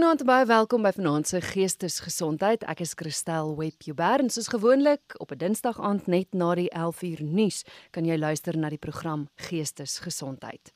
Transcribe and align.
Goeienaand 0.00 0.22
en 0.24 0.28
baie 0.30 0.46
welkom 0.48 0.86
by 0.86 0.90
Vanaand 0.96 1.28
se 1.28 1.38
Geestesgesondheid. 1.44 2.62
Ek 2.72 2.78
is 2.80 2.94
Christel 2.96 3.50
Webber 3.58 4.22
en 4.24 4.30
soos 4.32 4.48
gewoonlik 4.48 5.12
op 5.20 5.34
'n 5.34 5.36
Dinsdag 5.36 5.76
aand 5.76 6.06
net 6.06 6.32
na 6.32 6.54
die 6.54 6.70
11uur 6.72 7.20
nuus 7.20 7.64
kan 7.90 8.06
jy 8.08 8.16
luister 8.16 8.56
na 8.56 8.70
die 8.70 8.78
program 8.78 9.28
Geestesgesondheid. 9.36 10.72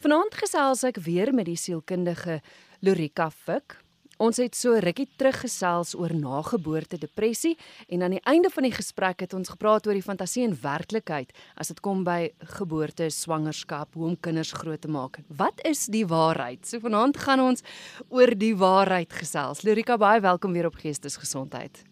Vanaand 0.00 0.34
gesels 0.34 0.84
ek 0.84 1.00
weer 1.00 1.32
met 1.32 1.46
die 1.46 1.56
sielkundige 1.56 2.42
Lorika 2.80 3.30
Fik. 3.30 3.80
Ons 4.18 4.40
het 4.42 4.56
so 4.58 4.74
rukkie 4.82 5.06
terug 5.14 5.36
gesels 5.44 5.92
oor 5.94 6.10
nageboorte 6.10 6.98
depressie 6.98 7.52
en 7.86 8.02
aan 8.02 8.16
die 8.16 8.24
einde 8.26 8.50
van 8.50 8.64
die 8.66 8.72
gesprek 8.74 9.22
het 9.22 9.34
ons 9.38 9.52
gepraat 9.52 9.86
oor 9.86 9.94
die 9.94 10.02
fantasie 10.02 10.42
en 10.42 10.56
werklikheid 10.58 11.30
as 11.54 11.70
dit 11.70 11.78
kom 11.86 12.00
by 12.02 12.32
geboorte, 12.56 13.06
swangerskap, 13.14 13.94
hoe 13.94 14.08
om 14.10 14.16
kinders 14.18 14.50
groot 14.58 14.82
te 14.82 14.90
maak. 14.90 15.20
Wat 15.30 15.62
is 15.62 15.84
die 15.86 16.02
waarheid? 16.10 16.66
So 16.66 16.82
vanaand 16.82 17.20
gaan 17.22 17.44
ons 17.46 17.62
oor 18.10 18.34
die 18.34 18.56
waarheid 18.58 19.14
gesels. 19.20 19.62
Lorika, 19.62 19.94
baie 19.94 20.18
welkom 20.26 20.58
weer 20.58 20.66
op 20.66 20.82
Geestesgesondheid. 20.82 21.84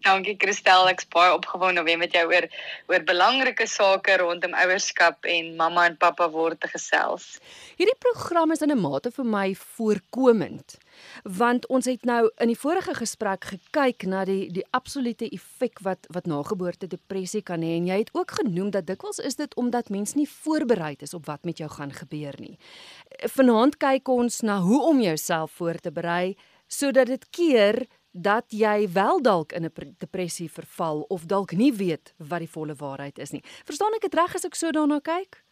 Dankie 0.00 0.38
Christel, 0.40 0.88
ek's 0.88 1.04
baie 1.12 1.34
opgewonde 1.36 1.82
om 1.82 1.88
weer 1.88 2.00
met 2.00 2.14
jou 2.16 2.24
oor 2.30 2.46
oor 2.88 3.02
belangrike 3.04 3.66
sake 3.68 4.16
rondom 4.22 4.56
ouerskap 4.56 5.28
en 5.28 5.50
mamma 5.60 5.90
en 5.90 5.98
pappa 6.00 6.30
word 6.32 6.56
te 6.62 6.70
gesels. 6.72 7.34
Hierdie 7.76 7.98
program 8.00 8.56
is 8.56 8.64
in 8.64 8.72
'n 8.72 8.80
mate 8.80 9.12
vir 9.12 9.28
my 9.28 9.52
voorkomend 9.76 10.78
want 11.24 11.66
ons 11.66 11.84
het 11.84 12.04
nou 12.04 12.30
in 12.38 12.52
die 12.52 12.58
vorige 12.58 12.94
gesprek 12.94 13.44
gekyk 13.44 14.06
na 14.06 14.24
die 14.24 14.50
die 14.52 14.64
absolute 14.76 15.28
effek 15.30 15.80
wat 15.86 16.06
wat 16.14 16.26
nageboorte 16.26 16.86
depressie 16.86 17.42
kan 17.42 17.62
hê 17.62 17.76
en 17.76 17.86
jy 17.86 17.98
het 17.98 18.14
ook 18.14 18.30
genoem 18.40 18.70
dat 18.70 18.86
dikwels 18.86 19.18
is 19.18 19.36
dit 19.36 19.54
omdat 19.56 19.88
mens 19.88 20.14
nie 20.14 20.28
voorberei 20.28 20.96
is 20.98 21.14
op 21.14 21.26
wat 21.26 21.44
met 21.44 21.58
jou 21.58 21.70
gaan 21.70 21.92
gebeur 21.92 22.34
nie. 22.38 22.58
Vanaand 23.36 23.76
kyk 23.76 24.08
ons 24.08 24.40
na 24.40 24.60
hoe 24.60 24.82
om 24.82 25.00
jouself 25.00 25.50
voor 25.50 25.78
te 25.80 25.92
berei 25.92 26.36
sodat 26.66 27.06
dit 27.06 27.26
keer 27.30 27.86
dat 28.12 28.44
jy 28.48 28.88
wel 28.92 29.22
dalk 29.22 29.52
in 29.52 29.64
'n 29.64 29.94
depressie 29.98 30.50
verval 30.50 31.04
of 31.08 31.26
dalk 31.26 31.52
nie 31.52 31.72
weet 31.72 32.14
wat 32.16 32.38
die 32.38 32.50
volle 32.50 32.74
waarheid 32.74 33.18
is 33.18 33.30
nie. 33.30 33.42
Verstaan 33.64 33.94
ek 33.94 34.02
dit 34.02 34.14
reg 34.14 34.34
as 34.34 34.44
ek 34.44 34.54
so 34.54 34.70
daarna 34.70 35.00
kyk? 35.00 35.44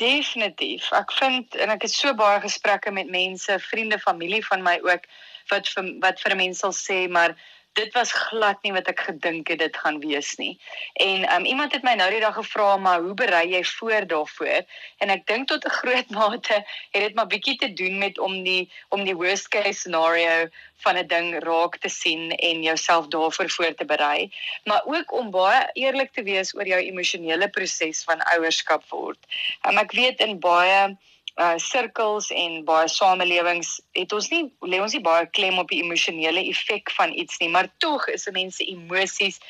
Definitief. 0.00 0.88
Ek 0.92 1.12
vind 1.14 1.54
en 1.54 1.70
ek 1.70 1.86
het 1.86 1.92
so 1.94 2.14
baie 2.18 2.40
gesprekke 2.42 2.90
met 2.90 3.10
mense, 3.10 3.58
vriende, 3.68 3.98
familie 4.02 4.42
van 4.46 4.64
my 4.66 4.78
ook 4.82 5.06
wat 5.52 5.68
vir, 5.70 5.90
wat 6.02 6.22
vir 6.22 6.36
mense 6.40 6.64
sal 6.64 6.74
sê 6.74 7.04
maar 7.10 7.36
dit 7.74 7.92
was 7.92 8.12
glad 8.12 8.62
nie 8.62 8.72
wat 8.72 8.88
ek 8.90 9.00
gedink 9.08 9.48
het 9.50 9.58
dit 9.58 9.76
gaan 9.76 9.98
wees 10.02 10.34
nie. 10.38 10.54
En 11.02 11.26
um, 11.34 11.44
iemand 11.44 11.72
het 11.74 11.82
my 11.86 11.94
nou 11.98 12.10
die 12.12 12.22
dag 12.22 12.36
gevra 12.38 12.76
maar 12.76 13.02
hoe 13.02 13.14
berei 13.18 13.48
jy 13.50 13.62
voor 13.64 14.06
daarvoor? 14.06 14.62
En 15.02 15.10
ek 15.14 15.26
dink 15.26 15.48
tot 15.50 15.66
'n 15.66 15.76
groot 15.80 16.10
mate 16.18 16.60
het 16.94 17.02
dit 17.06 17.14
maar 17.14 17.26
bietjie 17.26 17.56
te 17.58 17.72
doen 17.72 17.98
met 17.98 18.18
om 18.18 18.42
die 18.46 18.70
om 18.88 19.04
die 19.04 19.16
worst 19.16 19.48
case 19.48 19.78
scenario 19.80 20.48
van 20.84 20.98
'n 20.98 21.06
ding 21.06 21.28
raak 21.42 21.76
te 21.78 21.88
sien 21.88 22.30
en 22.30 22.62
jouself 22.62 23.06
daarvoor 23.06 23.50
voor 23.50 23.74
te 23.74 23.84
berei, 23.84 24.30
maar 24.64 24.82
ook 24.84 25.12
om 25.12 25.30
baie 25.30 25.68
eerlik 25.72 26.12
te 26.12 26.22
wees 26.22 26.54
oor 26.54 26.66
jou 26.66 26.80
emosionele 26.80 27.48
proses 27.48 28.04
van 28.04 28.22
ouerskap 28.22 28.84
word. 28.88 29.18
Um, 29.66 29.78
ek 29.78 29.92
weet 29.92 30.20
in 30.20 30.38
baie 30.38 30.96
uh 31.42 31.56
sirkels 31.58 32.30
en 32.30 32.60
baie 32.64 32.88
samelewings 32.88 33.80
het 33.98 34.12
ons 34.12 34.28
nie 34.30 34.44
lê 34.62 34.78
ons 34.82 34.94
nie 34.94 35.02
baie 35.02 35.26
klem 35.34 35.58
op 35.58 35.72
die 35.72 35.82
emosionele 35.82 36.44
effek 36.50 36.92
van 36.94 37.10
iets 37.10 37.40
nie 37.42 37.50
maar 37.50 37.70
tog 37.82 38.06
is 38.12 38.28
mense 38.30 38.62
emosies 38.64 39.40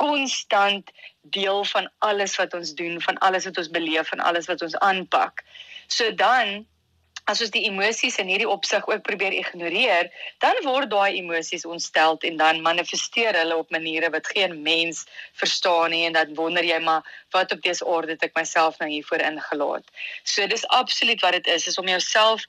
konstant 0.00 0.90
deel 1.20 1.64
van 1.64 1.88
alles 1.98 2.36
wat 2.40 2.54
ons 2.56 2.72
doen 2.74 3.00
van 3.04 3.18
alles 3.18 3.44
wat 3.48 3.58
ons 3.60 3.70
beleef 3.70 4.08
van 4.08 4.20
alles 4.24 4.48
wat 4.48 4.62
ons 4.64 4.76
aanpak. 4.76 5.44
So 5.86 6.14
dan 6.14 6.64
as 7.30 7.40
ons 7.44 7.52
die 7.54 7.62
emosies 7.68 8.18
in 8.18 8.30
hierdie 8.30 8.48
opsig 8.48 8.86
ook 8.90 9.02
probeer 9.06 9.34
ignoreer, 9.36 10.10
dan 10.42 10.58
word 10.66 10.90
daai 10.90 11.20
emosies 11.20 11.66
ontstel 11.68 12.18
en 12.26 12.38
dan 12.40 12.62
manifesteer 12.64 13.38
hulle 13.38 13.58
op 13.62 13.70
maniere 13.74 14.10
wat 14.14 14.30
geen 14.34 14.56
mens 14.66 15.04
verstaan 15.38 15.94
nie 15.94 16.04
en 16.08 16.16
dan 16.18 16.34
wonder 16.38 16.66
jy 16.66 16.80
maar 16.82 17.06
wat 17.34 17.52
op 17.54 17.62
dese 17.66 17.86
orde 17.86 18.16
het 18.16 18.26
ek 18.26 18.34
myself 18.38 18.80
nou 18.82 18.90
hiervoor 18.90 19.22
ingelaat. 19.30 19.86
So 20.24 20.46
dis 20.50 20.66
absoluut 20.80 21.22
wat 21.22 21.38
dit 21.38 21.52
is, 21.54 21.68
is 21.70 21.78
om 21.78 21.88
jouself 21.88 22.46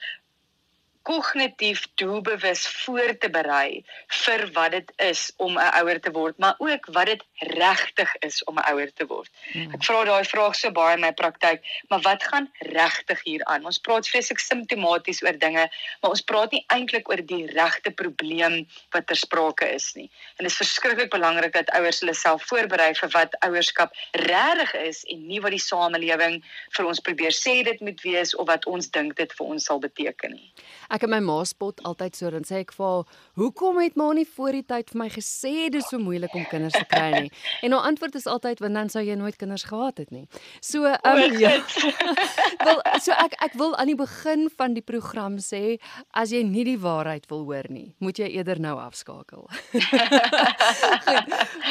kognitief 1.01 1.87
doelbewus 1.95 2.67
voor 2.67 3.17
te 3.17 3.29
berei 3.29 3.83
vir 4.23 4.43
wat 4.53 4.71
dit 4.71 4.91
is 4.97 5.31
om 5.37 5.57
'n 5.57 5.73
ouer 5.81 5.99
te 5.99 6.11
word, 6.11 6.37
maar 6.37 6.55
ook 6.57 6.85
wat 6.91 7.05
dit 7.05 7.23
regtig 7.37 8.15
is 8.19 8.43
om 8.43 8.57
'n 8.57 8.65
ouer 8.71 8.93
te 8.93 9.05
word. 9.05 9.29
Hmm. 9.51 9.73
Ek 9.73 9.83
vra 9.83 10.03
daai 10.03 10.25
vraag 10.25 10.55
so 10.55 10.71
baie 10.71 10.93
in 10.93 11.01
my 11.01 11.11
praktyk, 11.11 11.61
maar 11.89 12.01
wat 12.01 12.23
gaan 12.23 12.51
regtig 12.59 13.23
hier 13.23 13.43
aan? 13.45 13.65
Ons 13.65 13.77
praat 13.77 14.07
vreeslik 14.07 14.39
simptomaties 14.39 15.23
oor 15.23 15.37
dinge, 15.37 15.69
maar 16.01 16.11
ons 16.11 16.21
praat 16.21 16.51
nie 16.51 16.63
eintlik 16.67 17.09
oor 17.09 17.25
die 17.25 17.45
regte 17.45 17.91
probleem 17.91 18.67
wat 18.91 19.07
ter 19.07 19.15
sprake 19.15 19.73
is 19.73 19.93
nie. 19.93 20.09
En 20.37 20.45
dit 20.45 20.51
is 20.51 20.57
verskriklik 20.57 21.09
belangrik 21.09 21.53
dat 21.53 21.69
ouers 21.69 21.99
hulle 21.99 22.13
self 22.13 22.43
voorberei 22.45 22.93
vir 22.95 23.09
wat 23.09 23.35
ouerskap 23.39 23.93
regtig 24.11 24.73
is 24.73 25.03
en 25.03 25.27
nie 25.27 25.41
wat 25.41 25.51
die 25.51 25.59
samelewing 25.59 26.43
vir 26.77 26.85
ons 26.85 26.99
probeer 26.99 27.31
sê 27.31 27.63
dit 27.63 27.79
moet 27.81 28.01
wees 28.01 28.35
of 28.35 28.47
wat 28.47 28.65
ons 28.65 28.89
dink 28.89 29.15
dit 29.15 29.33
vir 29.33 29.45
ons 29.45 29.63
sal 29.63 29.79
beteken 29.79 30.31
nie. 30.31 30.53
Ek 30.91 31.05
en 31.07 31.11
my 31.13 31.19
ma 31.23 31.37
spot 31.47 31.79
altyd 31.87 32.17
so 32.19 32.29
dan 32.33 32.43
sê 32.47 32.55
ek 32.61 32.73
vir 32.75 32.85
haar, 32.85 33.05
"Hoekom 33.39 33.79
het 33.81 33.95
ma 33.95 34.11
nie 34.13 34.25
voor 34.25 34.51
die 34.51 34.63
tyd 34.63 34.89
vir 34.89 34.99
my 34.99 35.09
gesê 35.09 35.69
dis 35.71 35.87
so 35.89 35.97
moeilik 35.97 36.33
om 36.35 36.45
kinders 36.45 36.73
te 36.73 36.85
kry 36.85 37.11
nie?" 37.21 37.31
En 37.63 37.71
haar 37.71 37.81
antwoord 37.87 38.15
is 38.15 38.27
altyd, 38.27 38.59
"Want 38.59 38.73
dan 38.73 38.89
sou 38.89 39.01
jy 39.03 39.15
nooit 39.15 39.35
kinders 39.37 39.63
gehad 39.63 39.97
het 39.97 40.11
nie." 40.11 40.27
So, 40.59 40.85
um, 40.85 41.39
ja. 41.39 41.61
Wel, 42.65 42.81
so 42.99 43.11
ek 43.11 43.33
ek 43.39 43.53
wil 43.53 43.75
aan 43.77 43.87
die 43.87 43.95
begin 43.95 44.49
van 44.57 44.73
die 44.73 44.81
program 44.83 45.37
sê, 45.37 45.79
as 46.11 46.31
jy 46.31 46.43
nie 46.43 46.63
die 46.63 46.77
waarheid 46.79 47.25
wil 47.29 47.43
hoor 47.45 47.65
nie, 47.69 47.95
moet 47.99 48.17
jy 48.17 48.27
eerder 48.27 48.59
nou 48.59 48.79
afskakel. 48.79 49.49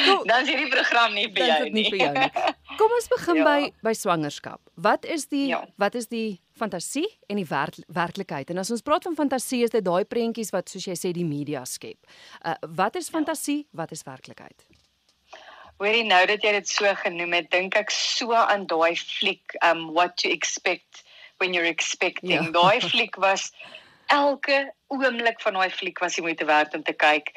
Goed, 0.05 0.27
dan 0.27 0.41
is 0.41 0.49
hierdie 0.49 0.69
program 0.71 1.13
nie 1.13 1.27
vir 1.33 1.45
jou 1.45 1.63
nie. 1.63 1.71
nie 1.71 1.89
vir 1.89 1.99
jou 1.99 2.13
nie. 2.17 2.31
Kom 2.81 2.93
ons 2.97 3.09
begin 3.11 3.37
ja. 3.37 3.45
by 3.45 3.71
by 3.85 3.93
swangerskap. 3.93 4.61
Wat 4.81 5.05
is 5.05 5.27
die 5.29 5.51
ja. 5.51 5.61
wat 5.81 5.95
is 5.99 6.07
die 6.09 6.41
fantasie 6.57 7.05
en 7.29 7.37
die 7.37 7.45
werk, 7.45 7.77
werklikheid. 7.93 8.49
En 8.49 8.61
as 8.61 8.71
ons 8.73 8.81
praat 8.85 9.05
van 9.05 9.17
fantasie 9.17 9.61
is 9.65 9.73
dit 9.73 9.85
daai 9.85 10.03
prentjies 10.09 10.49
wat 10.55 10.71
soos 10.71 10.87
jy 10.89 10.97
sê 10.97 11.11
die 11.13 11.27
media 11.27 11.61
skep. 11.69 11.99
Uh 12.41 12.57
wat 12.81 12.97
is 12.97 13.11
fantasie? 13.13 13.65
Wat 13.77 13.93
is 13.93 14.01
werklikheid? 14.07 14.65
Hoorie 15.81 16.05
nou 16.05 16.23
dat 16.29 16.41
jy 16.45 16.55
dit 16.57 16.69
so 16.69 16.89
genoem 17.03 17.37
het, 17.37 17.51
dink 17.53 17.77
ek 17.77 17.93
so 17.93 18.33
aan 18.37 18.65
daai 18.69 18.97
fliek 18.97 19.57
um 19.65 19.91
what 19.93 20.17
to 20.21 20.29
expect 20.33 21.05
when 21.41 21.53
you're 21.53 21.69
expecting. 21.69 22.33
Ja. 22.33 22.49
Daai 22.53 22.81
fliek 22.81 23.17
was 23.21 23.51
elke 24.09 24.71
oomblik 24.93 25.41
van 25.41 25.57
daai 25.57 25.69
fliek 25.69 26.01
was 26.01 26.17
jy 26.17 26.25
moet 26.25 26.41
te 26.41 26.49
werk 26.49 26.73
om 26.77 26.85
te 26.85 26.97
kyk. 26.97 27.29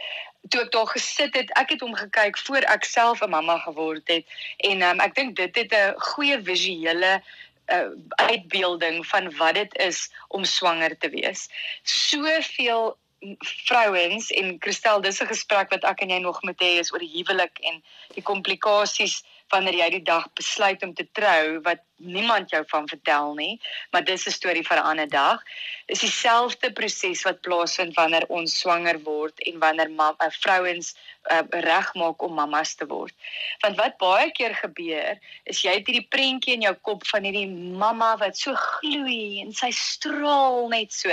Toe 0.49 0.61
ek 0.61 0.73
daar 0.73 0.87
gesit 0.87 1.35
het, 1.35 1.51
ek 1.59 1.71
het 1.71 1.81
hom 1.81 1.95
gekyk 1.95 2.39
voor 2.39 2.67
ek 2.69 2.85
self 2.85 3.23
'n 3.23 3.31
mamma 3.31 3.59
geword 3.59 4.09
het 4.09 4.25
en 4.57 4.83
um, 4.83 5.01
ek 5.01 5.15
dink 5.15 5.37
dit 5.37 5.57
het 5.57 5.73
'n 5.73 5.95
goeie 6.13 6.43
visuele 6.43 7.23
uh, 7.67 7.89
uitbeelding 8.09 9.07
van 9.07 9.37
wat 9.37 9.55
dit 9.55 9.77
is 9.77 10.11
om 10.29 10.45
swanger 10.45 10.99
te 10.99 11.09
wees. 11.09 11.49
Soveel 11.83 12.97
vrouens 13.39 14.31
en 14.31 14.57
Christel 14.61 15.01
dis 15.01 15.21
'n 15.21 15.27
gesprek 15.27 15.71
wat 15.71 15.85
ek 15.85 16.01
en 16.01 16.11
jy 16.11 16.19
nog 16.19 16.43
moet 16.43 16.61
hê 16.61 16.79
is 16.79 16.93
oor 16.93 16.99
die 16.99 17.15
huwelik 17.17 17.59
en 17.59 17.83
die 18.15 18.23
komplikasies 18.23 19.25
wanneer 19.55 19.77
jy 19.79 19.89
die 19.99 20.07
dag 20.07 20.27
besluit 20.39 20.83
om 20.83 20.95
te 20.99 21.07
trou 21.17 21.61
wat 21.67 21.83
niemand 22.03 22.51
jou 22.51 22.63
van 22.69 22.89
vertel 22.91 23.35
nie, 23.39 23.61
maar 23.93 24.05
dis 24.05 24.27
'n 24.27 24.35
storie 24.35 24.67
vir 24.67 24.79
'n 24.79 24.89
ander 24.91 25.09
dag. 25.09 25.43
Dis 25.87 26.01
dieselfde 26.01 26.73
proses 26.73 27.23
wat 27.23 27.41
plaasvind 27.41 27.95
wanneer 27.95 28.27
ons 28.29 28.59
swanger 28.59 28.99
word 29.03 29.39
en 29.49 29.59
wanneer 29.59 29.91
uh, 29.91 30.31
vrouens 30.41 30.95
uh, 31.31 31.43
regmaak 31.51 32.23
om 32.23 32.35
mammas 32.35 32.75
te 32.75 32.87
word. 32.87 33.15
Want 33.61 33.77
wat 33.77 33.97
baie 33.99 34.31
keer 34.33 34.55
gebeur, 34.55 35.19
is 35.45 35.63
jy 35.63 35.79
het 35.79 35.87
hierdie 35.87 36.09
prentjie 36.09 36.55
in 36.55 36.67
jou 36.67 36.75
kop 36.75 37.07
van 37.07 37.25
hierdie 37.25 37.49
mamma 37.79 38.17
wat 38.17 38.37
so 38.37 38.55
gloei 38.55 39.41
en 39.41 39.53
sy 39.53 39.71
straal 39.71 40.69
net 40.69 40.93
so 40.93 41.11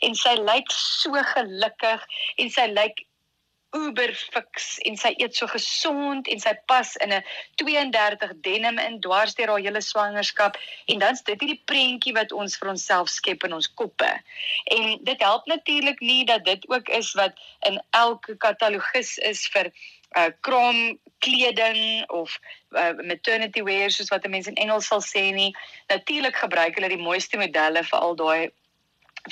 en 0.00 0.14
sy 0.14 0.34
lyk 0.34 0.70
so 0.70 1.12
gelukkig 1.34 2.06
en 2.36 2.50
sy 2.50 2.66
lyk 2.66 3.06
uber 3.74 4.12
fiks 4.14 4.78
en 4.88 4.96
sy 5.00 5.10
eet 5.18 5.34
so 5.36 5.48
gesond 5.50 6.28
en 6.30 6.40
sy 6.42 6.52
pas 6.70 6.94
in 7.04 7.12
'n 7.12 7.22
32 7.62 8.34
denim 8.46 8.78
in 8.78 9.00
dwars 9.00 9.34
deur 9.34 9.52
haar 9.54 9.64
hele 9.66 9.82
swangerskap 9.82 10.58
en 10.86 11.02
dan's 11.02 11.22
dit 11.22 11.40
hierdie 11.40 11.62
prentjie 11.70 12.14
wat 12.14 12.32
ons 12.32 12.56
vir 12.58 12.70
onsself 12.74 13.08
skep 13.08 13.44
in 13.44 13.56
ons 13.58 13.70
koppe. 13.80 14.12
En 14.76 14.98
dit 15.10 15.20
help 15.28 15.46
natuurlik 15.46 16.00
nie 16.00 16.24
dat 16.24 16.44
dit 16.44 16.68
ook 16.70 16.88
is 16.88 17.12
wat 17.12 17.34
in 17.66 17.82
elke 17.90 18.36
katalogus 18.36 19.18
is 19.18 19.46
vir 19.48 19.72
uh 20.16 20.30
krom 20.40 20.98
kleding 21.18 22.04
of 22.08 22.38
uh, 22.70 22.92
maternity 23.02 23.62
wear 23.62 23.90
soos 23.90 24.12
wat 24.12 24.26
mense 24.28 24.50
in 24.50 24.60
Engels 24.62 24.86
sal 24.86 25.02
sê 25.02 25.32
nie. 25.34 25.54
Natuurlik 25.88 26.36
gebruik 26.36 26.76
hulle 26.78 26.88
die 26.88 27.02
mooiste 27.02 27.40
modelle 27.40 27.82
vir 27.82 27.98
al 27.98 28.14
daai 28.14 28.52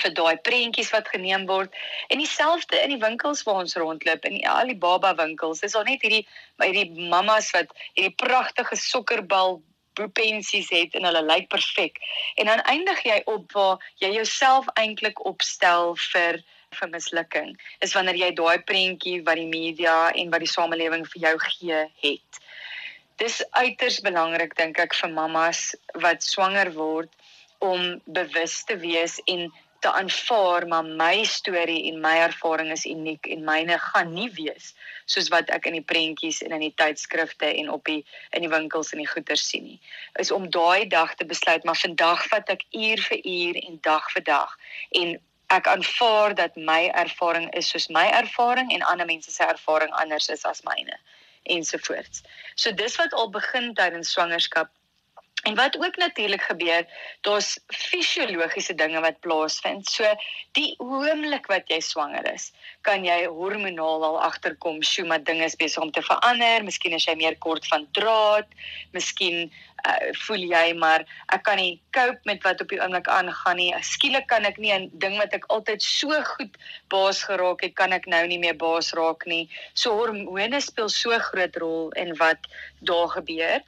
vir 0.01 0.13
daai 0.17 0.37
prentjies 0.47 0.89
wat 0.93 1.11
geneem 1.13 1.45
word 1.49 1.75
en 2.09 2.21
dieselfde 2.21 2.79
in 2.81 2.95
die 2.95 3.01
winkels 3.01 3.43
waar 3.47 3.61
ons 3.61 3.75
rondloop 3.77 4.25
in 4.29 4.39
die 4.39 4.79
baba 4.85 5.13
winkels 5.19 5.61
is 5.67 5.75
al 5.75 5.85
net 5.89 6.01
hierdie 6.01 6.25
hierdie 6.63 7.09
mammas 7.11 7.51
wat 7.53 7.75
hierdie 7.93 8.15
pragtige 8.25 8.79
sokkerbal 8.79 9.61
boepensies 9.93 10.71
het 10.73 10.95
en 10.97 11.05
hulle 11.05 11.21
lyk 11.27 11.49
perfek 11.53 12.01
en 12.41 12.49
dan 12.49 12.65
eindig 12.73 13.03
jy 13.05 13.21
op 13.29 13.51
waar 13.53 13.85
jy 14.01 14.15
jouself 14.15 14.69
eintlik 14.81 15.21
opstel 15.29 15.93
vir 16.09 16.41
vir 16.79 16.89
mislukking 16.93 17.51
is 17.85 17.93
wanneer 17.97 18.17
jy 18.19 18.31
daai 18.37 18.57
prentjie 18.69 19.19
wat 19.27 19.39
die 19.39 19.49
media 19.49 19.97
en 20.09 20.31
wat 20.33 20.43
die 20.45 20.53
samelewing 20.53 21.05
vir 21.11 21.27
jou 21.27 21.33
gee 21.45 21.81
het. 22.05 22.39
Dis 23.21 23.41
uiters 23.53 23.99
belangrik 24.05 24.55
dink 24.57 24.79
ek 24.81 24.95
vir 24.97 25.13
mammas 25.13 25.73
wat 26.05 26.25
swanger 26.25 26.73
word 26.77 27.11
om 27.63 28.01
bewus 28.17 28.63
te 28.67 28.77
wees 28.81 29.19
en 29.29 29.45
te 29.83 29.91
aanvaar 29.91 30.67
maar 30.71 30.85
my 30.85 31.23
storie 31.27 31.91
en 31.91 31.99
my 32.01 32.15
ervaring 32.23 32.71
is 32.71 32.85
uniek 32.87 33.27
en 33.35 33.43
myne 33.47 33.77
gaan 33.85 34.13
nie 34.15 34.29
wees 34.37 34.71
soos 35.05 35.27
wat 35.33 35.51
ek 35.55 35.67
in 35.69 35.77
die 35.77 35.85
prentjies 35.91 36.39
en 36.45 36.55
in 36.55 36.63
die 36.63 36.73
tydskrifte 36.79 37.49
en 37.51 37.71
op 37.73 37.83
die 37.89 37.99
in 38.31 38.45
die 38.45 38.51
winkels 38.51 38.93
en 38.93 39.03
die 39.03 39.09
goeder 39.09 39.39
sien 39.39 39.65
nie. 39.67 39.79
Is 40.21 40.31
om 40.31 40.47
daai 40.51 40.87
dag 40.87 41.15
te 41.19 41.27
besluit 41.27 41.67
maar 41.67 41.79
vandag 41.79 42.23
vat 42.31 42.53
ek 42.55 42.63
uur 42.71 43.03
vir 43.09 43.19
uur 43.35 43.59
en 43.63 43.79
dag 43.89 44.07
vir 44.15 44.25
dag. 44.29 44.55
En 45.01 45.17
ek 45.53 45.67
aanvaar 45.67 46.35
dat 46.39 46.55
my 46.55 46.87
ervaring 47.03 47.49
is 47.59 47.73
soos 47.73 47.89
my 47.91 48.05
ervaring 48.21 48.71
en 48.73 48.87
ander 48.93 49.09
mense 49.09 49.31
se 49.31 49.43
ervaring 49.43 49.91
anders 50.03 50.29
is 50.29 50.45
as 50.45 50.63
myne 50.69 50.95
ensovoorts. 51.43 52.23
So 52.55 52.71
dis 52.71 52.95
wat 53.01 53.13
al 53.13 53.29
begin 53.29 53.73
tydens 53.75 54.15
swangerskap 54.15 54.71
En 55.43 55.55
wat 55.55 55.75
ook 55.77 55.95
natuurlik 55.95 56.41
gebeur, 56.41 56.85
daar's 57.21 57.59
fisiologiese 57.67 58.75
dinge 58.75 58.99
wat 58.99 59.19
plaasvind. 59.19 59.89
So 59.89 60.07
die 60.55 60.75
oomblik 60.79 61.49
wat 61.51 61.67
jy 61.67 61.81
swanger 61.83 62.23
is, 62.31 62.53
kan 62.87 63.03
jy 63.03 63.25
hormonaal 63.27 64.05
al 64.07 64.21
agterkom, 64.23 64.79
sjoe, 64.87 65.03
maar 65.09 65.23
dinge 65.23 65.43
is 65.43 65.59
besig 65.59 65.83
om 65.83 65.91
te 65.91 66.05
verander. 66.05 66.63
Miskien 66.63 66.95
is 66.95 67.09
jy 67.09 67.17
meer 67.19 67.35
kort 67.43 67.67
van 67.67 67.89
draad, 67.91 68.55
miskien 68.95 69.51
uh, 69.83 70.15
voel 70.23 70.47
jy 70.47 70.63
maar 70.79 71.03
ek 71.35 71.43
kan 71.43 71.59
nie 71.59 71.75
cope 71.91 72.23
met 72.29 72.43
wat 72.47 72.63
op 72.63 72.71
die 72.71 72.79
oomblik 72.79 73.11
aangaan 73.11 73.59
nie. 73.59 73.71
Skielik 73.83 74.31
kan 74.31 74.47
ek 74.47 74.63
nie 74.63 74.71
'n 74.71 74.91
ding 74.95 75.19
wat 75.19 75.35
ek 75.35 75.51
altyd 75.51 75.83
so 75.83 76.23
goed 76.37 76.55
baas 76.87 77.23
geraak 77.27 77.67
het, 77.67 77.75
kan 77.75 77.91
ek 77.91 78.07
nou 78.07 78.27
nie 78.27 78.39
meer 78.39 78.55
baas 78.55 78.95
raak 78.95 79.27
nie. 79.27 79.49
So 79.73 79.91
hormone 79.91 80.61
speel 80.61 80.89
so 80.89 81.19
groot 81.19 81.55
rol 81.57 81.89
in 81.99 82.15
wat 82.15 82.47
daar 82.79 83.09
gebeur 83.19 83.59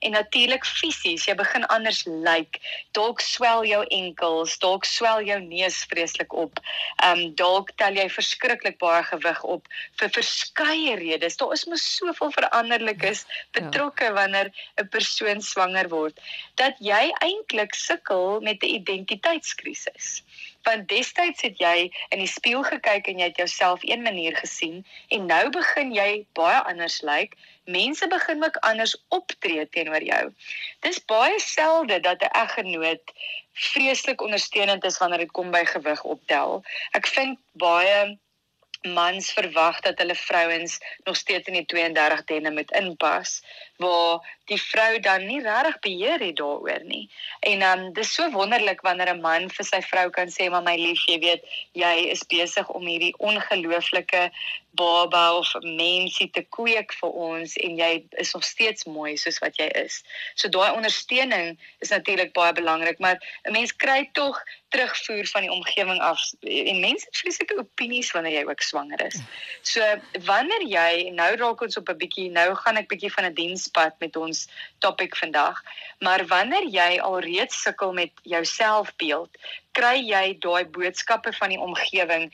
en 0.00 0.14
natuurlik 0.16 0.64
fisies 0.66 1.26
jy 1.28 1.34
begin 1.38 1.66
anders 1.74 2.02
lyk 2.08 2.26
like. 2.26 2.60
dalk 2.96 3.20
swel 3.20 3.64
jou 3.68 3.80
enkels 3.96 4.56
dalk 4.62 4.84
swel 4.88 5.22
jou 5.26 5.38
neus 5.44 5.82
vreeslik 5.92 6.32
op 6.32 6.60
ehm 6.60 7.24
um, 7.24 7.34
dalk 7.42 7.72
tel 7.82 7.96
jy 8.00 8.08
verskriklik 8.16 8.78
baie 8.82 9.02
gewig 9.10 9.42
op 9.56 9.68
vir 10.00 10.12
verskeie 10.18 10.96
redes 11.02 11.36
daar 11.40 11.52
is 11.58 11.66
mos 11.72 11.84
soveel 11.96 12.32
veranderlikes 12.38 13.26
betrokke 13.58 14.08
ja. 14.10 14.16
wanneer 14.20 14.52
'n 14.80 14.88
persoon 14.96 15.44
swanger 15.52 15.88
word 15.88 16.20
dat 16.62 16.80
jy 16.92 17.02
eintlik 17.20 17.74
sukkel 17.74 18.40
met 18.40 18.62
'n 18.62 18.74
identiteitskrisis 18.80 20.22
want 20.62 20.88
destyds 20.88 21.42
het 21.42 21.60
jy 21.60 21.88
in 22.12 22.20
die 22.22 22.28
spieël 22.28 22.64
gekyk 22.66 23.08
en 23.08 23.22
jy 23.22 23.30
het 23.30 23.40
jouself 23.40 23.84
een 23.86 24.02
manier 24.02 24.36
gesien 24.36 24.82
en 25.08 25.26
nou 25.30 25.44
begin 25.54 25.94
jy 25.94 26.24
baie 26.38 26.60
anders 26.68 27.00
lyk. 27.06 27.36
Mense 27.70 28.08
begin 28.08 28.44
ook 28.44 28.56
anders 28.56 28.96
optree 29.08 29.68
teenoor 29.68 30.02
jou. 30.02 30.22
Dis 30.86 30.98
baie 31.04 31.38
selde 31.40 32.00
dat 32.00 32.22
'n 32.22 32.34
eggenoot 32.44 33.12
vreeslik 33.52 34.20
ondersteunend 34.22 34.84
is 34.84 34.98
wanneer 34.98 35.18
dit 35.18 35.30
kom 35.30 35.50
by 35.50 35.64
gewig 35.64 36.02
optel. 36.02 36.62
Ek 36.98 37.06
vind 37.06 37.38
baie 37.52 38.18
mans 38.82 39.32
verwag 39.36 39.80
dat 39.80 39.98
hulle 39.98 40.14
vrouens 40.14 40.78
nog 41.04 41.16
steeds 41.16 41.48
in 41.48 41.58
die 41.58 41.66
32 41.66 42.24
denne 42.24 42.50
moet 42.50 42.70
inpas 42.72 43.42
waar 43.80 44.20
die 44.50 44.60
vrou 44.60 44.98
dan 45.00 45.26
nie 45.26 45.40
regtig 45.40 45.78
beheer 45.86 46.20
het 46.20 46.36
daaroor 46.36 46.84
nie. 46.84 47.06
En 47.40 47.62
dan 47.64 47.84
um, 47.84 47.92
dis 47.96 48.14
so 48.14 48.30
wonderlik 48.30 48.80
wanneer 48.80 49.14
'n 49.14 49.20
man 49.20 49.50
vir 49.50 49.64
sy 49.64 49.80
vrou 49.82 50.10
kan 50.10 50.28
sê 50.28 50.50
maar 50.50 50.62
my 50.62 50.76
lief, 50.76 51.06
jy 51.06 51.18
weet, 51.18 51.42
jy 51.72 51.94
is 52.14 52.26
besig 52.26 52.68
om 52.68 52.86
hierdie 52.86 53.14
ongelooflike 53.18 54.30
baba 54.78 55.34
of 55.34 55.52
mensie 55.62 56.30
te 56.30 56.42
kweek 56.54 56.92
vir 57.00 57.10
ons 57.10 57.56
en 57.56 57.76
jy 57.78 57.90
is 58.22 58.32
nog 58.34 58.44
steeds 58.44 58.86
mooi 58.86 59.16
soos 59.18 59.38
wat 59.42 59.56
jy 59.58 59.66
is. 59.82 60.02
So 60.34 60.48
daai 60.48 60.70
ondersteuning 60.76 61.58
is 61.82 61.90
natuurlik 61.90 62.32
baie 62.32 62.52
belangrik, 62.52 62.98
maar 62.98 63.18
'n 63.46 63.52
mens 63.52 63.72
kry 63.76 64.08
tog 64.12 64.42
terugvoer 64.68 65.26
van 65.26 65.42
die 65.42 65.50
omgewing 65.50 66.00
af 66.00 66.20
en 66.40 66.80
mense 66.80 67.06
het 67.06 67.16
vreeslike 67.16 67.58
opinies 67.58 68.10
wanneer 68.14 68.32
jy 68.32 68.44
ook 68.46 68.62
swanger 68.62 69.06
is. 69.06 69.18
So 69.62 69.82
wanneer 70.24 70.62
jy 70.62 71.10
nou 71.10 71.34
raak 71.36 71.62
ons 71.62 71.76
op 71.76 71.88
'n 71.88 71.96
bietjie 71.96 72.30
nou 72.30 72.54
gaan 72.54 72.76
ek 72.76 72.88
bietjie 72.88 73.12
van 73.12 73.24
'n 73.24 73.34
dienspad 73.70 73.98
met 74.00 74.16
ons 74.16 74.48
topik 74.78 75.16
vandag, 75.16 75.62
maar 76.00 76.26
wanneer 76.26 76.66
jy 76.68 77.00
alreeds 77.00 77.62
sukkel 77.62 77.92
met 77.92 78.10
jou 78.22 78.44
selfbeeld, 78.44 79.30
kry 79.72 80.00
jy 80.00 80.38
daai 80.40 80.64
boodskappe 80.64 81.32
van 81.32 81.50
die 81.50 81.60
omgewing 81.60 82.30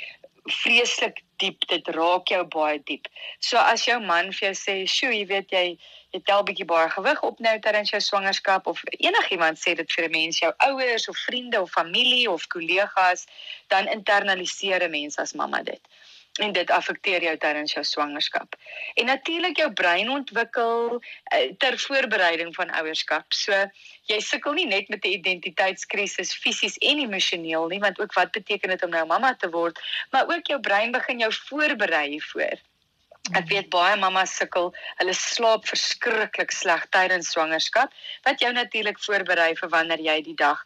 vreeslik 0.47 1.23
diep. 1.39 1.67
Dit 1.69 1.89
raak 1.89 2.29
jou 2.29 2.45
baie 2.45 2.81
diep. 2.85 3.09
So 3.41 3.59
as 3.59 3.85
jou 3.85 4.01
man 4.01 4.33
vir 4.33 4.53
jou 4.53 4.55
sê, 4.55 4.87
"Sjoe, 4.87 5.13
jy 5.13 5.27
weet 5.27 5.51
jy 5.51 5.79
jy 6.13 6.23
tel 6.25 6.45
bietjie 6.45 6.65
baie 6.65 6.89
gewig 6.89 7.23
op 7.23 7.41
nou 7.41 7.59
tydens 7.59 7.91
jou 7.91 8.01
swangerskap 8.01 8.67
of 8.67 8.81
enigiemand 8.99 9.59
sê 9.59 9.75
dit 9.77 9.93
vir 9.93 10.05
'n 10.05 10.11
mens, 10.11 10.39
jou 10.39 10.53
ouers 10.59 11.09
of 11.09 11.17
vriende 11.17 11.61
of 11.61 11.71
familie 11.71 12.31
of 12.31 12.47
kollegas, 12.47 13.27
dan 13.69 13.89
internaliseer 13.89 14.83
'n 14.83 14.91
mens 14.91 15.19
as 15.19 15.35
mamma 15.35 15.63
dit 15.63 15.81
en 16.39 16.53
dit 16.53 16.71
affekteer 16.71 17.23
jou 17.23 17.35
tydens 17.41 17.73
jou 17.73 17.85
swangerskap. 17.85 18.57
En 18.95 19.09
natuurlik 19.11 19.57
jou 19.57 19.73
brein 19.73 20.11
ontwikkel 20.11 20.99
uh, 20.99 21.41
ter 21.59 21.79
voorbereiding 21.79 22.55
van 22.55 22.71
ouerskap. 22.81 23.33
So 23.33 23.65
jy 24.11 24.21
sukkel 24.21 24.57
nie 24.59 24.67
net 24.67 24.89
met 24.89 25.05
'n 25.05 25.17
identiteitskrisis 25.19 26.35
fisies 26.35 26.79
en 26.79 26.99
emosioneel 26.99 27.67
nie, 27.69 27.81
want 27.81 28.01
ook 28.01 28.13
wat 28.13 28.33
beteken 28.33 28.69
dit 28.69 28.83
om 28.85 28.91
nou 28.91 29.07
mamma 29.07 29.35
te 29.35 29.51
word, 29.51 29.81
maar 30.11 30.29
ook 30.29 30.47
jou 30.47 30.61
brein 30.61 30.93
begin 30.93 31.19
jou 31.19 31.33
voorberei 31.33 32.09
hiervoor. 32.09 32.59
Ek 33.35 33.49
weet 33.51 33.71
baie 33.71 33.97
mamas 33.99 34.37
sukkel, 34.37 34.75
hulle 35.01 35.15
slaap 35.15 35.67
verskriklik 35.67 36.53
sleg 36.55 36.87
tydens 36.95 37.33
swangerskap, 37.35 37.91
wat 38.23 38.41
jou 38.41 38.53
natuurlik 38.53 39.01
voorberei 39.03 39.57
vir 39.57 39.69
wanneer 39.69 39.99
jy 39.99 40.23
die 40.23 40.35
dag 40.35 40.63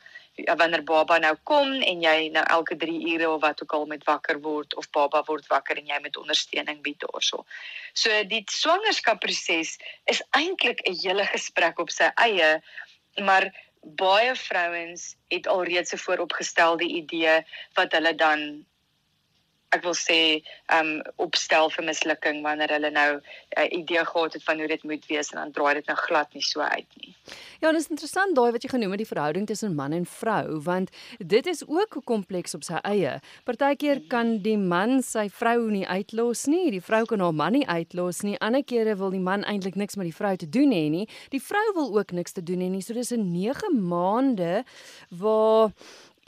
wanneer 0.56 0.82
baba 0.84 1.19
nou 1.19 1.34
kom 1.44 1.72
en 1.82 2.02
jy 2.02 2.28
nou 2.34 2.44
elke 2.56 2.76
3 2.76 2.98
ure 3.14 3.31
of 3.31 3.40
wat 3.40 3.62
ook 3.62 3.72
al 3.72 3.87
met 3.87 4.04
wakker 4.04 4.40
word 4.40 4.75
of 4.76 4.90
baba 4.90 5.22
word 5.26 5.46
wakker 5.46 5.76
en 5.76 5.87
jy 5.87 5.98
met 6.02 6.16
ondersteuning 6.16 6.82
bied 6.82 7.00
daarso. 7.00 7.44
So 7.92 8.22
die 8.25 8.42
swangerskapproses 8.46 9.78
is 10.04 10.22
eintlik 10.31 10.81
'n 10.87 10.96
hele 11.02 11.26
gesprek 11.26 11.78
op 11.78 11.90
sy 11.90 12.10
eie, 12.14 12.62
maar 13.19 13.50
baie 13.82 14.35
vrouens 14.37 15.16
het 15.28 15.47
alreeds 15.47 15.92
'n 15.92 16.04
vooropgestelde 16.04 16.85
idee 16.85 17.44
wat 17.75 17.92
hulle 17.92 18.14
dan 18.14 18.66
ek 19.71 19.85
wil 19.87 19.95
sê 19.95 20.43
um 20.75 20.99
opstel 21.23 21.71
vir 21.71 21.87
mislukking 21.87 22.43
wanneer 22.47 22.73
hulle 22.75 22.91
nou 22.91 23.11
'n 23.17 23.23
uh, 23.59 23.69
idee 23.79 24.05
gehad 24.05 24.33
het 24.33 24.45
van 24.45 24.59
hoe 24.59 24.69
dit 24.69 24.83
moet 24.83 25.07
wees 25.07 25.31
en 25.31 25.39
dan 25.39 25.53
draai 25.53 25.75
dit 25.75 25.87
nou 25.87 25.97
glad 25.97 26.35
nie 26.35 26.43
so 26.43 26.61
uit 26.61 26.91
nie. 27.00 27.15
Ja, 27.61 27.73
dit 27.73 27.81
is 27.81 27.91
interessant 27.93 28.35
daai 28.37 28.50
wat 28.53 28.62
jy 28.62 28.71
genoem 28.73 28.91
het 28.91 29.03
die 29.03 29.12
verhouding 29.12 29.47
tussen 29.47 29.75
man 29.75 29.93
en 29.93 30.07
vrou 30.07 30.61
want 30.61 30.91
dit 31.19 31.47
is 31.47 31.62
ook 31.67 32.00
kompleks 32.05 32.55
op 32.55 32.65
sy 32.65 32.81
eie. 32.83 33.21
Partykeer 33.45 34.00
kan 34.09 34.39
die 34.43 34.57
man 34.59 35.03
sy 35.03 35.29
vrou 35.29 35.71
nie 35.71 35.87
uitlos 35.87 36.47
nie, 36.47 36.71
die 36.71 36.83
vrou 36.83 37.05
kan 37.05 37.21
haar 37.21 37.35
man 37.35 37.53
nie 37.53 37.67
uitlos 37.67 38.23
nie. 38.23 38.39
Ander 38.41 38.65
kere 38.65 38.97
wil 38.97 39.11
die 39.11 39.23
man 39.23 39.45
eintlik 39.45 39.77
niks 39.77 39.97
met 39.97 40.11
die 40.11 40.17
vrou 40.17 40.37
te 40.37 40.49
doen 40.49 40.73
hê 40.75 40.89
nie. 40.91 41.07
Die 41.31 41.43
vrou 41.43 41.67
wil 41.75 41.99
ook 41.99 42.12
niks 42.12 42.33
te 42.33 42.43
doen 42.43 42.61
hê 42.65 42.71
nie. 42.71 42.83
So 42.83 42.95
dis 42.95 43.12
'n 43.12 43.31
9 43.33 43.77
maande 43.89 44.65
waar 45.11 45.71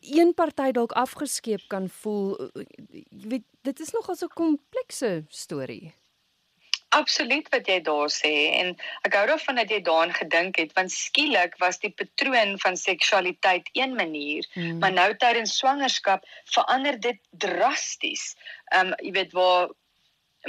een 0.02 0.35
party 0.35 0.71
dalk 0.71 0.92
afgeskeep 0.92 1.64
kan 1.66 1.88
voel. 1.88 2.38
Eh, 2.38 2.66
jy 3.11 3.28
weet, 3.28 3.44
dit 3.62 3.80
is 3.80 3.90
nogal 3.90 4.16
so 4.16 4.26
'n 4.26 4.35
komplekse 4.35 5.25
storie. 5.28 5.94
Absoluut 6.88 7.49
wat 7.49 7.66
jy 7.66 7.80
daar 7.80 8.11
sê 8.12 8.52
en 8.61 8.76
ek 9.02 9.14
hou 9.14 9.26
daarvan 9.26 9.56
dat 9.56 9.71
jy 9.71 9.80
daaraan 9.80 10.12
gedink 10.12 10.56
het 10.56 10.73
want 10.73 10.92
skielik 10.92 11.56
was 11.56 11.78
die 11.78 11.90
patroon 11.90 12.59
van 12.59 12.76
seksualiteit 12.76 13.68
een 13.73 13.94
manier 13.94 14.47
hmm. 14.52 14.78
maar 14.78 14.92
nou 14.92 15.16
tydens 15.16 15.56
swangerskap 15.56 16.25
verander 16.44 17.00
dit 17.00 17.18
drasties. 17.30 18.37
Ehm 18.75 18.87
um, 18.87 18.94
jy 18.99 19.12
weet 19.12 19.32
waar 19.32 19.68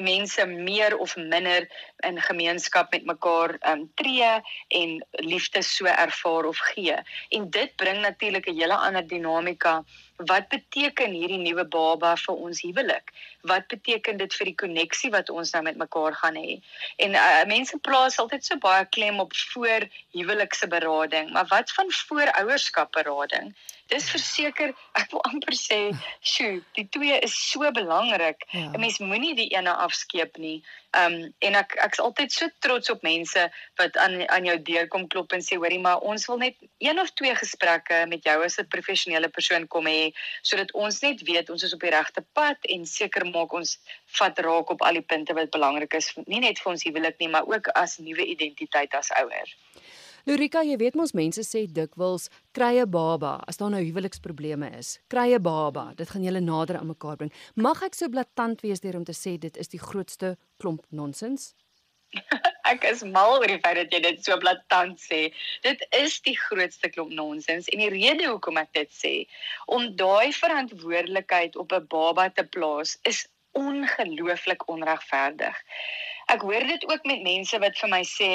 mense 0.02 0.46
meer 0.46 0.98
of 0.98 1.16
minder 1.16 1.68
in 1.98 2.22
gemeenskap 2.22 2.92
met 2.92 3.06
mekaar 3.06 3.58
um 3.72 3.92
tree 3.96 4.42
en 4.68 5.06
liefde 5.12 5.62
so 5.62 5.86
ervaar 5.86 6.46
of 6.46 6.58
gee. 6.58 6.96
En 7.30 7.50
dit 7.50 7.76
bring 7.76 8.00
natuurlik 8.02 8.48
'n 8.48 8.58
hele 8.60 8.76
ander 8.76 9.08
dinamika. 9.08 9.84
Wat 10.18 10.48
beteken 10.50 11.12
hierdie 11.12 11.42
nuwe 11.42 11.66
baba 11.66 12.16
vir 12.16 12.36
ons 12.36 12.62
huwelik? 12.62 13.14
Wat 13.42 13.68
beteken 13.68 14.18
dit 14.18 14.34
vir 14.34 14.46
die 14.46 14.56
koneksie 14.56 15.12
wat 15.12 15.30
ons 15.30 15.52
nou 15.56 15.64
met 15.64 15.78
mekaar 15.78 16.14
gaan 16.16 16.38
hê? 16.38 16.60
En 16.98 17.18
uh, 17.18 17.44
mense 17.50 17.78
plaas 17.82 18.20
altyd 18.22 18.46
so 18.46 18.58
baie 18.58 18.86
klem 18.86 19.20
op 19.20 19.34
voor 19.54 19.88
huwelikse 20.14 20.68
berading, 20.68 21.32
maar 21.34 21.50
wat 21.50 21.72
van 21.72 21.92
voorouerskap 21.92 22.92
berading? 22.92 23.54
dis 23.92 24.10
verseker 24.10 24.72
ek 25.00 25.12
wil 25.12 25.24
amper 25.28 25.56
sê 25.58 25.80
sjoe 26.34 26.62
die 26.78 26.86
twee 26.96 27.18
is 27.28 27.36
so 27.36 27.72
belangrik 27.76 28.46
ja. 28.52 28.70
'n 28.72 28.80
mens 28.80 29.00
moenie 29.04 29.36
die 29.36 29.50
ene 29.58 29.74
afskeep 29.86 30.40
nie 30.46 30.58
um 31.02 31.16
en 31.48 31.58
ek 31.62 31.76
ek's 31.86 32.02
altyd 32.06 32.32
so 32.32 32.50
trots 32.66 32.94
op 32.94 33.04
mense 33.08 33.44
wat 33.82 33.98
aan 34.06 34.16
aan 34.30 34.48
jou 34.50 34.58
deur 34.70 34.88
kom 34.96 35.08
klop 35.14 35.34
en 35.38 35.46
sê 35.46 35.60
hoorie 35.60 35.82
maar 35.86 36.06
ons 36.12 36.28
wil 36.32 36.40
net 36.46 36.56
een 36.80 37.00
of 37.04 37.12
twee 37.20 37.36
gesprekke 37.44 38.04
met 38.14 38.24
jou 38.30 38.38
as 38.46 38.60
'n 38.60 38.72
professionele 38.76 39.30
persoon 39.38 39.68
kom 39.68 39.90
hê 39.94 40.03
sodat 40.42 40.74
ons 40.86 41.02
net 41.06 41.24
weet 41.28 41.50
ons 41.54 41.66
is 41.68 41.76
op 41.76 41.84
die 41.86 41.94
regte 41.96 42.26
pad 42.38 42.70
en 42.76 42.88
seker 42.90 43.28
maak 43.32 43.54
ons 43.54 43.78
vat 44.20 44.40
raak 44.48 44.72
op 44.76 44.86
al 44.88 45.00
die 45.00 45.08
punte 45.14 45.36
wat 45.38 45.52
belangrik 45.56 46.00
is 46.00 46.12
nie 46.26 46.42
net 46.44 46.62
vir 46.64 46.74
ons 46.76 46.88
huwelik 46.88 47.20
nie 47.22 47.32
maar 47.36 47.48
ook 47.50 47.72
as 47.80 48.00
nuwe 48.04 48.26
identiteit 48.36 48.96
as 49.00 49.12
ouer. 49.22 49.54
Lurika, 50.24 50.62
jy 50.64 50.78
weet 50.80 50.96
mos 50.96 51.12
mense 51.12 51.44
sê 51.44 51.66
dikwels 51.68 52.30
krye 52.56 52.86
baba 52.88 53.34
as 53.44 53.60
daar 53.60 53.74
nou 53.74 53.82
huweliksprobleme 53.84 54.70
is. 54.78 54.94
Krye 55.12 55.40
baba, 55.44 55.90
dit 56.00 56.08
gaan 56.08 56.24
julle 56.24 56.40
nader 56.40 56.80
aan 56.80 56.88
mekaar 56.94 57.18
bring. 57.20 57.34
Mag 57.60 57.84
ek 57.84 57.98
so 58.00 58.08
blaatant 58.08 58.64
wees 58.64 58.80
deur 58.80 59.02
om 59.02 59.04
te 59.04 59.16
sê 59.18 59.36
dit 59.36 59.60
is 59.60 59.74
die 59.74 59.82
grootste 59.84 60.38
klomp 60.64 60.88
nonsens? 60.96 61.52
ek 62.74 62.86
is 62.90 63.04
mal 63.04 63.38
oor 63.40 63.50
die 63.50 63.60
feit 63.64 63.80
dat 63.80 63.94
jy 63.94 64.02
dit 64.06 64.24
so 64.26 64.38
blaatant 64.42 65.02
sê. 65.02 65.22
Dit 65.66 65.84
is 66.00 66.20
die 66.26 66.36
grootste 66.38 66.90
klomp 66.94 67.14
nonsens 67.18 67.70
en 67.74 67.84
die 67.84 67.92
rede 67.94 68.30
hoekom 68.30 68.60
ek 68.62 68.72
dit 68.78 68.92
sê, 68.94 69.14
om 69.66 69.90
daai 70.00 70.32
verantwoordelikheid 70.38 71.58
op 71.60 71.74
'n 71.74 71.88
baba 71.90 72.30
te 72.30 72.46
plaas 72.56 72.98
is 73.10 73.26
ongelooflik 73.54 74.66
onregverdig. 74.70 75.58
Ek 76.32 76.42
hoor 76.42 76.64
dit 76.68 76.86
ook 76.88 77.04
met 77.06 77.22
mense 77.22 77.60
wat 77.60 77.78
vir 77.78 77.90
my 77.92 78.02
sê 78.08 78.32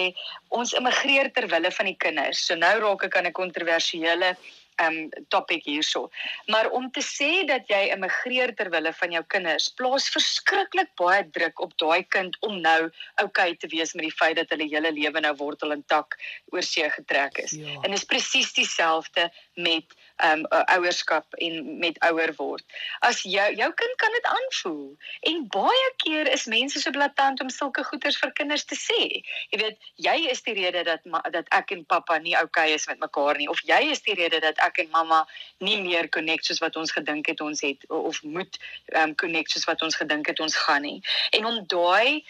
ons 0.55 0.75
immigreer 0.77 1.33
ter 1.33 1.49
wille 1.49 1.71
van 1.73 1.89
die 1.89 1.97
kinders. 1.97 2.45
So 2.47 2.55
nou 2.55 2.75
raak 2.85 3.05
ek 3.09 3.17
aan 3.17 3.27
'n 3.27 3.41
kontroversiële 3.41 4.37
um 4.85 5.09
topic 5.29 5.65
hierso. 5.65 6.09
Maar 6.47 6.71
om 6.71 6.91
te 6.91 7.03
sê 7.05 7.45
dat 7.49 7.69
jy 7.71 7.89
immigreer 7.95 8.55
ter 8.57 8.71
wille 8.71 8.93
van 9.01 9.15
jou 9.17 9.23
kinders, 9.35 9.69
plaas 9.79 10.09
verskriklik 10.15 10.91
baie 11.01 11.25
druk 11.35 11.61
op 11.65 11.75
daai 11.81 12.05
kind 12.15 12.37
om 12.47 12.61
nou 12.65 12.91
okay 13.23 13.55
te 13.57 13.71
wees 13.73 13.95
met 13.95 14.09
die 14.09 14.17
feit 14.17 14.37
dat 14.41 14.51
hulle 14.55 14.69
hele 14.71 14.93
lewe 14.93 15.21
nou 15.25 15.35
wortel 15.41 15.75
en 15.77 15.85
tak 15.87 16.19
oor 16.55 16.63
see 16.63 16.89
getrek 16.91 17.43
is. 17.45 17.57
Ja. 17.59 17.79
En 17.83 17.91
dit 17.91 17.99
is 17.99 18.09
presies 18.09 18.53
dieselfde 18.57 19.29
met 19.55 19.99
um 20.25 20.45
uh, 20.51 20.63
ouerskap 20.75 21.35
en 21.39 21.79
met 21.79 21.99
ouer 22.11 22.33
word. 22.37 22.65
As 23.07 23.23
jou 23.23 23.55
jou 23.55 23.71
kind 23.81 23.97
kan 24.03 24.13
dit 24.17 24.27
aanvoel 24.35 24.97
en 25.31 25.45
baie 25.55 25.91
keer 26.03 26.31
is 26.33 26.47
mense 26.51 26.81
so 26.81 26.91
blaatant 26.91 27.41
om 27.41 27.51
sulke 27.51 27.85
goeters 27.85 28.19
vir 28.19 28.33
kinders 28.33 28.65
te 28.65 28.79
sê. 28.79 29.23
Jy 29.53 29.61
weet, 29.63 29.79
jy 29.97 30.17
is 30.33 30.43
die 30.43 30.57
rede 30.59 30.83
dat 30.85 31.07
dat 31.33 31.49
ek 31.55 31.71
en 31.77 31.85
pappa 31.85 32.19
nie 32.19 32.37
oukei 32.37 32.69
okay 32.69 32.75
is 32.75 32.87
met 32.91 32.99
mekaar 32.99 33.39
nie 33.39 33.49
of 33.49 33.63
jy 33.67 33.81
is 33.93 34.03
die 34.03 34.17
rede 34.19 34.41
dat 34.41 34.59
ek 34.65 34.83
en 34.85 34.91
mamma 34.91 35.25
nie 35.65 35.79
meer 35.83 36.09
connect 36.09 36.49
soos 36.49 36.63
wat 36.65 36.77
ons 36.77 36.93
gedink 36.93 37.31
het 37.31 37.41
ons 37.41 37.63
het 37.63 37.87
of 37.89 38.23
moet 38.23 38.59
um 39.03 39.15
connect 39.15 39.55
soos 39.55 39.69
wat 39.71 39.83
ons 39.83 39.97
gedink 39.97 40.27
het 40.27 40.41
ons 40.41 40.57
gaan 40.57 40.83
nie. 40.83 40.99
En 41.33 41.47
om 41.47 41.63
daai 41.67 42.25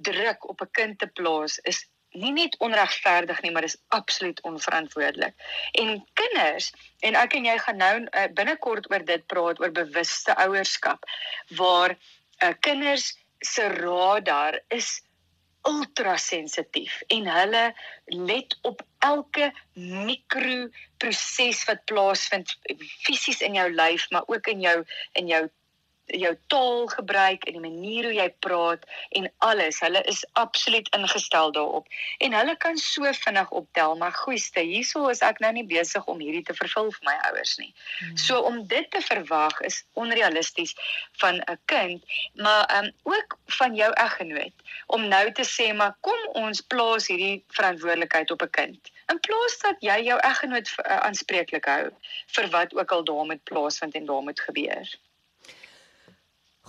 druk 0.00 0.48
op 0.48 0.60
'n 0.60 0.70
kind 0.72 0.98
te 0.98 1.06
plaas 1.06 1.58
is 1.58 1.86
nie 2.10 2.32
net 2.34 2.56
onregverdig 2.58 3.42
nie, 3.42 3.52
maar 3.54 3.66
dis 3.66 3.78
absoluut 3.94 4.40
onverantwoordelik. 4.42 5.34
En 5.78 6.00
kinders, 6.18 6.72
en 7.06 7.18
ek 7.18 7.36
en 7.38 7.46
jy 7.50 7.58
gaan 7.58 7.78
nou 7.80 7.94
uh, 8.02 8.26
binnekort 8.34 8.90
oor 8.90 9.04
dit 9.06 9.26
praat 9.30 9.60
oor 9.62 9.74
bewuste 9.74 10.34
ouerskap 10.42 11.06
waar 11.58 11.94
uh, 11.94 12.52
kinders 12.60 13.12
se 13.40 13.68
radar 13.78 14.60
is 14.68 14.98
ultra 15.68 16.16
sensitief 16.16 17.02
en 17.12 17.26
hulle 17.28 17.64
let 18.06 18.56
op 18.68 18.82
elke 19.04 19.50
mikroproses 19.76 21.64
wat 21.68 21.84
plaasvind 21.90 22.54
fisies 23.04 23.42
in 23.44 23.58
jou 23.58 23.68
lyf 23.74 24.06
maar 24.10 24.24
ook 24.26 24.48
in 24.48 24.64
jou 24.64 24.76
in 25.20 25.28
jou 25.28 25.42
jou 26.12 26.38
taal 26.46 26.86
gebruik 26.86 27.44
en 27.44 27.52
die 27.52 27.62
manier 27.62 28.04
hoe 28.04 28.14
jy 28.14 28.28
praat 28.44 28.84
en 29.18 29.30
alles. 29.38 29.80
Hulle 29.80 30.02
is 30.10 30.24
absoluut 30.32 30.88
ingestel 30.96 31.52
daarop. 31.52 31.88
En 32.18 32.34
hulle 32.34 32.56
kan 32.56 32.76
so 32.76 33.12
vinnig 33.12 33.50
optel, 33.50 33.96
maar 33.96 34.12
goeie, 34.12 34.38
hierso 34.54 35.08
is 35.08 35.22
ek 35.26 35.38
nou 35.38 35.52
nie 35.52 35.66
besig 35.66 36.04
om 36.10 36.20
hierdie 36.20 36.44
te 36.46 36.54
vervul 36.54 36.90
vir 36.96 37.08
my 37.08 37.16
ouers 37.30 37.56
nie. 37.58 37.72
Hmm. 37.98 38.16
So 38.16 38.40
om 38.40 38.66
dit 38.66 38.90
te 38.90 39.00
verwag 39.00 39.60
is 39.66 39.84
onrealisties 39.92 40.74
van 41.22 41.42
'n 41.46 41.58
kind, 41.64 42.04
maar 42.34 42.64
ehm 42.66 42.84
um, 42.84 42.92
ook 43.02 43.38
van 43.46 43.74
jou 43.74 43.92
eggenoot 43.92 44.52
om 44.86 45.08
nou 45.08 45.32
te 45.32 45.44
sê 45.44 45.74
maar 45.74 45.96
kom 46.00 46.20
ons 46.32 46.60
plaas 46.60 47.06
hierdie 47.06 47.44
verantwoordelikheid 47.48 48.30
op 48.30 48.42
'n 48.42 48.50
kind. 48.50 48.90
In 49.12 49.20
plaas 49.20 49.58
dat 49.58 49.76
jy 49.80 49.98
jou 50.06 50.18
eggenoot 50.18 50.68
uh, 50.78 50.96
aanspreeklik 50.96 51.64
hou 51.64 51.90
vir 52.36 52.50
wat 52.50 52.74
ook 52.74 52.92
al 52.92 53.04
daar 53.04 53.26
met 53.26 53.44
plaasvind 53.44 53.94
en 53.94 54.06
daar 54.06 54.22
moet 54.22 54.40
gebeur. 54.40 54.98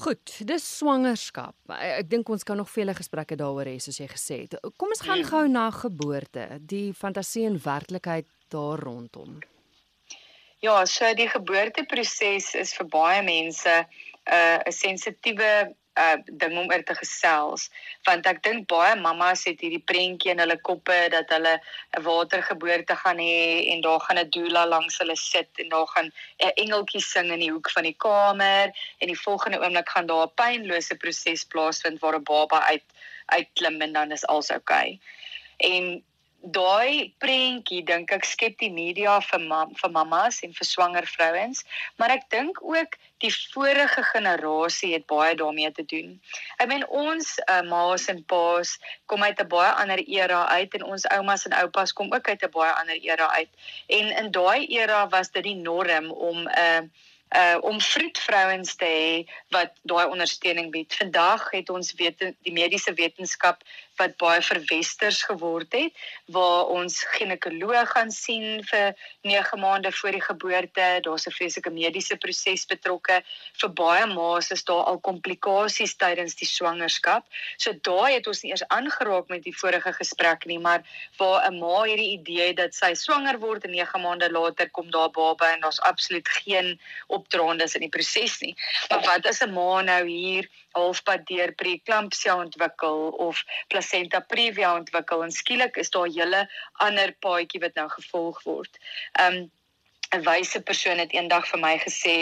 Goed, 0.02 0.32
dis 0.50 0.64
swangerskap. 0.78 1.54
Ek 1.78 2.08
dink 2.10 2.30
ons 2.34 2.44
kan 2.48 2.58
nog 2.58 2.70
vele 2.74 2.96
gesprekke 2.98 3.38
daaroor 3.38 3.70
hê 3.70 3.76
soos 3.84 4.00
jy 4.02 4.08
gesê 4.10 4.38
het. 4.46 4.56
Kom 4.82 4.94
ons 4.96 5.04
gaan 5.06 5.22
mm. 5.22 5.30
gou 5.30 5.44
na 5.52 5.66
geboorte, 5.76 6.48
die 6.74 6.90
fantasie 6.98 7.46
en 7.46 7.60
werklikheid 7.62 8.26
daar 8.50 8.82
rondom. 8.82 9.38
Ja, 10.62 10.86
so 10.86 11.10
die 11.18 11.30
geboorteproses 11.30 12.54
is 12.58 12.74
vir 12.78 12.90
baie 12.94 13.22
mense 13.26 13.76
'n 13.78 13.86
uh, 14.34 14.58
'n 14.66 14.74
sensitiewe 14.74 15.52
uh 16.00 16.18
ding 16.26 16.58
om 16.58 16.70
oor 16.72 16.84
te 16.88 16.96
gesels 16.96 17.70
want 18.08 18.28
ek 18.30 18.42
dink 18.44 18.68
baie 18.72 18.96
mammas 18.96 19.44
het 19.48 19.60
hierdie 19.60 19.84
prentjie 19.92 20.32
in 20.32 20.40
hulle 20.40 20.58
koppe 20.70 20.98
dat 21.12 21.30
hulle 21.36 21.58
'n 21.98 22.04
watergeboorte 22.06 22.96
gaan 22.96 23.20
hê 23.20 23.68
en 23.74 23.82
daar 23.82 24.00
gaan 24.00 24.20
'n 24.20 24.30
doula 24.30 24.66
langs 24.68 24.98
hulle 25.04 25.16
sit 25.16 25.50
en 25.60 25.70
daar 25.70 25.88
gaan 25.88 26.12
'n 26.40 26.54
engeltjie 26.64 27.02
sing 27.02 27.32
in 27.32 27.40
die 27.40 27.52
hoek 27.52 27.70
van 27.72 27.84
die 27.84 27.98
kamer 27.98 28.72
en 29.00 29.08
die 29.08 29.22
volgende 29.26 29.60
oomblik 29.60 29.90
gaan 29.90 30.08
daar 30.08 30.28
'n 30.28 30.36
pynlose 30.36 30.96
proses 30.96 31.44
plaasvind 31.44 32.00
waar 32.00 32.16
'n 32.16 32.24
baba 32.24 32.64
uit 32.72 32.84
uitklim 33.26 33.82
en 33.82 33.94
dan 33.94 34.12
is 34.12 34.26
alles 34.26 34.52
oukei. 34.52 35.00
Okay. 35.00 35.00
En 35.58 36.04
daai 36.42 37.14
prentjie 37.22 37.84
dink 37.86 38.12
ek 38.12 38.26
skep 38.26 38.58
die 38.58 38.72
media 38.74 39.20
vir 39.22 39.40
mam, 39.46 39.76
vir 39.78 39.92
mammas 39.94 40.42
en 40.46 40.54
vir 40.58 40.68
swanger 40.68 41.06
vrouens, 41.06 41.64
maar 41.98 42.10
ek 42.10 42.26
dink 42.34 42.62
ook 42.66 42.98
die 43.22 43.32
vorige 43.54 44.04
generasie 44.04 44.94
het 44.96 45.06
baie 45.06 45.36
daarmee 45.38 45.72
te 45.72 45.86
doen. 45.86 46.16
Ek 46.58 46.68
meen 46.72 46.88
ons 46.90 47.36
uh, 47.46 47.62
ma's 47.70 48.08
en 48.10 48.24
pa's 48.26 48.78
kom 49.06 49.24
uit 49.24 49.40
'n 49.40 49.48
baie 49.48 49.72
ander 49.84 50.02
era 50.08 50.48
uit 50.58 50.74
en 50.74 50.84
ons 50.84 51.06
oumas 51.14 51.46
en 51.46 51.54
oupas 51.62 51.94
kom 51.94 52.14
ook 52.14 52.28
uit 52.28 52.44
'n 52.44 52.52
baie 52.52 52.74
ander 52.74 52.98
era 52.98 53.30
uit. 53.38 53.50
En 53.88 54.12
in 54.24 54.32
daai 54.32 54.66
era 54.68 55.08
was 55.10 55.32
dit 55.32 55.44
die 55.44 55.56
norm 55.56 56.12
om 56.12 56.48
'n 56.48 56.50
uh, 56.58 56.82
uh 57.32 57.58
om 57.62 57.82
vroedvrouens 57.82 58.76
te 58.76 58.86
hê 58.86 59.32
wat 59.50 59.72
daai 59.84 60.06
ondersteuning 60.06 60.72
bied. 60.72 60.96
Vandag 60.96 61.52
het 61.52 61.70
ons 61.70 61.94
weet 61.94 62.20
die 62.20 62.54
mediese 62.54 62.94
wetenskap 62.94 63.64
wat 64.02 64.18
baie 64.22 64.42
verwesters 64.42 65.22
geword 65.30 65.74
het 65.78 65.94
waar 66.34 66.72
ons 66.74 67.02
ginekoloog 67.16 67.92
gaan 67.94 68.12
sien 68.12 68.64
vir 68.70 68.96
9 69.28 69.60
maande 69.62 69.92
voor 69.92 70.16
die 70.18 70.24
geboorte. 70.24 70.88
Daar's 71.06 71.28
'n 71.28 71.36
vreeslike 71.38 71.70
mediese 71.70 72.18
proses 72.18 72.66
betrokke. 72.66 73.22
Vir 73.62 73.70
baie 73.70 74.06
ma's 74.06 74.52
is 74.52 74.64
daar 74.64 74.84
al 74.92 75.00
komplikasies 75.00 75.96
tydens 75.96 76.36
die 76.36 76.48
swangerskap. 76.48 77.26
So 77.58 77.74
daai 77.74 78.14
het 78.14 78.28
ons 78.28 78.42
nie 78.44 78.52
eers 78.52 78.68
aangeraak 78.68 79.28
met 79.28 79.44
die 79.44 79.58
vorige 79.58 79.94
gesprek 79.94 80.46
nie, 80.46 80.60
maar 80.60 80.82
waar 81.18 81.48
'n 81.48 81.60
ma 81.60 81.84
hierdie 81.84 82.18
idee 82.20 82.54
dat 82.54 82.74
sy 82.74 82.94
swanger 82.94 83.40
word 83.40 83.64
en 83.64 83.72
9 83.72 84.02
maande 84.02 84.32
later 84.32 84.70
kom 84.70 84.92
daar 84.92 85.10
baba 85.10 85.54
en 85.54 85.62
daar's 85.62 85.82
absoluut 85.82 86.28
geen 86.28 86.80
opdraandes 87.08 87.76
in 87.76 87.82
die 87.82 87.90
proses 87.90 88.40
nie. 88.40 88.56
Maar 88.90 89.02
wat 89.02 89.26
as 89.26 89.42
'n 89.42 89.54
ma 89.54 89.82
nou 89.82 90.08
hier 90.08 90.50
halfpad 90.78 91.26
deur 91.30 91.56
preeklampsia 91.62 92.36
ontwikkel 92.36 93.10
of 93.28 93.44
placenta 93.68 94.20
previa 94.20 94.76
ontwikkel 94.76 95.24
en 95.24 95.32
skielik 95.32 95.78
is 95.78 95.90
daar 95.90 96.08
'n 96.08 96.18
hele 96.20 96.44
ander 96.74 97.16
paadjie 97.20 97.64
wat 97.66 97.76
nou 97.76 97.90
gevolg 97.90 98.44
word. 98.44 98.78
Um 99.26 99.52
'n 100.16 100.24
wyse 100.28 100.60
persoon 100.68 101.00
het 101.00 101.14
eendag 101.16 101.46
vir 101.48 101.60
my 101.60 101.76
gesê 101.80 102.16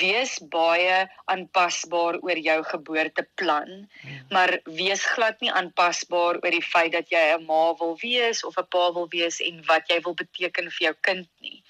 wees 0.00 0.32
baie 0.54 0.96
aanpasbaar 1.34 2.18
oor 2.26 2.40
jou 2.46 2.56
geboorteplan 2.70 3.70
hmm. 3.76 4.16
maar 4.34 4.52
wees 4.80 5.04
glad 5.14 5.38
nie 5.44 5.52
aanpasbaar 5.60 6.40
oor 6.42 6.56
die 6.56 6.64
feit 6.72 6.92
dat 6.96 7.14
jy 7.14 7.22
'n 7.36 7.46
ma 7.50 7.62
wil 7.82 7.94
wees 8.02 8.42
of 8.48 8.58
'n 8.58 8.66
pa 8.74 8.84
wil 8.96 9.06
wees 9.14 9.38
en 9.50 9.62
wat 9.70 9.86
jy 9.92 10.00
wil 10.06 10.18
beteken 10.24 10.74
vir 10.74 10.84
jou 10.88 10.94
kind 11.10 11.28
nie 11.46 11.62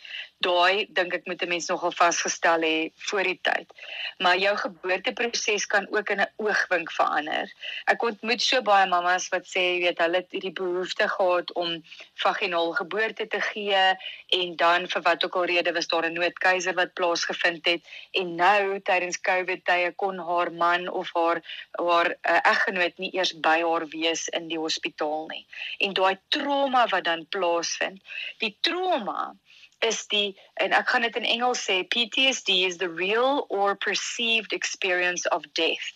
daai 0.44 0.86
dink 0.94 1.14
ek 1.16 1.26
moet 1.26 1.42
'n 1.42 1.48
mens 1.48 1.66
nogal 1.66 1.92
vasgestel 1.92 2.62
hê 2.62 2.90
voor 3.10 3.22
die 3.26 3.38
tyd. 3.42 3.72
Maar 4.18 4.36
jou 4.38 4.54
geboorteproses 4.56 5.66
kan 5.66 5.86
ook 5.90 6.10
in 6.10 6.20
'n 6.20 6.30
oogwink 6.36 6.92
verander. 6.92 7.50
Ek 7.86 8.02
ontmoet 8.02 8.42
so 8.42 8.62
baie 8.62 8.86
mammas 8.86 9.28
wat 9.28 9.46
sê, 9.46 9.60
jy 9.60 9.80
weet, 9.82 9.98
hulle 9.98 10.16
het 10.22 10.30
hierdie 10.30 10.52
behoefte 10.52 11.08
gehad 11.08 11.52
om 11.52 11.82
vaginaal 12.14 12.72
geboorte 12.72 13.26
te 13.26 13.40
gee 13.40 13.96
en 14.28 14.56
dan 14.56 14.86
vir 14.86 15.02
wat 15.02 15.24
ook 15.24 15.36
al 15.36 15.44
rede 15.44 15.72
was 15.72 15.88
daar 15.88 16.06
'n 16.06 16.14
noodkeiser 16.14 16.74
wat 16.74 16.94
plaasgevind 16.94 17.66
het 17.66 17.82
en 18.12 18.34
nou 18.34 18.80
tydens 18.80 19.20
COVID 19.20 19.64
tye 19.64 19.92
kon 19.96 20.18
haar 20.18 20.52
man 20.52 20.88
of 20.88 21.10
haar 21.14 21.42
haar 21.78 22.16
uh, 22.22 22.40
eggenoot 22.42 22.98
nie 22.98 23.10
eers 23.14 23.34
by 23.40 23.58
haar 23.62 23.86
wees 23.88 24.28
in 24.28 24.48
die 24.48 24.58
hospitaal 24.58 25.26
nie. 25.26 25.46
En 25.78 25.92
daai 25.92 26.18
trauma 26.28 26.86
wat 26.86 27.04
dan 27.04 27.26
plaasvind, 27.28 28.02
die 28.38 28.56
trauma 28.60 29.34
en 29.80 30.72
ek 30.72 30.88
gaan 30.88 31.02
dit 31.02 31.16
in 31.16 31.24
Engels 31.24 31.64
sê 31.64 31.82
PTSD 31.94 32.64
is 32.66 32.76
the 32.76 32.88
real 32.88 33.46
or 33.48 33.76
perceived 33.76 34.52
experience 34.52 35.26
of 35.26 35.44
death 35.54 35.92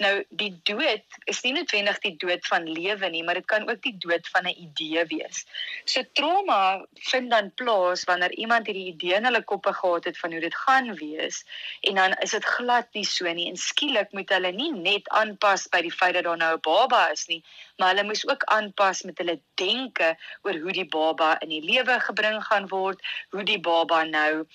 Nou 0.00 0.24
die 0.28 0.52
dood 0.64 1.18
is 1.30 1.40
nie 1.44 1.52
noodwendig 1.52 1.98
die 2.04 2.14
dood 2.16 2.46
van 2.46 2.68
lewe 2.68 3.08
nie, 3.12 3.22
maar 3.24 3.34
dit 3.34 3.46
kan 3.46 3.68
ook 3.68 3.82
die 3.82 3.96
dood 3.98 4.28
van 4.32 4.46
'n 4.48 4.56
idee 4.66 5.04
wees. 5.10 5.44
So 5.84 6.02
trauma 6.12 6.86
vind 7.10 7.30
dan 7.30 7.52
plaas 7.54 8.04
wanneer 8.04 8.32
iemand 8.32 8.66
hierdie 8.66 8.92
idee 8.94 9.14
in 9.14 9.24
hulle 9.24 9.42
koppe 9.42 9.72
gehad 9.72 10.04
het 10.04 10.18
van 10.18 10.32
hoe 10.32 10.40
dit 10.40 10.54
gaan 10.54 10.94
wees 10.94 11.44
en 11.80 11.94
dan 11.94 12.12
is 12.12 12.30
dit 12.30 12.44
glad 12.44 12.86
nie 12.92 13.04
so 13.04 13.32
nie 13.32 13.48
en 13.48 13.56
skielik 13.56 14.12
moet 14.12 14.28
hulle 14.28 14.52
nie 14.52 14.72
net 14.72 15.08
aanpas 15.08 15.68
by 15.68 15.82
die 15.82 15.92
feit 15.92 16.14
dat 16.14 16.24
daar 16.24 16.36
nou 16.36 16.54
'n 16.56 16.60
baba 16.60 17.10
is 17.10 17.26
nie, 17.26 17.44
maar 17.76 17.94
hulle 17.94 18.06
moes 18.08 18.28
ook 18.28 18.44
aanpas 18.44 19.02
met 19.02 19.18
hulle 19.18 19.40
denke 19.54 20.16
oor 20.42 20.58
hoe 20.58 20.72
die 20.72 20.88
baba 20.88 21.36
in 21.40 21.48
die 21.48 21.64
lewe 21.64 22.00
gebring 22.00 22.42
gaan 22.44 22.68
word, 22.68 23.00
hoe 23.30 23.44
die 23.44 23.60
baba 23.60 24.04
nou 24.04 24.46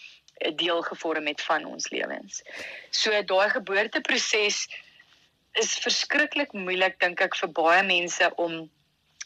'n 0.43 0.55
deel 0.55 0.81
gevorm 0.81 1.27
het 1.27 1.41
van 1.41 1.65
ons 1.65 1.89
lewens. 1.89 2.41
So 2.89 3.23
daai 3.23 3.49
geboorteproses 3.49 4.67
is 5.61 5.77
verskriklik 5.83 6.53
moeilik 6.53 6.99
dink 6.99 7.21
ek 7.21 7.35
vir 7.35 7.51
baie 7.55 7.83
mense 7.83 8.31
om 8.41 8.65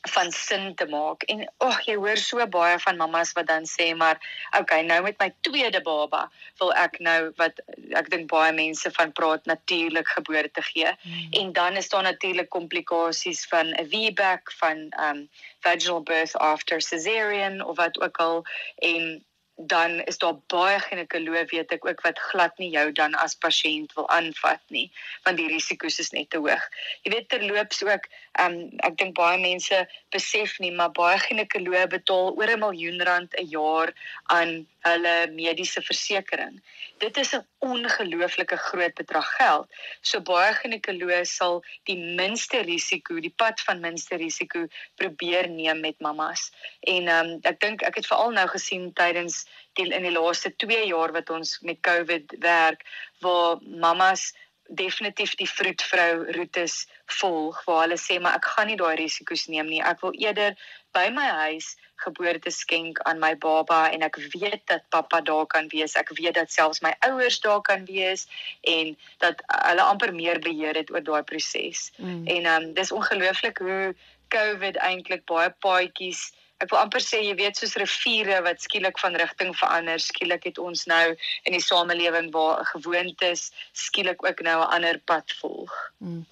van 0.08 0.32
sin 0.32 0.76
te 0.76 0.86
maak. 0.86 1.24
En 1.28 1.44
ag 1.58 1.82
jy 1.88 1.96
hoor 2.00 2.18
so 2.18 2.46
baie 2.48 2.78
van 2.80 2.98
mammas 2.98 3.34
wat 3.36 3.50
dan 3.50 3.66
sê 3.68 3.92
maar 3.98 4.20
okay, 4.58 4.82
nou 4.88 5.02
met 5.04 5.20
my 5.20 5.30
tweede 5.44 5.82
baba 5.84 6.30
wil 6.62 6.72
ek 6.74 7.00
nou 7.04 7.32
wat 7.42 7.60
ek 8.00 8.10
dink 8.14 8.30
baie 8.32 8.54
mense 8.56 8.92
van 8.96 9.12
praat 9.12 9.46
natuurlik 9.50 10.08
geboorte 10.08 10.64
gee. 10.72 10.94
Hmm. 11.04 11.28
En 11.42 11.54
dan 11.54 11.78
is 11.82 11.90
daar 11.90 12.04
natuurlik 12.08 12.50
komplikasies 12.50 13.46
van 13.52 13.74
'n 13.76 13.88
VBAC 13.92 14.52
van 14.62 14.88
um 15.10 15.28
vaginal 15.60 16.02
birth 16.02 16.36
after 16.36 16.82
cesarean 16.82 17.62
of 17.62 17.76
wat 17.78 18.00
ook 18.00 18.18
al 18.18 18.46
en 18.76 19.26
dan 19.68 20.00
is 20.08 20.18
daar 20.18 20.38
baie 20.48 20.80
ginekoloë 20.80 21.44
weet 21.52 21.74
ek 21.76 21.86
ook 21.86 22.02
wat 22.06 22.20
glad 22.30 22.56
nie 22.62 22.70
jou 22.72 22.92
dan 22.96 23.16
as 23.20 23.36
pasiënt 23.36 23.92
wil 23.98 24.08
aanvat 24.10 24.62
nie 24.76 24.88
want 25.28 25.38
die 25.38 25.50
risiko's 25.52 26.00
is 26.00 26.14
net 26.16 26.30
te 26.32 26.40
hoog. 26.40 26.64
Jy 27.04 27.12
weet 27.12 27.30
terloops 27.34 27.84
ook 27.84 28.08
um, 28.40 28.56
ek 28.88 28.96
dink 29.02 29.18
baie 29.20 29.40
mense 29.42 29.82
besef 30.16 30.56
nie 30.64 30.72
maar 30.72 30.94
baie 30.96 31.20
ginekoloë 31.26 31.88
betaal 31.92 32.32
oor 32.40 32.54
'n 32.56 32.64
miljoen 32.64 33.04
rand 33.04 33.36
'n 33.36 33.50
jaar 33.52 33.94
aan 34.32 34.64
hulle 34.88 35.16
mediese 35.36 35.82
versekerings. 35.82 36.62
Dit 37.00 37.18
is 37.18 37.34
'n 37.36 37.46
ongelooflike 37.60 38.58
groot 38.58 38.94
bedrag 38.94 39.30
geld. 39.38 39.68
So 40.02 40.22
baie 40.22 40.54
ginekoloë 40.54 41.26
sal 41.26 41.64
die 41.84 41.98
minste 41.98 42.62
risiko, 42.64 43.20
die 43.20 43.34
pad 43.36 43.62
van 43.62 43.80
minste 43.80 44.16
risiko 44.16 44.68
probeer 44.96 45.50
neem 45.50 45.80
met 45.80 46.00
mammas. 46.00 46.52
En 46.82 47.08
ehm 47.08 47.26
um, 47.26 47.40
ek 47.44 47.60
dink 47.60 47.82
ek 47.82 47.96
het 47.96 48.08
veral 48.08 48.32
nou 48.32 48.48
gesien 48.48 48.94
tydens 48.94 49.46
die 49.74 49.88
in 49.94 50.04
die 50.04 50.12
laaste 50.12 50.56
2 50.56 50.86
jaar 50.88 51.12
wat 51.12 51.30
ons 51.30 51.60
met 51.62 51.82
COVID 51.82 52.36
werk 52.40 52.84
waar 53.20 53.58
mammas 53.62 54.34
definitief 54.70 55.36
die 55.36 55.50
vroedvrou 55.50 56.32
roetes 56.36 56.88
volg 57.20 57.64
waar 57.66 57.82
hulle 57.86 57.98
sê 57.98 58.20
maar 58.22 58.38
ek 58.38 58.46
gaan 58.54 58.70
nie 58.70 58.78
daai 58.78 58.96
risiko's 59.00 59.48
neem 59.50 59.70
nie. 59.70 59.82
Ek 59.82 60.02
wil 60.06 60.14
eerder 60.18 60.58
by 60.94 61.10
my 61.14 61.26
huis 61.44 61.76
geboorte 62.00 62.52
skenk 62.54 63.00
aan 63.10 63.20
my 63.20 63.34
baba 63.36 63.80
en 63.92 64.06
ek 64.06 64.20
weet 64.34 64.62
dat 64.72 64.86
pappa 64.94 65.22
daar 65.22 65.48
kan 65.52 65.68
wees. 65.74 65.98
Ek 66.00 66.14
weet 66.20 66.38
dat 66.38 66.52
selfs 66.54 66.84
my 66.86 66.94
ouers 67.08 67.40
daar 67.44 67.62
kan 67.62 67.86
wees 67.90 68.28
en 68.62 68.96
dat 69.24 69.42
hulle 69.66 69.84
amper 69.84 70.14
meer 70.16 70.40
beheer 70.40 70.78
het 70.78 70.94
oor 70.94 71.04
daai 71.04 71.24
proses. 71.24 71.90
Mm. 71.98 72.28
En 72.28 72.46
ehm 72.46 72.70
um, 72.70 72.74
dis 72.74 72.92
ongelooflik 72.92 73.58
hoe 73.58 73.96
COVID 74.30 74.78
eintlik 74.78 75.26
baie 75.26 75.50
paadjies 75.66 76.30
Ek 76.60 76.72
wil 76.74 76.82
amper 76.82 77.00
sê 77.00 77.22
jy 77.24 77.36
weet 77.40 77.56
soos 77.56 77.78
riviere 77.80 78.42
wat 78.44 78.60
skielik 78.60 79.00
van 79.00 79.16
rigting 79.16 79.54
verander, 79.56 80.00
skielik 80.04 80.44
het 80.44 80.58
ons 80.60 80.86
nou 80.92 81.06
in 81.48 81.56
die 81.56 81.64
samelewing 81.64 82.32
waar 82.36 82.66
gewoontes 82.74 83.50
skielik 83.72 84.26
ook 84.26 84.44
nou 84.44 84.58
'n 84.60 84.72
ander 84.76 85.00
pad 85.00 85.32
volg. 85.40 85.72
Mm. 85.98 86.26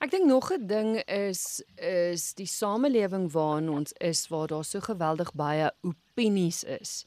Ek 0.00 0.10
dink 0.10 0.24
nog 0.24 0.50
'n 0.52 0.66
ding 0.66 1.02
is 1.04 1.62
is 1.76 2.32
die 2.34 2.46
samelewing 2.46 3.32
waarin 3.32 3.68
ons 3.68 3.92
is 3.92 4.28
waar 4.28 4.46
daar 4.46 4.64
so 4.64 4.80
geweldig 4.80 5.32
baie 5.32 5.72
opinies 5.82 6.64
is. 6.64 7.04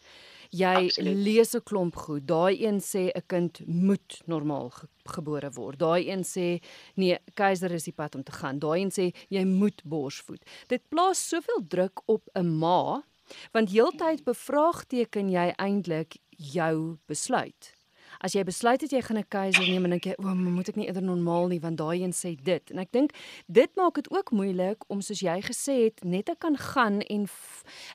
Jy 0.49 0.87
Absoluut. 0.87 1.15
lees 1.15 1.55
'n 1.55 1.63
klomp 1.63 1.95
goed. 1.95 2.27
Daai 2.27 2.63
een 2.65 2.79
sê 2.79 3.11
'n 3.13 3.23
kind 3.27 3.61
moet 3.67 4.21
normaal 4.25 4.69
ge 4.69 4.87
gebore 5.05 5.51
word. 5.51 5.79
Daai 5.79 6.09
een 6.09 6.23
sê 6.23 6.61
nee, 6.95 7.17
keiser 7.33 7.71
is 7.71 7.83
die 7.83 7.93
pad 7.93 8.15
om 8.15 8.23
te 8.23 8.31
gaan. 8.31 8.59
Daai 8.59 8.81
een 8.81 8.91
sê 8.91 9.15
jy 9.29 9.43
moet 9.45 9.81
borsvoed. 9.83 10.43
Dit 10.67 10.81
plaas 10.89 11.27
soveel 11.27 11.67
druk 11.67 12.01
op 12.05 12.29
'n 12.35 12.57
ma 12.59 13.03
want 13.51 13.69
heeltyd 13.69 14.23
bevraagteken 14.23 15.29
jy 15.29 15.53
eintlik 15.57 16.17
jou 16.29 16.97
besluit 17.07 17.76
as 18.23 18.33
jy 18.33 18.43
besluit 18.43 18.81
het 18.81 18.91
jy 18.91 19.01
gaan 19.01 19.17
'n 19.17 19.27
keiser 19.29 19.67
neem 19.67 19.83
en 19.85 19.91
dink 19.91 20.05
jy, 20.05 20.15
"O, 20.17 20.35
moet 20.35 20.69
ek 20.69 20.75
nie 20.75 20.87
eerder 20.87 21.03
normaal 21.03 21.47
nie 21.47 21.59
want 21.59 21.77
daai 21.77 22.03
een 22.03 22.13
sê 22.13 22.35
dit." 22.41 22.71
En 22.71 22.79
ek 22.79 22.91
dink 22.91 23.11
dit 23.47 23.75
maak 23.75 23.95
dit 23.95 24.11
ook 24.11 24.31
moeilik 24.31 24.83
om 24.87 25.01
soos 25.01 25.19
jy 25.19 25.41
gesê 25.41 25.83
het 25.85 26.03
net 26.03 26.25
te 26.25 26.35
kan 26.37 26.57
gaan 26.57 27.01
en 27.01 27.27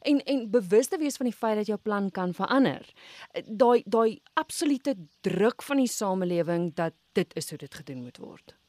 en 0.02 0.20
en 0.24 0.50
bewus 0.50 0.88
te 0.88 0.98
wees 0.98 1.16
van 1.16 1.26
die 1.26 1.36
feit 1.36 1.56
dat 1.56 1.66
jou 1.66 1.78
plan 1.78 2.10
kan 2.10 2.34
verander. 2.34 2.86
Daai 3.46 3.82
daai 3.86 4.20
absolute 4.34 4.94
druk 5.20 5.62
van 5.62 5.76
die 5.76 5.88
samelewing 5.88 6.74
dat 6.74 6.92
dit 7.12 7.36
is 7.36 7.48
hoe 7.48 7.58
dit 7.58 7.74
gedoen 7.74 8.02
moet 8.02 8.18
word. 8.18 8.61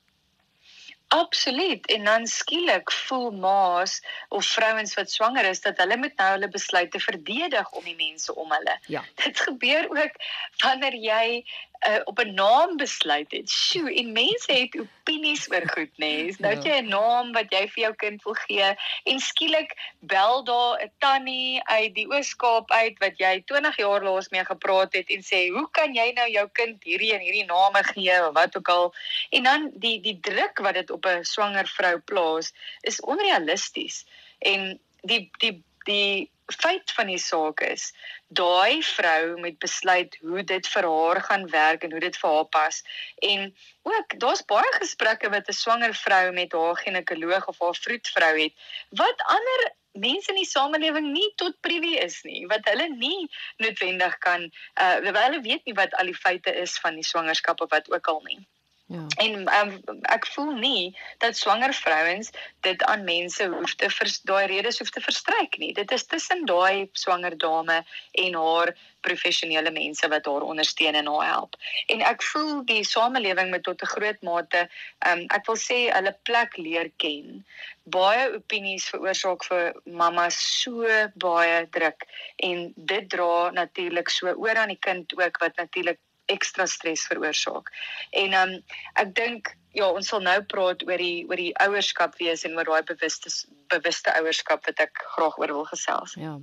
Absoluut. 1.13 1.86
En 1.86 2.04
dan 2.04 2.28
skielik 2.28 2.91
voel 2.91 3.32
ma's 3.32 3.99
of 4.30 4.45
vrouens 4.45 4.93
wat 4.93 5.12
swanger 5.12 5.45
is 5.45 5.62
dat 5.62 5.78
hulle 5.78 5.97
moet 5.97 6.15
nou 6.17 6.30
hulle 6.32 6.49
besluite 6.49 6.99
verdedig 6.99 7.71
om 7.71 7.84
die 7.84 7.95
mense 7.95 8.36
om 8.36 8.52
hulle. 8.52 8.78
Ja. 8.88 9.04
Dit 9.23 9.39
gebeur 9.39 9.89
ook 9.89 10.17
wanneer 10.65 10.97
jy 10.97 11.45
uh, 11.89 12.01
op 12.03 12.19
'n 12.19 12.33
naam 12.33 12.77
besluit 12.77 13.31
het. 13.31 13.49
Sjoe, 13.49 13.93
en 13.95 14.11
mense 14.11 14.53
het 14.53 14.79
opinies 14.79 15.51
oor 15.51 15.69
goed, 15.69 15.91
nê? 15.97 16.13
Nee. 16.15 16.35
Nou 16.37 16.53
het 16.53 16.63
jy 16.63 16.77
'n 16.81 16.87
naam 16.87 17.31
wat 17.31 17.51
jy 17.51 17.67
vir 17.67 17.83
jou 17.83 17.93
kind 17.95 18.23
wil 18.23 18.33
gee 18.33 18.75
en 19.03 19.19
skielik 19.19 19.75
bel 19.99 20.43
daar 20.43 20.81
'n 20.83 20.91
tannie 20.99 21.63
uit 21.63 21.95
die 21.95 22.07
Oos-Kaap 22.07 22.71
uit 22.71 22.97
wat 22.99 23.17
jy 23.17 23.43
20 23.45 23.77
jaar 23.77 24.03
laas 24.03 24.29
mee 24.29 24.45
gepraat 24.45 24.93
het 24.93 25.09
en 25.09 25.21
sê, 25.23 25.49
"Hoe 25.49 25.67
kan 25.71 25.93
jy 25.93 26.11
nou 26.11 26.29
jou 26.29 26.47
kind 26.51 26.83
hierdie 26.83 27.13
en 27.13 27.21
hierdie 27.21 27.45
name 27.45 27.83
gee 27.83 28.27
of 28.27 28.33
wat 28.33 28.57
ook 28.57 28.69
al?" 28.69 28.93
En 29.29 29.43
dan 29.43 29.71
die 29.73 29.99
die 30.01 30.19
druk 30.19 30.59
wat 30.59 30.73
dit 30.73 30.91
op 30.91 31.05
'n 31.05 31.23
swanger 31.23 31.67
vrou 31.67 31.99
plaas, 31.99 32.53
is 32.81 33.01
onrealisties. 33.01 34.05
En 34.39 34.79
die 35.01 35.29
die 35.37 35.63
die 35.83 36.32
feit 36.45 36.91
van 36.91 37.08
die 37.08 37.17
saak 37.17 37.62
is 37.62 37.91
daai 38.27 38.82
vrou 38.84 39.38
moet 39.39 39.60
besluit 39.60 40.17
hoe 40.21 40.43
dit 40.43 40.67
vir 40.67 40.88
haar 40.89 41.21
gaan 41.21 41.45
werk 41.49 41.84
en 41.84 41.91
hoe 41.91 41.99
dit 41.99 42.17
vir 42.17 42.29
haar 42.29 42.49
pas. 42.58 42.82
En 43.21 43.56
ook 43.82 44.19
daar's 44.19 44.45
baie 44.45 44.73
gesprekke 44.79 45.29
wat 45.29 45.47
'n 45.47 45.53
swanger 45.53 45.93
vrou 45.93 46.32
met 46.32 46.51
haar 46.51 46.75
ginekoloog 46.75 47.47
of 47.47 47.60
haar 47.60 47.75
vroedvrou 47.75 48.34
het 48.41 48.53
wat 48.89 49.21
ander 49.38 49.71
mense 49.93 50.32
in 50.32 50.39
die 50.41 50.49
samelewing 50.49 51.12
nie 51.13 51.34
tot 51.36 51.60
privy 51.62 51.93
is 52.01 52.21
nie 52.23 52.47
wat 52.49 52.65
hulle 52.69 52.88
nie 52.95 53.29
noodwendig 53.58 54.17
kan 54.25 54.49
uh 54.82 54.95
hulle 55.06 55.41
weet 55.41 55.65
nie 55.65 55.77
wat 55.77 55.93
al 56.01 56.10
die 56.10 56.21
feite 56.25 56.53
is 56.63 56.79
van 56.86 56.97
die 56.97 57.06
swangerskap 57.06 57.62
of 57.62 57.69
wat 57.69 57.91
ook 57.91 58.08
al 58.08 58.21
nie 58.25 58.39
Ja. 58.85 59.05
En 59.15 59.33
um, 59.59 59.99
ek 60.11 60.25
voel 60.27 60.51
nie 60.59 60.97
dat 61.23 61.37
swanger 61.37 61.73
vrouens 61.73 62.29
dit 62.67 62.83
aan 62.83 63.03
mense 63.03 63.47
hoef 63.47 63.75
te 63.79 63.87
daai 64.27 64.45
redes 64.51 64.79
hoef 64.79 64.91
te 64.91 65.01
verstryk 65.01 65.57
nie. 65.57 65.71
Dit 65.73 65.91
is 65.91 66.05
tussen 66.05 66.43
daai 66.45 66.89
swanger 66.91 67.37
dame 67.37 67.79
en 68.11 68.35
haar 68.35 68.73
professionele 69.01 69.71
mense 69.71 70.07
wat 70.07 70.27
haar 70.27 70.43
ondersteun 70.51 70.99
en 70.99 71.07
haar 71.07 71.31
help. 71.31 71.55
En 71.87 72.03
ek 72.11 72.23
voel 72.23 72.61
die 72.67 72.83
samelewing 72.83 73.49
moet 73.55 73.63
tot 73.63 73.81
'n 73.81 73.93
groot 73.95 74.21
mate 74.21 74.67
um, 75.07 75.25
ek 75.31 75.47
wil 75.47 75.59
sê 75.63 75.79
hulle 75.95 76.15
plek 76.23 76.57
leer 76.57 76.91
ken. 76.97 77.45
Baie 77.83 78.29
opinies 78.35 78.91
veroorsaak 78.91 79.43
vir 79.47 79.73
mammas 79.85 80.37
so 80.61 80.87
baie 81.15 81.67
druk 81.71 82.03
en 82.35 82.73
dit 82.75 83.09
dra 83.09 83.51
natuurlik 83.51 84.09
so 84.09 84.27
oor 84.27 84.57
aan 84.59 84.75
die 84.75 84.83
kind 84.91 85.19
ook 85.19 85.39
wat 85.39 85.55
natuurlik 85.55 85.99
ekstra 86.31 86.67
stres 86.69 87.07
veroorsaak. 87.09 87.71
En 88.12 88.36
um 88.39 88.55
ek 89.01 89.13
dink 89.17 89.51
ja, 89.73 89.89
ons 89.89 90.07
sal 90.07 90.23
nou 90.23 90.38
praat 90.49 90.86
oor 90.88 91.01
die 91.01 91.25
oor 91.27 91.39
die 91.39 91.51
ouerskap 91.65 92.17
wees 92.21 92.45
en 92.47 92.57
oor 92.57 92.69
daai 92.69 92.83
bewuste 92.93 93.31
bewuste 93.73 94.13
ouerskap 94.19 94.65
wat 94.69 94.79
ek 94.86 95.03
graag 95.15 95.38
oor 95.41 95.55
wil 95.59 95.67
gesels. 95.71 96.15
Ja. 96.19 96.38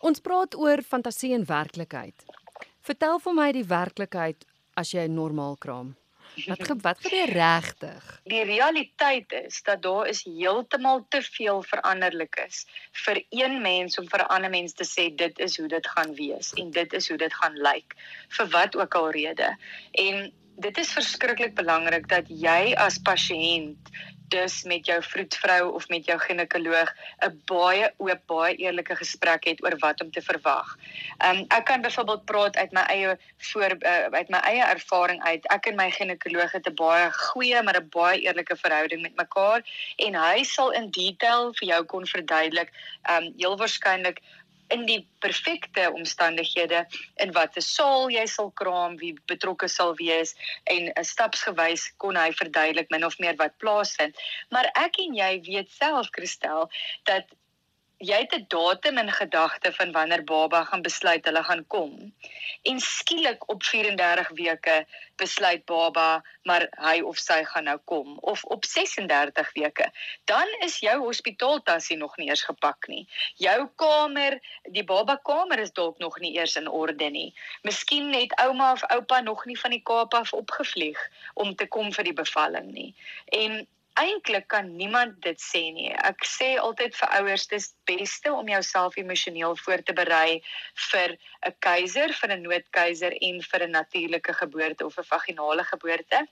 Ons 0.00 0.22
praat 0.24 0.56
oor 0.56 0.82
fantasie 0.82 1.34
en 1.36 1.46
werklikheid. 1.48 2.26
Vertel 2.80 3.20
vir 3.20 3.36
my 3.36 3.50
die 3.52 3.66
werklikheid 3.68 4.46
as 4.80 4.94
jy 4.94 5.06
normaal 5.12 5.58
kraam. 5.60 5.94
Wat 6.46 6.66
ge 6.66 6.76
wat 6.80 6.98
gebeur 7.00 7.32
regtig? 7.32 8.20
Die 8.24 8.44
realiteit 8.44 9.32
is 9.32 9.62
dat 9.62 9.82
daar 9.82 10.06
is 10.06 10.22
heeltemal 10.24 11.04
te 11.08 11.22
veel 11.22 11.62
veranderlikes 11.62 12.66
vir 13.04 13.22
een 13.28 13.60
mens 13.62 13.98
om 13.98 14.08
vir 14.08 14.20
'n 14.20 14.32
ander 14.36 14.50
mens 14.50 14.72
te 14.72 14.86
sê 14.86 15.14
dit 15.14 15.38
is 15.38 15.56
hoe 15.58 15.68
dit 15.68 15.86
gaan 15.86 16.14
wees 16.14 16.52
en 16.52 16.70
dit 16.70 16.92
is 16.92 17.08
hoe 17.08 17.18
dit 17.18 17.34
gaan 17.34 17.56
lyk 17.56 17.94
vir 18.28 18.48
wat 18.48 18.76
ook 18.76 18.94
al 18.94 19.10
rede. 19.10 19.56
En 19.92 20.32
dit 20.60 20.78
is 20.78 20.92
verskriklik 20.92 21.54
belangrik 21.54 22.08
dat 22.08 22.28
jy 22.28 22.74
as 22.76 22.98
pasiënt 22.98 23.92
dus 24.30 24.62
met 24.62 24.86
jou 24.86 25.02
vroedvrou 25.02 25.72
of 25.74 25.88
met 25.88 26.06
jou 26.06 26.18
ginekoloog 26.18 26.90
'n 27.26 27.42
baie 27.50 27.90
oop, 27.96 28.20
baie 28.26 28.54
eerlike 28.56 28.96
gesprek 28.96 29.44
het 29.44 29.62
oor 29.64 29.76
wat 29.78 30.02
om 30.02 30.10
te 30.10 30.22
verwag. 30.22 30.76
Um 31.26 31.44
ek 31.48 31.64
kan 31.64 31.82
byvoorbeeld 31.82 32.24
praat 32.24 32.56
uit 32.56 32.72
my 32.72 32.80
eie 32.80 33.16
voor 33.38 33.70
uh, 33.78 34.06
uit 34.20 34.28
my 34.28 34.38
eie 34.38 34.64
ervaring 34.64 35.22
uit. 35.22 35.46
Ek 35.46 35.66
en 35.66 35.76
my 35.76 35.90
ginekoloog 35.90 36.52
het 36.52 36.66
'n 36.66 36.74
baie 36.74 37.10
goeie 37.12 37.62
maar 37.62 37.80
'n 37.80 37.88
baie 37.90 38.20
eerlike 38.20 38.56
verhouding 38.56 39.02
met 39.02 39.16
mekaar 39.16 39.62
en 39.96 40.14
hy 40.14 40.42
sal 40.42 40.70
in 40.70 40.90
detail 40.90 41.52
vir 41.54 41.68
jou 41.68 41.84
kon 41.84 42.06
verduidelik 42.06 42.70
um 43.10 43.34
heel 43.36 43.56
waarskynlik 43.56 44.22
in 44.70 44.86
die 44.86 45.00
perfekte 45.24 45.88
omstandighede 45.92 46.84
in 47.22 47.32
watter 47.36 47.62
saal 47.62 48.10
jy 48.12 48.26
sal 48.30 48.50
kraam, 48.60 48.96
wie 49.00 49.14
betrokke 49.30 49.68
sal 49.68 49.94
wees 49.98 50.34
en 50.70 50.90
stapsgewys 51.04 51.88
kon 52.02 52.18
hy 52.18 52.30
verduidelik 52.38 52.90
min 52.94 53.04
of 53.06 53.18
meer 53.18 53.36
wat 53.40 53.56
plaasvind. 53.62 54.16
Maar 54.54 54.70
ek 54.84 55.00
en 55.02 55.16
jy 55.18 55.32
weet 55.48 55.70
self 55.74 56.10
Christel 56.16 56.70
dat 57.10 57.28
jy 58.00 58.16
het 58.16 58.34
'n 58.34 58.44
datum 58.48 58.98
in 58.98 59.12
gedagte 59.12 59.72
van 59.72 59.92
wanneer 59.92 60.24
baba 60.24 60.64
gaan 60.64 60.82
besluit 60.82 61.24
hulle 61.24 61.42
gaan 61.44 61.66
kom. 61.66 62.14
En 62.62 62.80
skielik 62.80 63.48
op 63.48 63.62
34 63.62 64.28
weke 64.28 64.86
besluit 65.16 65.64
baba 65.64 66.24
maar 66.42 66.66
hy 66.70 67.00
of 67.00 67.18
sy 67.18 67.44
gaan 67.44 67.64
nou 67.64 67.78
kom 67.84 68.18
of 68.18 68.44
op 68.44 68.64
36 68.64 69.52
weke. 69.52 69.90
Dan 70.24 70.48
is 70.60 70.78
jou 70.78 70.98
hospitaaltasie 71.00 71.96
nog 71.96 72.16
nie 72.16 72.28
eers 72.28 72.42
gepak 72.42 72.86
nie. 72.86 73.08
Jou 73.34 73.68
kamer, 73.76 74.40
die 74.62 74.84
baba 74.84 75.16
kamer 75.16 75.58
is 75.58 75.72
dalk 75.72 75.98
nog 75.98 76.18
nie 76.18 76.34
eers 76.36 76.56
in 76.56 76.68
orde 76.68 77.10
nie. 77.10 77.34
Miskien 77.62 78.12
het 78.14 78.32
ouma 78.40 78.72
of 78.72 78.84
oupa 78.84 79.20
nog 79.20 79.44
nie 79.44 79.58
van 79.58 79.70
die 79.70 79.82
Kaap 79.82 80.14
af 80.14 80.32
opgevlieg 80.32 81.10
om 81.34 81.54
te 81.54 81.66
kom 81.66 81.92
vir 81.92 82.04
die 82.04 82.16
bevalling 82.16 82.72
nie. 82.72 82.94
En 83.24 83.66
eintlik 83.98 84.48
kan 84.48 84.76
niemand 84.76 85.20
dit 85.22 85.40
sê 85.40 85.62
nie. 85.74 85.90
Ek 85.92 86.24
sê 86.24 86.50
altyd 86.58 86.94
vir 86.96 87.14
ouers 87.18 87.46
dis 87.50 87.68
beste 87.90 88.32
om 88.32 88.48
jouself 88.48 88.96
emosioneel 88.96 89.56
voor 89.64 89.82
te 89.82 89.92
berei 89.92 90.42
vir 90.90 91.16
'n 91.46 91.54
keiser, 91.60 92.12
vir 92.20 92.30
'n 92.30 92.42
noodkeiser 92.42 93.12
en 93.20 93.42
vir 93.42 93.62
'n 93.66 93.70
natuurlike 93.70 94.32
geboorte 94.42 94.86
of 94.86 94.98
'n 94.98 95.10
vaginale 95.14 95.64
geboorte. 95.64 96.26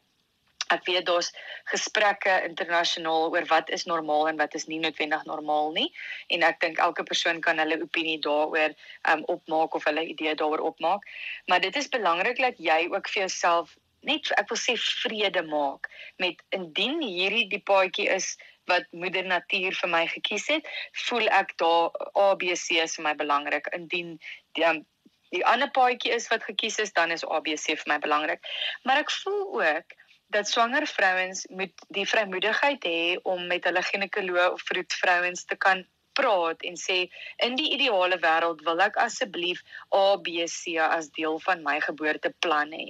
Ek 0.68 0.84
weet 0.84 1.06
daar's 1.06 1.32
gesprekke 1.64 2.42
internasionaal 2.44 3.30
oor 3.32 3.46
wat 3.48 3.70
is 3.70 3.84
normaal 3.84 4.28
en 4.28 4.36
wat 4.36 4.54
is 4.54 4.66
nie 4.66 4.78
noodwendig 4.78 5.24
normaal 5.24 5.72
nie 5.72 5.88
en 6.28 6.42
ek 6.42 6.60
dink 6.60 6.78
elke 6.78 7.02
persoon 7.02 7.40
kan 7.40 7.58
hulle 7.58 7.80
opinie 7.82 8.18
daaroor 8.20 8.74
um 9.12 9.24
opmaak 9.24 9.74
of 9.74 9.84
hulle 9.84 10.04
idee 10.04 10.34
daaroor 10.34 10.64
opmaak. 10.72 11.08
Maar 11.46 11.60
dit 11.60 11.76
is 11.76 11.88
belangrik 11.88 12.38
dat 12.38 12.58
jy 12.58 12.88
ook 12.92 13.08
vir 13.08 13.20
jouself 13.20 13.76
net 14.06 14.30
ek 14.38 14.50
wil 14.52 14.60
sê 14.60 14.76
vrede 14.78 15.42
maak 15.48 15.88
met 16.22 16.42
indien 16.54 17.00
hierdie 17.02 17.48
die 17.50 17.62
paadjie 17.70 18.08
is 18.14 18.36
wat 18.68 18.84
moeder 18.92 19.24
natuur 19.24 19.74
vir 19.80 19.90
my 19.90 20.04
gekies 20.12 20.46
het, 20.52 20.66
voel 21.08 21.28
ek 21.32 21.54
daar 21.62 21.88
ABC 22.14 22.78
is 22.84 22.98
vir 22.98 23.08
my 23.08 23.14
belangrik. 23.16 23.68
Indien 23.72 24.18
die 24.58 24.66
um, 24.68 24.84
die 25.32 25.44
ander 25.44 25.68
paadjie 25.76 26.12
is 26.16 26.28
wat 26.32 26.44
gekies 26.44 26.78
is, 26.80 26.92
dan 26.96 27.10
is 27.12 27.24
ABC 27.24 27.74
vir 27.74 27.88
my 27.92 27.98
belangrik. 28.04 28.44
Maar 28.84 29.02
ek 29.04 29.12
voel 29.12 29.42
ook 29.60 29.96
dat 30.32 30.48
swanger 30.48 30.86
vrouens 30.86 31.46
moet 31.48 31.84
die 31.96 32.06
vrymoedigheid 32.08 32.84
hê 32.84 33.16
om 33.22 33.46
met 33.48 33.64
hulle 33.64 33.82
ginekoloog 33.82 34.56
of 34.56 34.64
vroedvrouens 34.68 35.44
te 35.48 35.56
kan 35.56 35.84
praat 36.18 36.64
en 36.68 36.76
sê 36.76 36.98
in 37.44 37.56
die 37.56 37.70
ideale 37.76 38.18
wêreld 38.24 38.64
wil 38.66 38.82
ek 38.84 38.98
asseblief 39.00 39.62
ABC 39.94 40.76
as 40.84 41.10
deel 41.16 41.38
van 41.46 41.64
my 41.64 41.78
geboorteplan 41.84 42.74
hê. 42.76 42.88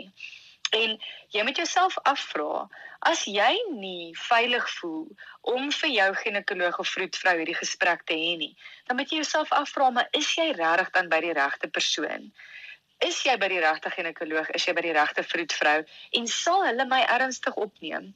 En 0.77 0.99
jy 1.33 1.43
moet 1.43 1.57
jouself 1.57 1.97
afvra, 2.03 2.67
as 3.09 3.25
jy 3.25 3.53
nie 3.73 4.13
veilig 4.19 4.67
voel 4.81 5.07
om 5.41 5.71
vir 5.73 5.91
jou 5.95 6.09
ginekoloog 6.23 6.79
of 6.83 6.91
vroedvrou 6.93 7.35
hierdie 7.39 7.57
gesprek 7.57 8.05
te 8.09 8.17
hê 8.19 8.37
nie, 8.41 8.53
dan 8.89 8.99
moet 8.99 9.11
jy 9.11 9.23
jouself 9.23 9.53
afvra, 9.57 9.91
maar 9.91 10.09
is 10.13 10.29
jy 10.37 10.51
regtig 10.53 10.93
dan 10.97 11.09
by 11.09 11.23
die 11.25 11.35
regte 11.39 11.71
persoon? 11.73 12.29
Is 13.07 13.21
jy 13.23 13.37
by 13.39 13.47
die 13.53 13.61
regte 13.63 13.91
ginekoloog? 13.95 14.49
Is 14.59 14.65
jy 14.67 14.75
by 14.75 14.83
die 14.83 14.95
regte 14.97 15.23
vroedvrou? 15.23 15.77
En 16.19 16.25
sal 16.27 16.65
hulle 16.67 16.87
my 16.91 17.05
ernstig 17.17 17.55
opneem? 17.55 18.11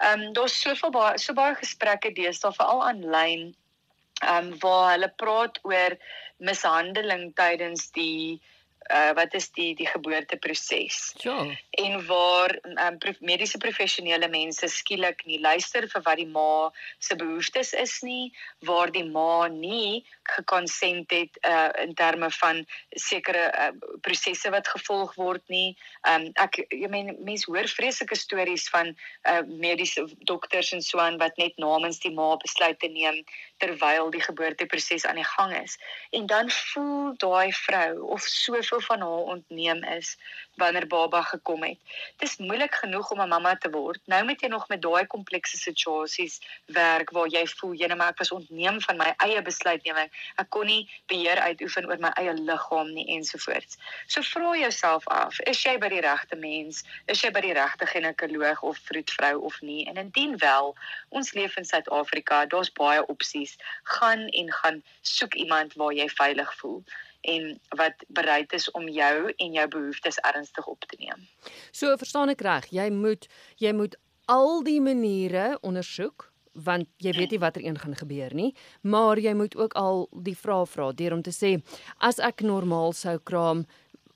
Ehm 0.00 0.24
um, 0.28 0.32
daar's 0.36 0.56
soveel 0.60 0.90
baie 0.96 1.20
so 1.22 1.36
baie 1.38 1.54
gesprekke 1.60 2.10
deesdae 2.16 2.52
veral 2.56 2.82
aanlyn 2.88 3.52
ehm 4.24 4.50
um, 4.50 4.50
waar 4.64 4.90
hulle 4.96 5.10
praat 5.22 5.60
oor 5.62 5.94
mishandeling 6.50 7.30
tydens 7.38 7.92
die 7.94 8.42
uh, 8.92 9.12
wat 9.16 9.34
is 9.34 9.50
die 9.56 9.74
die 9.74 9.86
geboorteproses. 9.86 11.14
Ja. 11.22 11.46
En 11.70 12.06
waar 12.06 12.58
um, 12.62 12.98
prof, 12.98 13.20
mediese 13.20 13.58
professionele 13.58 14.28
mense 14.28 14.68
skielik 14.68 15.24
nie 15.26 15.40
luister 15.40 15.88
vir 15.88 16.04
wat 16.04 16.20
die 16.20 16.28
ma 16.28 16.72
se 16.98 17.16
behoeftes 17.16 17.72
is 17.72 18.00
nie, 18.02 18.32
waar 18.66 18.92
die 18.92 19.06
ma 19.08 19.46
nie 19.48 20.04
gekonsent 20.36 21.10
het 21.10 21.38
uh, 21.46 21.68
in 21.82 21.94
terme 21.94 22.30
van 22.30 22.64
sekere 22.90 23.44
uh, 23.52 23.68
prosesse 24.00 24.50
wat 24.50 24.68
gevolg 24.68 25.14
word 25.14 25.42
nie. 25.52 25.76
Um 26.08 26.30
ek 26.40 26.60
jy 26.68 26.88
meen 26.88 27.14
mense 27.24 27.50
hoor 27.50 27.68
vreeslike 27.68 28.16
stories 28.16 28.68
van 28.72 28.94
uh, 29.28 29.42
mediese 29.46 30.06
dokters 30.28 30.72
en 30.72 30.82
so 30.82 30.98
aan 30.98 31.18
wat 31.18 31.36
net 31.36 31.56
namens 31.56 32.00
die 32.00 32.12
ma 32.14 32.36
besluit 32.36 32.78
te 32.80 32.88
neem 32.88 33.22
terwyl 33.62 34.10
die 34.10 34.22
geboorteproses 34.22 35.06
aan 35.06 35.20
die 35.20 35.28
gang 35.36 35.54
is. 35.62 35.78
En 36.10 36.26
dan 36.26 36.50
voel 36.50 37.14
daai 37.16 37.52
vrou 37.52 38.00
of 38.16 38.22
soveel 38.22 38.80
van 38.80 39.00
haar 39.00 39.28
ontneem 39.36 39.84
is 39.96 40.16
wanneer 40.56 40.86
baba 40.86 41.22
gekom 41.22 41.62
het. 41.62 41.78
Dit 42.16 42.28
is 42.28 42.36
moeilik 42.36 42.74
genoeg 42.74 43.10
om 43.10 43.20
'n 43.20 43.28
mamma 43.28 43.56
te 43.56 43.70
word. 43.70 44.00
Nou 44.06 44.24
moet 44.24 44.40
jy 44.40 44.48
nog 44.48 44.68
met 44.68 44.82
daai 44.82 45.06
komplekse 45.06 45.56
situasies 45.56 46.40
werk 46.66 47.10
waar 47.10 47.28
jy 47.28 47.46
voel 47.46 47.72
jy 47.72 47.86
net 47.86 47.96
maar 47.96 48.12
ek 48.14 48.18
was 48.18 48.32
ontneem 48.32 48.80
van 48.80 48.96
my 48.96 49.14
eie 49.16 49.42
besluitneming. 49.42 50.10
Ek 50.40 50.50
kon 50.54 50.66
nie 50.66 50.84
beheer 51.10 51.40
uitoefen 51.48 51.88
oor 51.90 52.00
my 52.02 52.10
eie 52.20 52.34
liggaam 52.38 52.92
nie 52.96 53.06
ensovoorts. 53.16 53.78
So 54.06 54.22
vra 54.34 54.54
jouself 54.58 55.08
af, 55.08 55.40
is 55.50 55.62
jy 55.64 55.76
by 55.78 55.90
die 55.92 56.02
regte 56.04 56.36
mens? 56.40 56.82
Is 57.08 57.22
jy 57.24 57.30
by 57.34 57.44
die 57.44 57.54
regte 57.56 57.86
ginekoloog 57.90 58.62
of 58.62 58.80
vroedvrou 58.88 59.34
of 59.50 59.60
nie? 59.62 59.84
En 59.90 60.00
indien 60.00 60.36
wel, 60.42 60.74
ons 61.08 61.32
leef 61.38 61.56
in 61.56 61.68
Suid-Afrika, 61.68 62.44
daar's 62.46 62.72
baie 62.72 63.06
opsies. 63.06 63.56
Gaan 63.96 64.28
en 64.28 64.52
gaan 64.60 64.82
soek 65.02 65.34
iemand 65.34 65.74
waar 65.80 65.92
jy 65.94 66.08
veilig 66.08 66.54
voel 66.60 66.82
en 67.24 67.60
wat 67.68 68.04
bereid 68.06 68.52
is 68.52 68.70
om 68.70 68.88
jou 68.88 69.32
en 69.36 69.52
jou 69.52 69.68
behoeftes 69.68 70.18
ernstig 70.28 70.66
op 70.66 70.84
te 70.84 70.96
neem. 71.00 71.24
So 71.72 71.96
verstaan 71.96 72.32
ek 72.34 72.44
reg, 72.44 72.68
jy 72.68 72.90
moet 72.92 73.28
jy 73.56 73.72
moet 73.72 73.96
al 74.28 74.62
die 74.64 74.80
maniere 74.80 75.54
ondersoek 75.64 76.28
want 76.54 76.88
jy 77.02 77.12
weet 77.16 77.34
nie 77.34 77.42
watter 77.42 77.64
een 77.64 77.78
gaan 77.78 77.96
gebeur 77.98 78.34
nie, 78.34 78.52
maar 78.82 79.18
jy 79.18 79.34
moet 79.34 79.56
ook 79.56 79.74
al 79.78 80.06
die 80.26 80.36
vrae 80.38 80.66
vra 80.66 80.92
deur 80.92 81.16
om 81.16 81.22
te 81.22 81.34
sê 81.34 81.56
as 81.98 82.18
ek 82.22 82.44
normaal 82.46 82.94
sou 82.94 83.18
kraam, 83.18 83.64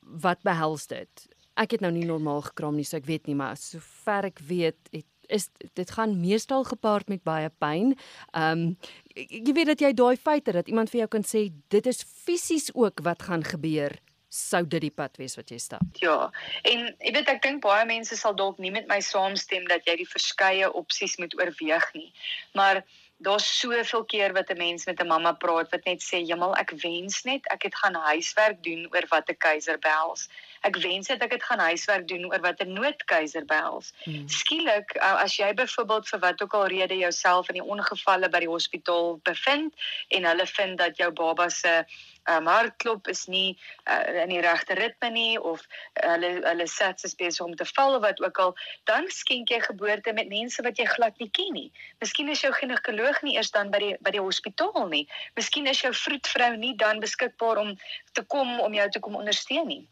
wat 0.01 0.43
behels 0.47 0.87
dit? 0.89 1.29
Ek 1.59 1.75
het 1.75 1.83
nou 1.85 1.91
nie 1.93 2.07
normaal 2.07 2.43
gekraam 2.47 2.79
nie, 2.79 2.87
so 2.87 2.97
ek 2.97 3.09
weet 3.09 3.27
nie, 3.27 3.37
maar 3.37 3.59
sover 3.59 4.31
ek 4.31 4.41
weet, 4.47 4.79
het 4.95 5.07
is 5.29 5.51
dit 5.77 5.91
gaan 5.93 6.21
meestal 6.21 6.65
gepaard 6.65 7.09
met 7.13 7.23
baie 7.23 7.51
pyn. 7.61 7.93
Ehm 8.33 8.63
um, 8.63 8.77
jy 9.13 9.53
weet 9.53 9.67
dat 9.75 9.83
jy 9.83 9.93
daai 9.93 10.17
feite 10.17 10.55
dat 10.57 10.69
iemand 10.69 10.91
vir 10.91 11.03
jou 11.03 11.09
kan 11.19 11.25
sê 11.27 11.49
dit 11.69 11.87
is 11.87 12.01
fisies 12.01 12.71
ook 12.75 13.03
wat 13.05 13.27
gaan 13.29 13.45
gebeur 13.45 13.99
sou 14.29 14.63
dit 14.67 14.81
die 14.81 14.93
pad 14.93 15.17
wees 15.17 15.37
wat 15.37 15.51
jy 15.51 15.59
stap. 15.59 15.85
Ja. 16.03 16.31
En 16.69 16.87
jy 17.01 17.13
weet 17.17 17.29
ek 17.33 17.43
dink 17.43 17.63
baie 17.65 17.85
mense 17.89 18.17
sal 18.17 18.37
dalk 18.37 18.59
nie 18.59 18.73
met 18.75 18.89
my 18.89 19.01
saamstem 19.05 19.67
dat 19.69 19.87
jy 19.89 19.97
die 20.03 20.09
verskeie 20.09 20.69
opsies 20.73 21.17
moet 21.19 21.35
oorweeg 21.41 21.87
nie. 21.95 22.13
Maar 22.59 22.83
daar's 23.25 23.49
soveel 23.61 24.05
keer 24.05 24.33
wat 24.37 24.51
'n 24.51 24.59
mens 24.59 24.87
met 24.87 25.01
'n 25.01 25.09
mamma 25.09 25.33
praat 25.33 25.71
wat 25.71 25.85
net 25.85 26.03
sê, 26.03 26.21
"Jemal, 26.21 26.55
ek 26.57 26.71
wens 26.83 27.25
net 27.25 27.43
ek 27.51 27.63
het 27.63 27.75
gaan 27.75 27.95
huiswerk 27.95 28.63
doen 28.63 28.87
oor 28.93 29.07
wat 29.11 29.29
'n 29.29 29.37
keiser 29.37 29.79
behels." 29.79 30.29
Ek 30.67 30.77
wens 30.83 31.09
dit 31.09 31.23
ek 31.23 31.33
het 31.33 31.45
gaan 31.45 31.63
huiswerk 31.63 32.09
doen 32.09 32.27
oor 32.31 32.41
wat 32.41 32.61
'n 32.61 32.73
noodkeiser 32.73 33.45
behels. 33.45 33.93
Hmm. 34.05 34.29
Skielik 34.29 34.97
as 34.97 35.37
jy 35.37 35.55
byvoorbeeld 35.55 36.09
vir 36.09 36.21
wat 36.21 36.43
ook 36.43 36.55
al 36.55 36.67
rede 36.67 36.97
jouself 36.97 37.49
in 37.49 37.61
die 37.61 37.71
ongevalle 37.75 38.29
by 38.29 38.41
die 38.41 38.55
hospitaal 38.55 39.19
bevind 39.23 39.75
en 40.09 40.25
hulle 40.25 40.47
vind 40.47 40.79
dat 40.79 40.97
jou 40.97 41.11
baba 41.13 41.49
se 41.49 41.85
um, 42.29 42.47
hartklop 42.47 43.09
is 43.09 43.27
nie 43.27 43.57
uh, 43.87 44.23
in 44.23 44.33
die 44.33 44.41
regte 44.45 44.77
ritme 44.79 45.11
nie 45.15 45.41
of 45.41 45.63
uh, 45.63 46.13
hulle 46.13 46.33
hulle 46.45 46.67
sats 46.71 47.07
is 47.09 47.17
besig 47.19 47.45
om 47.47 47.57
te 47.57 47.67
val 47.73 47.99
of 47.99 48.05
wat 48.05 48.23
ook 48.25 48.41
al, 48.45 48.55
dan 48.91 49.09
skenk 49.15 49.53
jy 49.53 49.61
geboorte 49.65 50.13
met 50.17 50.31
mense 50.33 50.63
wat 50.67 50.81
jy 50.81 50.87
glad 50.95 51.19
nie 51.23 51.31
ken 51.41 51.53
nie. 51.57 51.69
Miskien 52.03 52.31
is 52.33 52.45
jou 52.45 52.53
ginekoloog 52.55 53.23
nie 53.27 53.37
eers 53.37 53.53
dan 53.55 53.73
by 53.75 53.83
die 53.85 53.95
by 54.05 54.15
die 54.15 54.25
hospitaal 54.25 54.89
nie. 54.93 55.07
Miskien 55.39 55.69
is 55.71 55.83
jou 55.85 55.93
vroedvrou 55.95 56.55
nie 56.57 56.75
dan 56.81 57.03
beskikbaar 57.05 57.63
om 57.65 57.77
te 58.13 58.25
kom 58.35 58.59
om 58.61 58.75
jou 58.75 58.91
te 58.91 59.03
kom 59.05 59.17
ondersteun 59.21 59.69
nie. 59.69 59.85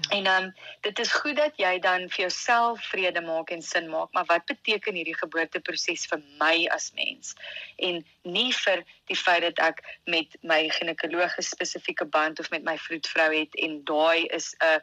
Ja. 0.00 0.16
En 0.16 0.24
dan 0.24 0.42
um, 0.42 0.54
dit 0.80 0.98
is 0.98 1.12
goed 1.12 1.36
dat 1.36 1.56
jy 1.56 1.78
dan 1.78 2.08
vir 2.08 2.20
jouself 2.20 2.84
vrede 2.88 3.20
maak 3.20 3.50
en 3.50 3.62
sin 3.62 3.88
maak, 3.90 4.12
maar 4.12 4.24
wat 4.24 4.44
beteken 4.44 4.94
hierdie 4.94 5.16
geboorteproses 5.16 6.06
vir 6.06 6.22
my 6.38 6.66
as 6.72 6.90
mens? 6.94 7.34
En 7.76 8.04
nie 8.22 8.52
vir 8.54 8.84
die 9.10 9.16
feit 9.16 9.42
dat 9.42 9.58
ek 9.58 9.82
met 10.04 10.36
my 10.40 10.68
ginekoloog 10.68 11.38
'n 11.38 11.42
spesifieke 11.42 12.04
band 12.04 12.40
of 12.40 12.50
met 12.50 12.62
my 12.62 12.78
vroedvrou 12.78 13.30
het 13.34 13.54
en 13.54 13.84
daai 13.84 14.26
is 14.26 14.54
'n 14.58 14.80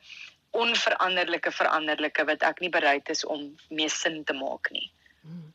onveranderlike 0.52 1.52
veranderlike 1.52 2.26
wat 2.26 2.42
ek 2.42 2.60
nie 2.60 2.70
bereid 2.70 3.10
is 3.10 3.26
om 3.26 3.56
mee 3.70 3.90
sin 3.90 4.24
te 4.24 4.34
maak 4.34 4.70
nie. 4.72 4.92
Hmm. 5.22 5.54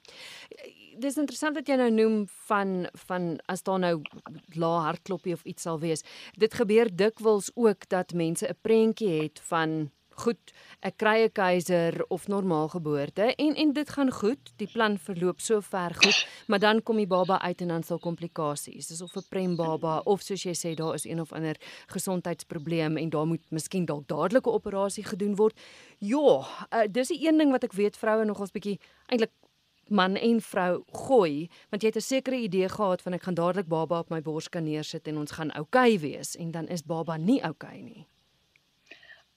Dis 0.98 1.16
interessant 1.16 1.56
dat 1.56 1.68
jy 1.68 1.76
nou 1.80 1.90
noem 1.90 2.16
van 2.48 2.86
van 3.06 3.38
as 3.46 3.62
daar 3.62 3.80
nou 3.80 3.94
lae 4.58 4.84
hartklopie 4.86 5.32
of 5.32 5.44
iets 5.44 5.62
sal 5.62 5.80
wees. 5.80 6.04
Dit 6.36 6.54
gebeur 6.54 6.90
dikwels 6.92 7.50
ook 7.54 7.88
dat 7.88 8.12
mense 8.12 8.46
'n 8.48 8.58
prentjie 8.62 9.22
het 9.22 9.40
van 9.40 9.90
goed, 10.22 10.52
ek 10.82 10.96
kry 10.96 11.24
'n 11.24 11.32
keiser 11.32 12.04
of 12.08 12.28
normaal 12.28 12.68
geboorte 12.68 13.34
en 13.34 13.54
en 13.54 13.72
dit 13.72 13.90
gaan 13.90 14.10
goed, 14.10 14.52
die 14.56 14.66
plan 14.66 14.98
verloop 14.98 15.40
so 15.40 15.60
ver 15.60 15.94
goed, 15.94 16.26
maar 16.46 16.58
dan 16.58 16.82
kom 16.82 16.96
die 16.96 17.06
baba 17.06 17.40
uit 17.40 17.60
en 17.60 17.68
dan 17.68 17.82
sal 17.82 17.98
komplikasies, 17.98 18.86
dis 18.86 19.00
of 19.00 19.16
'n 19.16 19.24
prem 19.28 19.56
baba 19.56 20.00
of 20.04 20.22
soos 20.22 20.42
jy 20.42 20.54
sê 20.54 20.74
daar 20.74 20.94
is 20.94 21.04
een 21.04 21.20
of 21.20 21.32
ander 21.32 21.56
gesondheidsprobleem 21.86 22.96
en 22.96 23.10
daar 23.10 23.26
moet 23.26 23.50
miskien 23.50 23.84
dalk 23.84 24.06
dadelike 24.06 24.50
operasie 24.50 25.04
gedoen 25.04 25.36
word. 25.36 25.58
Ja, 25.98 26.46
uh, 26.70 26.86
dis 26.90 27.10
'n 27.10 27.26
een 27.26 27.38
ding 27.38 27.50
wat 27.50 27.64
ek 27.64 27.72
weet 27.72 27.96
vroue 27.96 28.24
nogals 28.24 28.50
bietjie 28.50 28.78
eintlik 29.06 29.30
man 29.88 30.16
en 30.16 30.40
vrou 30.40 30.84
gooi 31.06 31.48
want 31.70 31.82
jy 31.82 31.88
het 31.88 31.96
'n 31.96 32.00
sekere 32.00 32.36
idee 32.36 32.68
gehad 32.68 33.02
van 33.02 33.12
ek 33.12 33.22
gaan 33.22 33.34
dadelik 33.34 33.68
baba 33.68 33.98
op 33.98 34.10
my 34.10 34.20
bors 34.20 34.48
kan 34.48 34.64
neersit 34.64 35.08
en 35.08 35.18
ons 35.18 35.30
gaan 35.30 35.52
oukei 35.52 35.94
okay 35.94 35.98
wees 35.98 36.36
en 36.36 36.50
dan 36.50 36.68
is 36.68 36.82
baba 36.82 37.16
nie 37.16 37.42
oukei 37.42 37.68
okay 37.68 37.80
nie. 37.80 38.06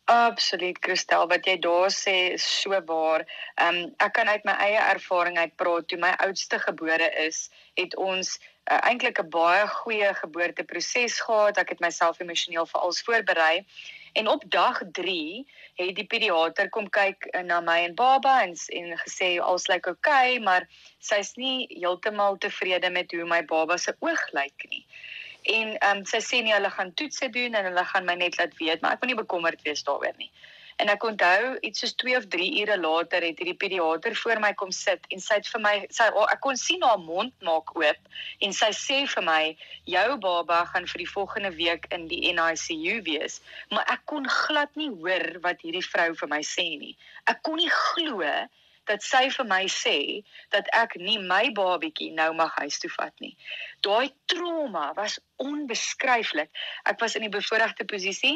Absoluut 0.06 0.78
Christel 0.86 1.26
wat 1.28 1.48
jy 1.50 1.56
daar 1.58 1.90
sê 1.90 2.34
is 2.38 2.46
so 2.62 2.78
waar. 2.86 3.24
Ehm 3.58 3.76
um, 3.76 3.94
ek 3.98 4.14
kan 4.14 4.28
uit 4.30 4.44
my 4.46 4.54
eie 4.62 4.82
ervaring 4.94 5.38
uit 5.38 5.56
praat. 5.58 5.88
Toe 5.88 5.98
my 5.98 6.12
oudste 6.22 6.60
gebore 6.60 7.10
is, 7.26 7.50
het 7.74 7.96
ons 7.98 8.36
uh, 8.38 8.78
eintlik 8.86 9.18
'n 9.24 9.30
baie 9.34 9.66
goeie 9.68 10.14
geboorteproses 10.14 11.20
gehad. 11.26 11.58
Ek 11.58 11.74
het 11.74 11.82
myself 11.82 12.20
emosioneel 12.20 12.70
vir 12.70 12.82
alles 12.82 13.02
voorberei. 13.02 13.66
En 14.16 14.28
op 14.32 14.44
dag 14.48 14.80
3 14.96 15.44
het 15.76 15.96
die 15.96 16.08
pediater 16.08 16.70
kom 16.72 16.88
kyk 16.90 17.28
na 17.44 17.60
my 17.62 17.82
en 17.90 17.96
baba 17.96 18.38
en 18.46 18.56
en 18.80 18.96
gesê 19.04 19.36
alles 19.44 19.68
lyk 19.68 19.92
oukei, 19.92 20.36
okay, 20.36 20.44
maar 20.44 20.68
sy's 21.04 21.36
nie 21.36 21.68
heeltemal 21.74 22.40
tevrede 22.40 22.90
met 22.90 23.12
hoe 23.12 23.28
my 23.28 23.44
baba 23.46 23.78
se 23.78 23.96
oog 24.00 24.24
lyk 24.38 24.70
nie 24.72 24.86
en 25.46 25.78
ehm 25.78 25.98
um, 25.98 26.04
sy 26.10 26.20
sê 26.26 26.42
nie 26.42 26.54
hulle 26.56 26.70
gaan 26.74 26.92
toetse 26.98 27.30
doen 27.34 27.54
en 27.58 27.68
hulle 27.70 27.86
gaan 27.92 28.06
my 28.08 28.16
net 28.18 28.38
laat 28.40 28.56
weet, 28.58 28.82
maar 28.82 28.96
ek 28.96 29.04
wil 29.04 29.12
nie 29.12 29.22
bekommerd 29.22 29.62
wees 29.68 29.84
daaroor 29.86 30.16
nie. 30.18 30.32
En 30.84 30.90
ek 30.92 31.04
onthou 31.08 31.52
iets 31.64 31.80
soos 31.84 31.94
2 32.02 32.18
of 32.20 32.26
3 32.34 32.48
ure 32.62 32.76
later 32.80 33.24
het 33.24 33.38
hierdie 33.40 33.56
pediater 33.60 34.16
voor 34.22 34.42
my 34.44 34.52
kom 34.60 34.72
sit 34.76 35.06
en 35.16 35.22
sy 35.24 35.38
het 35.40 35.48
vir 35.54 35.62
my 35.64 35.74
sy 35.98 36.08
oh, 36.12 36.26
ek 36.34 36.42
kon 36.44 36.60
sien 36.60 36.84
haar 36.84 37.00
mond 37.00 37.32
maak 37.48 37.72
oop 37.80 38.10
en 38.48 38.56
sy 38.58 38.72
sê 38.76 38.98
vir 39.14 39.24
my 39.24 39.44
jou 39.94 40.18
baba 40.26 40.58
gaan 40.74 40.90
vir 40.92 41.04
die 41.06 41.12
volgende 41.14 41.54
week 41.56 41.88
in 41.96 42.10
die 42.12 42.34
NICU 42.36 42.98
wees, 43.08 43.40
maar 43.72 43.88
ek 43.94 44.04
kon 44.12 44.28
glad 44.28 44.76
nie 44.76 44.92
hoor 44.92 45.26
wat 45.46 45.64
hierdie 45.64 45.86
vrou 45.86 46.12
vir 46.22 46.32
my 46.34 46.42
sê 46.44 46.68
nie. 46.82 46.96
Ek 47.32 47.40
kon 47.48 47.56
nie 47.62 47.72
glo 47.72 48.34
dat 48.90 49.06
sy 49.06 49.30
vir 49.38 49.48
my 49.50 49.62
sê 49.72 49.98
dat 50.54 50.68
ek 50.78 50.98
nie 51.02 51.18
my 51.22 51.54
babietjie 51.56 52.12
nou 52.18 52.34
mag 52.38 52.52
huis 52.60 52.82
toe 52.84 52.92
vat 52.98 53.16
nie. 53.24 53.32
Daai 53.86 54.12
trauma 54.32 54.92
was 55.00 55.18
onbeskryflik. 55.42 56.52
Ek 56.86 57.00
was 57.02 57.16
in 57.16 57.26
die 57.26 57.34
bevoordeelde 57.34 57.88
posisie 57.90 58.36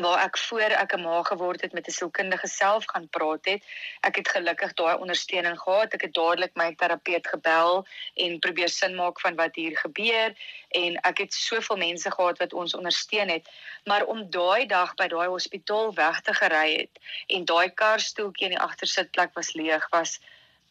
waar 0.00 0.24
ek 0.24 0.38
voor 0.38 0.60
ek 0.60 0.92
'n 0.96 1.02
ma 1.02 1.22
geword 1.22 1.60
het 1.60 1.72
met 1.72 1.86
'n 1.86 1.90
sielkundige 1.90 2.46
self 2.46 2.84
gaan 2.86 3.08
praat 3.08 3.44
het. 3.44 3.64
Ek 4.00 4.16
het 4.16 4.28
gelukkig 4.28 4.72
daai 4.72 4.96
ondersteuning 4.96 5.58
gehad. 5.58 5.94
Ek 5.94 6.00
het 6.00 6.14
dadelik 6.14 6.54
my 6.54 6.74
terapeut 6.74 7.26
gebel 7.26 7.86
en 8.14 8.38
probeer 8.38 8.68
sin 8.68 8.94
maak 8.94 9.20
van 9.20 9.34
wat 9.34 9.54
hier 9.54 9.76
gebeur 9.78 10.34
en 10.68 10.96
ek 11.00 11.18
het 11.18 11.34
soveel 11.34 11.76
mense 11.76 12.10
gehad 12.10 12.38
wat 12.38 12.52
ons 12.52 12.74
ondersteun 12.74 13.28
het. 13.28 13.48
Maar 13.84 14.04
om 14.04 14.30
daai 14.30 14.66
dag 14.66 14.94
by 14.94 15.06
daai 15.06 15.28
hospitaal 15.28 15.94
weg 15.94 16.20
te 16.20 16.34
gery 16.34 16.76
het 16.76 16.98
en 17.26 17.44
daai 17.44 17.70
karstoeltjie 17.74 18.46
in 18.48 18.56
die 18.56 18.64
agtersitplek 18.68 19.34
was 19.34 19.52
leeg 19.52 19.88
was 19.88 20.20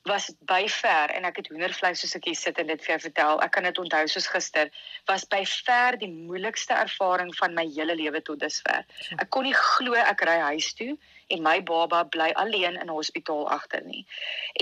was 0.04 0.32
by 0.50 0.66
ver 0.68 1.12
en 1.14 1.26
ek 1.30 1.42
het 1.42 1.50
hoendervleis 1.52 2.02
soos 2.02 2.16
ek 2.18 2.26
hier 2.32 2.38
sit 2.38 2.58
en 2.58 2.70
dit 2.72 2.82
vir 2.82 2.96
jou 2.96 3.00
vertel. 3.04 3.42
Ek 3.46 3.52
kan 3.54 3.68
dit 3.68 3.78
onthou 3.78 4.02
soos 4.10 4.28
gister. 4.34 4.72
Was 5.10 5.28
by 5.30 5.44
ver 5.46 5.98
die 6.02 6.10
moeilikste 6.10 6.74
ervaring 6.74 7.30
van 7.38 7.54
my 7.58 7.68
hele 7.70 7.96
lewe 7.96 8.22
tot 8.26 8.42
dusver. 8.42 8.88
Ek 9.18 9.30
kon 9.30 9.46
nie 9.46 9.58
glo 9.58 9.94
ek 10.02 10.26
ry 10.26 10.40
huis 10.52 10.72
toe 10.80 10.96
en 11.32 11.44
my 11.46 11.58
baba 11.64 12.04
bly 12.16 12.30
alleen 12.44 12.78
in 12.80 12.88
'n 12.88 12.98
hospitaal 13.00 13.50
agter 13.50 13.84
nie. 13.86 14.06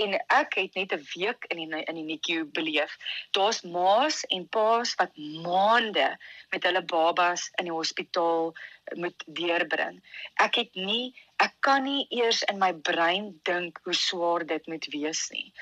En 0.02 0.14
ek 0.40 0.54
het 0.54 0.74
net 0.74 0.92
'n 0.92 1.06
week 1.14 1.44
in 1.48 1.56
die 1.56 1.84
in 1.84 1.94
die 1.94 2.08
NICU 2.10 2.44
beleef. 2.44 2.96
Daar's 3.30 3.62
ma's 3.62 4.24
en 4.24 4.48
pa's 4.48 4.94
wat 4.94 5.16
maande 5.16 6.18
met 6.50 6.62
hulle 6.62 6.82
babas 6.82 7.50
in 7.58 7.64
die 7.64 7.78
hospitaal 7.80 8.54
moet 8.94 9.24
deurbring. 9.26 10.02
Ek 10.34 10.54
het 10.54 10.74
nie 10.74 11.14
ek 11.40 11.54
kan 11.64 11.84
nie 11.86 12.06
eers 12.12 12.42
in 12.52 12.58
my 12.60 12.72
brein 12.72 13.30
dink 13.48 13.80
hoe 13.84 13.94
swaar 13.96 14.44
dit 14.46 14.66
moet 14.66 14.86
wees 14.92 15.22
nie. 15.32 15.52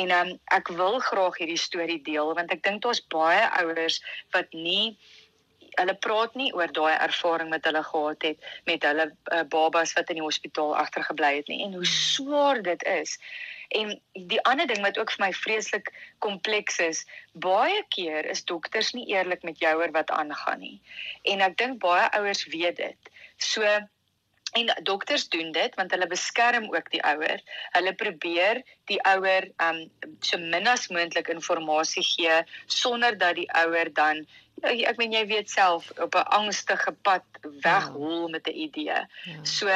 En 0.00 0.10
um, 0.10 0.32
ek 0.56 0.72
wil 0.80 0.98
graag 0.98 1.38
hierdie 1.38 1.60
storie 1.60 2.00
deel 2.02 2.34
want 2.34 2.50
ek 2.54 2.64
dink 2.66 2.82
daar's 2.82 3.02
baie 3.14 3.44
ouers 3.60 4.00
wat 4.34 4.52
nie 4.52 4.98
hulle 5.78 5.94
praat 6.06 6.34
nie 6.38 6.50
oor 6.56 6.72
daai 6.74 6.94
ervaring 6.96 7.52
wat 7.54 7.66
hulle 7.68 7.82
gehad 7.86 8.26
het 8.26 8.48
met 8.66 8.86
hulle 8.86 9.10
uh, 9.10 9.44
babas 9.54 9.94
wat 9.98 10.10
in 10.10 10.20
die 10.20 10.26
hospitaal 10.26 10.74
agtergebly 10.76 11.34
het 11.38 11.52
nie 11.52 11.62
en 11.66 11.78
hoe 11.78 11.86
swaar 11.86 12.62
dit 12.62 12.82
is. 12.92 13.18
En 13.68 13.92
die 14.12 14.40
ander 14.48 14.66
ding 14.66 14.80
wat 14.84 14.98
ook 14.98 15.12
vir 15.12 15.26
my 15.26 15.32
vreeslik 15.36 15.90
kompleks 16.24 16.78
is, 16.80 17.04
baie 17.32 17.82
keer 17.94 18.26
is 18.26 18.44
dokters 18.48 18.94
nie 18.96 19.06
eerlik 19.12 19.44
met 19.44 19.60
jou 19.60 19.74
oor 19.80 19.92
wat 19.92 20.10
aangaan 20.10 20.64
nie. 20.64 20.78
En 21.28 21.44
ek 21.44 21.58
dink 21.60 21.80
baie 21.84 22.08
ouers 22.16 22.46
weet 22.48 22.80
dit. 22.80 23.12
So 23.36 23.64
en 24.52 24.70
dokters 24.82 25.28
doen 25.28 25.52
dit 25.52 25.74
want 25.74 25.90
hulle 25.90 26.06
beskerm 26.06 26.68
ook 26.74 26.90
die 26.90 27.02
ouer. 27.02 27.40
Hulle 27.76 27.94
probeer 27.94 28.62
die 28.90 29.00
ouer 29.04 29.48
um 29.64 29.84
so 30.20 30.38
min 30.38 30.66
as 30.66 30.88
moontlik 30.88 31.28
inligting 31.28 32.04
gee 32.14 32.42
sonder 32.66 33.18
dat 33.18 33.34
die 33.34 33.48
ouer 33.52 33.92
dan 33.92 34.26
ek 34.62 34.96
meen 34.98 35.12
jy 35.12 35.26
weet 35.26 35.50
self 35.50 35.90
op 35.98 36.14
'n 36.14 36.30
angstige 36.40 36.92
pad 37.02 37.24
weghol 37.62 38.26
ja. 38.26 38.28
met 38.28 38.46
'n 38.46 38.58
idee. 38.66 38.84
Ja. 38.84 39.06
So 39.42 39.68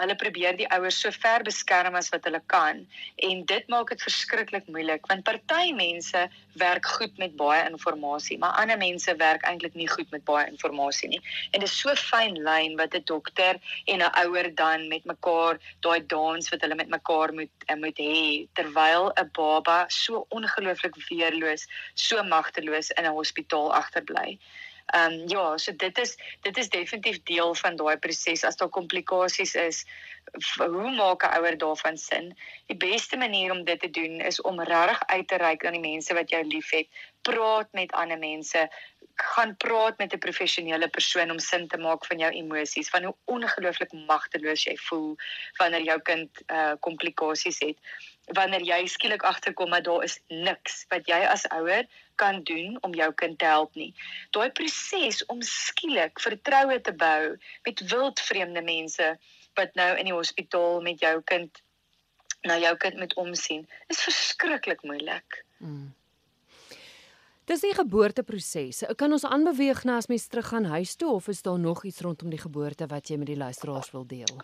hulle 0.00 0.16
probeer 0.20 0.56
die 0.56 0.68
ouers 0.76 1.00
so 1.00 1.10
ver 1.10 1.44
beskerm 1.46 1.94
as 2.00 2.10
wat 2.14 2.24
hulle 2.28 2.40
kan 2.52 2.82
en 3.28 3.44
dit 3.52 3.68
maak 3.72 3.92
dit 3.92 4.02
verskriklik 4.06 4.68
moeilik 4.72 5.06
want 5.12 5.24
party 5.28 5.72
mense 5.76 6.26
werk 6.62 6.86
goed 6.96 7.18
met 7.22 7.36
baie 7.36 7.62
inligting 7.68 8.40
maar 8.40 8.56
ander 8.62 8.78
mense 8.78 9.16
werk 9.22 9.46
eintlik 9.50 9.74
nie 9.74 9.88
goed 9.88 10.10
met 10.10 10.24
baie 10.24 10.46
inligting 10.50 11.14
nie 11.14 11.22
en 11.52 11.60
dit 11.60 11.68
is 11.68 11.78
so 11.80 11.94
fyn 11.94 12.38
lyn 12.48 12.76
wat 12.80 12.94
'n 12.94 13.04
dokter 13.12 13.60
en 13.86 14.02
'n 14.02 14.12
ouer 14.24 14.50
dan 14.54 14.88
met 14.88 15.04
mekaar 15.04 15.58
daai 15.80 16.00
dans 16.06 16.50
wat 16.52 16.60
hulle 16.60 16.80
met 16.82 16.88
mekaar 16.88 17.32
moet 17.32 17.68
eh, 17.68 17.76
moet 17.76 17.98
hê 17.98 18.48
terwyl 18.54 19.12
'n 19.16 19.30
baba 19.32 19.78
so 19.88 20.26
ongelooflik 20.28 20.96
weerloos 21.08 21.66
so 21.94 22.22
magteloos 22.22 22.90
in 22.90 23.04
'n 23.04 23.18
hospitaal 23.18 23.74
agterbly. 23.82 24.38
Ehm 24.86 25.12
um, 25.12 25.28
ja, 25.28 25.58
so 25.58 25.72
dit 25.76 25.98
is 25.98 26.16
dit 26.40 26.56
is 26.56 26.68
definitief 26.68 27.22
deel 27.22 27.54
van 27.54 27.76
daai 27.76 27.96
proses 27.98 28.44
as 28.44 28.56
daar 28.56 28.68
komplikasies 28.68 29.54
is. 29.54 29.84
Hoe 30.58 30.90
maak 30.94 31.24
'n 31.26 31.34
ouer 31.38 31.58
daarvan 31.58 31.98
sin? 31.98 32.36
Die 32.66 32.76
beste 32.76 33.16
manier 33.16 33.50
om 33.50 33.64
dit 33.64 33.80
te 33.80 33.90
doen 33.90 34.20
is 34.20 34.40
om 34.40 34.60
regtig 34.60 35.06
uit 35.06 35.28
te 35.28 35.36
reik 35.36 35.66
aan 35.66 35.72
die 35.72 35.90
mense 35.90 36.14
wat 36.14 36.30
jou 36.30 36.44
liefhet. 36.44 36.86
Praat 37.22 37.72
met 37.72 37.92
ander 37.92 38.18
mense, 38.18 38.68
gaan 39.14 39.56
praat 39.56 39.98
met 39.98 40.12
'n 40.12 40.18
professionele 40.18 40.88
persoon 40.88 41.30
om 41.30 41.38
sin 41.38 41.68
te 41.68 41.78
maak 41.78 42.06
van 42.06 42.18
jou 42.18 42.32
emosies, 42.32 42.88
van 42.88 43.04
hoe 43.04 43.14
ongelooflik 43.24 43.92
magteloos 43.92 44.64
jy 44.64 44.76
voel 44.76 45.16
wanneer 45.58 45.82
jou 45.82 46.00
kind 46.00 46.30
uh 46.46 46.74
komplikasies 46.80 47.58
het. 47.58 47.78
Wanneer 48.34 48.64
jy 48.66 48.80
skielik 48.90 49.22
agterkom 49.22 49.70
dat 49.70 49.84
daar 49.86 50.04
is 50.04 50.18
niks 50.28 50.84
wat 50.90 51.06
jy 51.06 51.20
as 51.30 51.46
ouer 51.54 51.86
kan 52.18 52.42
doen 52.42 52.78
om 52.82 52.94
jou 52.94 53.12
kind 53.14 53.38
te 53.38 53.44
help 53.46 53.74
nie. 53.74 53.92
Daai 54.34 54.50
proses 54.50 55.22
om 55.30 55.42
skielik 55.42 56.20
vertroue 56.20 56.80
te 56.80 56.92
bou 56.92 57.36
met 57.68 57.84
wildvreemde 57.92 58.62
mense 58.66 59.12
wat 59.56 59.74
nou 59.78 59.92
in 59.96 60.10
die 60.10 60.16
hospitaal 60.16 60.82
met 60.84 61.00
jou 61.00 61.20
kind 61.24 61.62
na 62.46 62.58
jou 62.62 62.74
kind 62.78 62.98
moet 63.00 63.14
omsien, 63.18 63.64
is 63.90 64.02
verskriklik 64.06 64.82
moeilik. 64.86 65.44
Mm. 65.58 65.94
Dis 67.46 67.62
die 67.62 67.74
geboorteproses. 67.74 68.82
Kan 68.98 69.14
ons 69.14 69.24
aanbeweeg 69.26 69.84
na 69.86 70.00
as 70.00 70.08
mens 70.10 70.26
terug 70.26 70.48
gaan 70.50 70.66
huis 70.66 70.96
toe 70.98 71.12
of 71.14 71.28
is 71.30 71.42
daar 71.46 71.58
nog 71.58 71.84
iets 71.86 72.02
rondom 72.02 72.30
die 72.30 72.42
geboorte 72.42 72.88
wat 72.90 73.08
jy 73.08 73.18
met 73.22 73.30
die 73.30 73.38
luisteraars 73.38 73.92
wil 73.94 74.06
deel? 74.06 74.40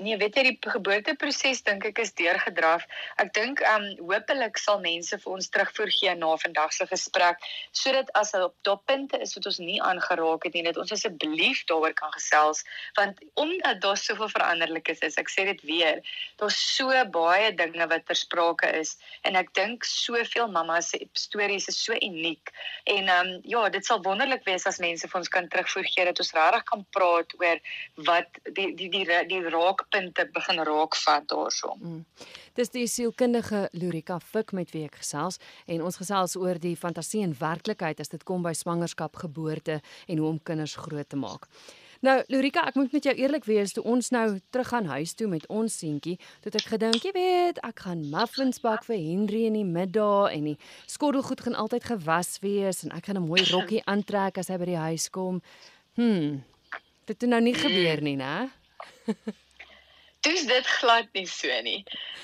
Nee, 0.00 0.16
weet 0.16 0.36
jy 0.38 0.42
die 0.46 0.70
geboorteproses 0.72 1.58
dink 1.66 1.84
ek 1.84 1.98
is 2.00 2.14
deurgedraf. 2.16 2.86
Ek 3.20 3.34
dink 3.36 3.60
um 3.68 3.84
hopelik 4.08 4.56
sal 4.56 4.78
mense 4.80 5.18
vir 5.20 5.32
ons 5.34 5.48
terugvoer 5.52 5.90
gee 5.92 6.14
na 6.16 6.30
vandag 6.40 6.72
se 6.72 6.86
gesprek 6.88 7.42
sodat 7.76 8.08
as 8.16 8.32
op 8.38 8.54
daardie 8.64 8.78
punte 8.88 9.20
is 9.20 9.34
wat 9.36 9.48
ons 9.50 9.58
nie 9.60 9.76
aangeraak 9.84 10.46
het 10.46 10.56
nie, 10.56 10.62
dat 10.64 10.78
ons 10.80 10.94
asseblief 10.96 11.60
daaroor 11.68 11.92
kan 11.98 12.14
gesels 12.14 12.62
want 12.96 13.20
omdat 13.42 13.82
daar 13.84 13.98
soveel 14.00 14.30
veranderlikes 14.32 15.04
is, 15.04 15.18
ek 15.20 15.28
sê 15.28 15.44
dit 15.50 15.60
weer, 15.68 16.00
daar's 16.40 16.56
so 16.56 16.96
baie 17.12 17.52
dinge 17.60 17.90
wat 17.92 18.06
ter 18.08 18.16
sprake 18.16 18.72
is 18.80 18.94
en 19.28 19.36
ek 19.36 19.52
dink 19.58 19.84
soveel 19.84 20.48
mammas 20.48 20.94
se 20.94 21.02
stories 21.12 21.68
is 21.68 21.76
so 21.76 21.98
uniek 22.00 22.54
en 22.88 23.12
um 23.18 23.30
ja, 23.44 23.66
dit 23.68 23.84
sal 23.84 24.00
wonderlik 24.06 24.48
wees 24.48 24.64
as 24.70 24.80
mense 24.80 25.04
vir 25.04 25.20
ons 25.20 25.32
kan 25.36 25.52
terugvoer 25.52 25.92
gee 25.92 26.08
dat 26.08 26.24
ons 26.24 26.34
regtig 26.40 26.66
kan 26.72 26.88
praat 26.96 27.36
oor 27.42 27.62
wat 28.08 28.42
die 28.56 28.72
die 28.80 28.88
die, 28.96 29.06
die 29.28 29.44
raak 29.52 29.89
punte 29.90 30.26
begin 30.32 30.62
raakvat 30.66 31.28
daarso. 31.28 31.74
Mm. 31.80 32.04
Dis 32.54 32.72
die 32.74 32.86
sielkundige 32.86 33.68
Lurika 33.72 34.18
Fik 34.20 34.54
met 34.56 34.72
wie 34.74 34.86
ek 34.86 35.00
gesels 35.02 35.40
en 35.66 35.84
ons 35.86 36.00
gesels 36.00 36.36
oor 36.40 36.58
die 36.62 36.76
fantasie 36.76 37.22
en 37.26 37.36
werklikheid 37.38 38.00
as 38.00 38.12
dit 38.12 38.24
kom 38.24 38.42
by 38.46 38.54
swangerskap, 38.56 39.16
geboorte 39.16 39.80
en 40.06 40.18
hoe 40.18 40.28
om 40.28 40.42
kinders 40.42 40.76
groot 40.80 41.08
te 41.08 41.20
maak. 41.20 41.48
Nou 42.00 42.16
Lurika, 42.32 42.62
ek 42.64 42.78
moet 42.78 42.94
met 42.96 43.04
jou 43.04 43.12
eerlik 43.12 43.44
wees, 43.44 43.74
toe 43.76 43.82
ons 43.84 44.06
nou 44.14 44.24
terug 44.54 44.70
gaan 44.72 44.86
huis 44.88 45.12
toe 45.12 45.26
met 45.28 45.44
ons 45.52 45.74
seentjie, 45.82 46.14
het 46.46 46.54
ek 46.56 46.70
gedink, 46.72 47.04
jy 47.04 47.12
weet, 47.12 47.60
ek 47.66 47.82
gaan 47.84 48.06
muffins 48.08 48.62
bak 48.64 48.86
vir 48.86 48.96
Henry 48.96 49.42
in 49.50 49.58
die 49.58 49.66
middag 49.68 50.32
en 50.32 50.48
die 50.48 50.56
skottelgoed 50.88 51.44
gaan 51.44 51.58
altyd 51.60 51.90
gewas 51.90 52.38
wees 52.40 52.80
en 52.86 52.96
ek 52.96 53.10
gaan 53.10 53.20
'n 53.20 53.28
mooi 53.28 53.44
rokkie 53.50 53.84
aantrek 53.92 54.40
as 54.40 54.48
hy 54.48 54.56
by 54.56 54.70
die 54.72 54.80
huis 54.80 55.10
kom. 55.12 55.42
Hm. 56.00 56.40
Dit 57.04 57.20
het 57.20 57.28
nou 57.28 57.40
nie 57.40 57.54
gebeur 57.54 58.00
nie, 58.00 58.16
né? 58.16 58.48
Dis 60.20 60.42
dit 60.44 60.66
glad 60.66 61.06
nie 61.16 61.24
so 61.24 61.48
nie. 61.64 61.78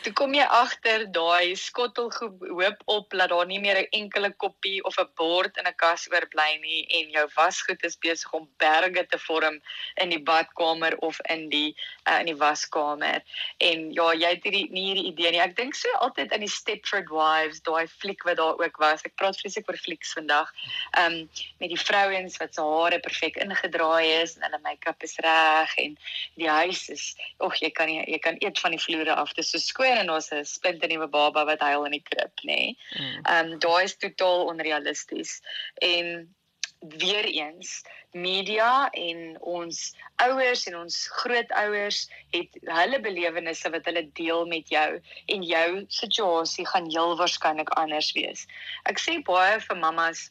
Toe 0.05 0.11
kom 0.13 0.35
jy 0.37 0.45
agter 0.53 1.07
daai 1.17 1.57
skottel 1.57 2.11
hoop 2.13 2.83
op 2.93 3.15
dat 3.17 3.31
daar 3.33 3.47
nie 3.49 3.61
meer 3.61 3.79
'n 3.81 3.89
enkele 3.99 4.31
koppie 4.37 4.85
of 4.85 4.99
'n 5.01 5.09
bord 5.17 5.57
in 5.57 5.67
'n 5.67 5.75
kas 5.81 6.05
oorbly 6.13 6.61
nie 6.61 6.85
en 6.99 7.11
jou 7.11 7.27
wasgoed 7.37 7.85
is 7.85 7.97
besig 7.97 8.33
om 8.33 8.49
berge 8.59 9.07
te 9.09 9.19
vorm 9.19 9.57
in 9.97 10.11
die 10.11 10.21
badkamer 10.21 10.97
of 10.99 11.17
in 11.31 11.49
die 11.49 11.75
uh, 12.05 12.21
in 12.21 12.27
die 12.27 12.37
waskamer. 12.37 13.23
En 13.61 13.93
ja, 13.93 14.13
jy 14.13 14.29
het 14.29 14.45
hierdie 14.45 14.69
nie 14.71 14.85
hierdie 14.93 15.09
idee 15.13 15.31
nie. 15.31 15.41
Ek 15.41 15.57
dink 15.57 15.75
so 15.75 15.89
altyd 16.05 16.33
aan 16.33 16.45
die 16.45 16.53
Stepford 16.53 17.09
Wives, 17.09 17.61
daai 17.61 17.89
fliek 17.89 18.23
wat 18.25 18.37
daar 18.37 18.61
ook 18.61 18.77
was. 18.77 19.03
Ek 19.05 19.17
praat 19.17 19.41
vreeslik 19.41 19.69
oor 19.69 19.79
flieks 19.79 20.13
vandag. 20.13 20.53
Um 20.99 21.31
met 21.59 21.73
die 21.73 21.81
vrouens 21.81 22.37
wat 22.37 22.55
se 22.55 22.61
hare 22.61 23.01
perfek 23.01 23.37
ingedraai 23.37 24.21
is 24.21 24.37
en 24.37 24.43
hulle 24.43 24.61
make-up 24.63 25.03
is 25.03 25.17
reg 25.17 25.77
en 25.77 25.97
die 26.37 26.51
huis 26.51 26.89
is, 26.89 27.17
ag 27.41 27.57
jy 27.57 27.71
kan 27.71 27.86
kan 27.87 27.95
jy 27.95 28.05
jy 28.13 28.19
kan 28.23 28.39
eet 28.43 28.61
van 28.63 28.75
die 28.75 28.83
vloere 28.83 29.15
af. 29.15 29.35
Dit 29.35 29.45
is 29.45 29.53
so 29.55 29.63
skoon 29.63 30.01
en 30.01 30.11
ons 30.11 30.33
'n 30.33 30.45
splinte 30.45 30.87
nuwe 30.87 31.09
baba 31.09 31.45
wat 31.45 31.61
huil 31.61 31.85
in 31.85 31.93
die 31.99 32.03
krib, 32.03 32.33
nê. 32.43 32.47
Nee. 32.47 32.77
Ehm 33.25 33.53
um, 33.53 33.59
daai 33.59 33.85
is 33.85 33.97
totaal 33.97 34.47
onrealisties. 34.47 35.41
En 35.81 36.35
weer 36.81 37.25
eens 37.25 37.83
media 38.13 38.91
en 38.91 39.41
ons 39.41 39.95
ouers 40.17 40.67
en 40.67 40.77
ons 40.77 40.97
grootouers 41.21 42.11
het 42.31 42.59
hulle 42.63 43.01
belewennisse 43.01 43.71
wat 43.71 43.85
hulle 43.85 44.05
deel 44.13 44.47
met 44.47 44.69
jou 44.69 45.01
en 45.27 45.43
jou 45.43 45.85
situasie 45.89 46.67
gaan 46.67 46.91
heel 46.91 47.17
waarskynlik 47.17 47.71
anders 47.81 48.13
wees. 48.13 48.47
Ek 48.85 48.99
sê 48.99 49.23
baie 49.23 49.61
vir 49.61 49.77
mammas 49.77 50.31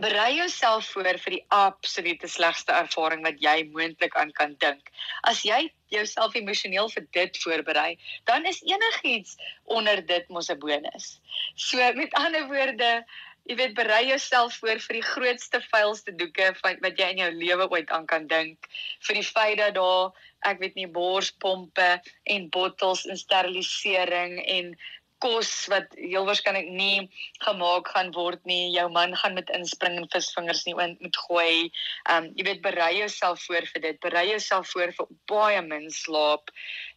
berei 0.00 0.36
jouself 0.36 0.88
voor 0.92 1.18
vir 1.24 1.36
die 1.38 1.44
absolute 1.54 2.28
slegste 2.28 2.74
ervaring 2.76 3.22
wat 3.24 3.38
jy 3.40 3.56
moontlik 3.72 4.16
aan 4.20 4.32
kan 4.36 4.56
dink. 4.60 4.90
As 5.22 5.42
jy 5.46 5.70
jouself 5.92 6.34
emosioneel 6.36 6.90
vir 6.92 7.06
dit 7.16 7.38
voorberei, 7.44 7.96
dan 8.28 8.44
is 8.50 8.60
enigiets 8.66 9.36
onder 9.64 10.02
dit 10.06 10.28
mos 10.28 10.50
'n 10.50 10.58
bonus. 10.58 11.20
So 11.54 11.78
met 11.94 12.12
ander 12.14 12.46
woorde, 12.48 13.04
jy 13.46 13.56
weet 13.56 13.74
berei 13.74 14.06
jouself 14.08 14.58
voor 14.58 14.80
vir 14.82 14.98
die 14.98 15.08
grootste 15.08 15.60
vuilste 15.70 16.12
doeke 16.12 16.54
van 16.62 16.78
wat 16.82 16.98
jy 16.98 17.10
in 17.14 17.22
jou 17.22 17.30
lewe 17.32 17.68
ooit 17.70 17.90
aan 17.90 18.06
kan 18.06 18.26
dink, 18.26 18.66
vir 19.06 19.14
die 19.14 19.28
feit 19.28 19.58
dat 19.58 19.74
daar 19.74 20.12
ek 20.50 20.58
weet 20.58 20.74
nie 20.74 20.88
borspompe 20.88 22.00
en 22.24 22.50
bottels 22.50 23.06
en 23.06 23.16
sterilisering 23.16 24.40
en 24.44 24.76
kos 25.24 25.50
wat 25.72 25.92
heel 25.96 26.26
waarskynlik 26.28 26.68
nie 26.68 27.08
gemaak 27.44 27.88
gaan 27.94 28.12
word 28.16 28.42
nie. 28.44 28.72
Jou 28.74 28.88
man 28.92 29.16
gaan 29.16 29.34
met 29.38 29.50
inspring 29.56 29.98
en 30.00 30.08
visvingers 30.12 30.64
nie 30.66 30.76
moet 30.76 31.20
gooi. 31.28 31.70
Um 32.12 32.30
jy 32.36 32.48
weet 32.50 32.64
berei 32.64 32.92
jouself 32.98 33.44
voor 33.48 33.68
vir 33.72 33.84
dit. 33.88 34.00
Berei 34.00 34.28
jouself 34.34 34.70
voor 34.74 34.92
vir 34.98 35.12
baie 35.30 35.62
min 35.62 35.90
slaap 35.90 36.52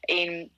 en 0.07 0.49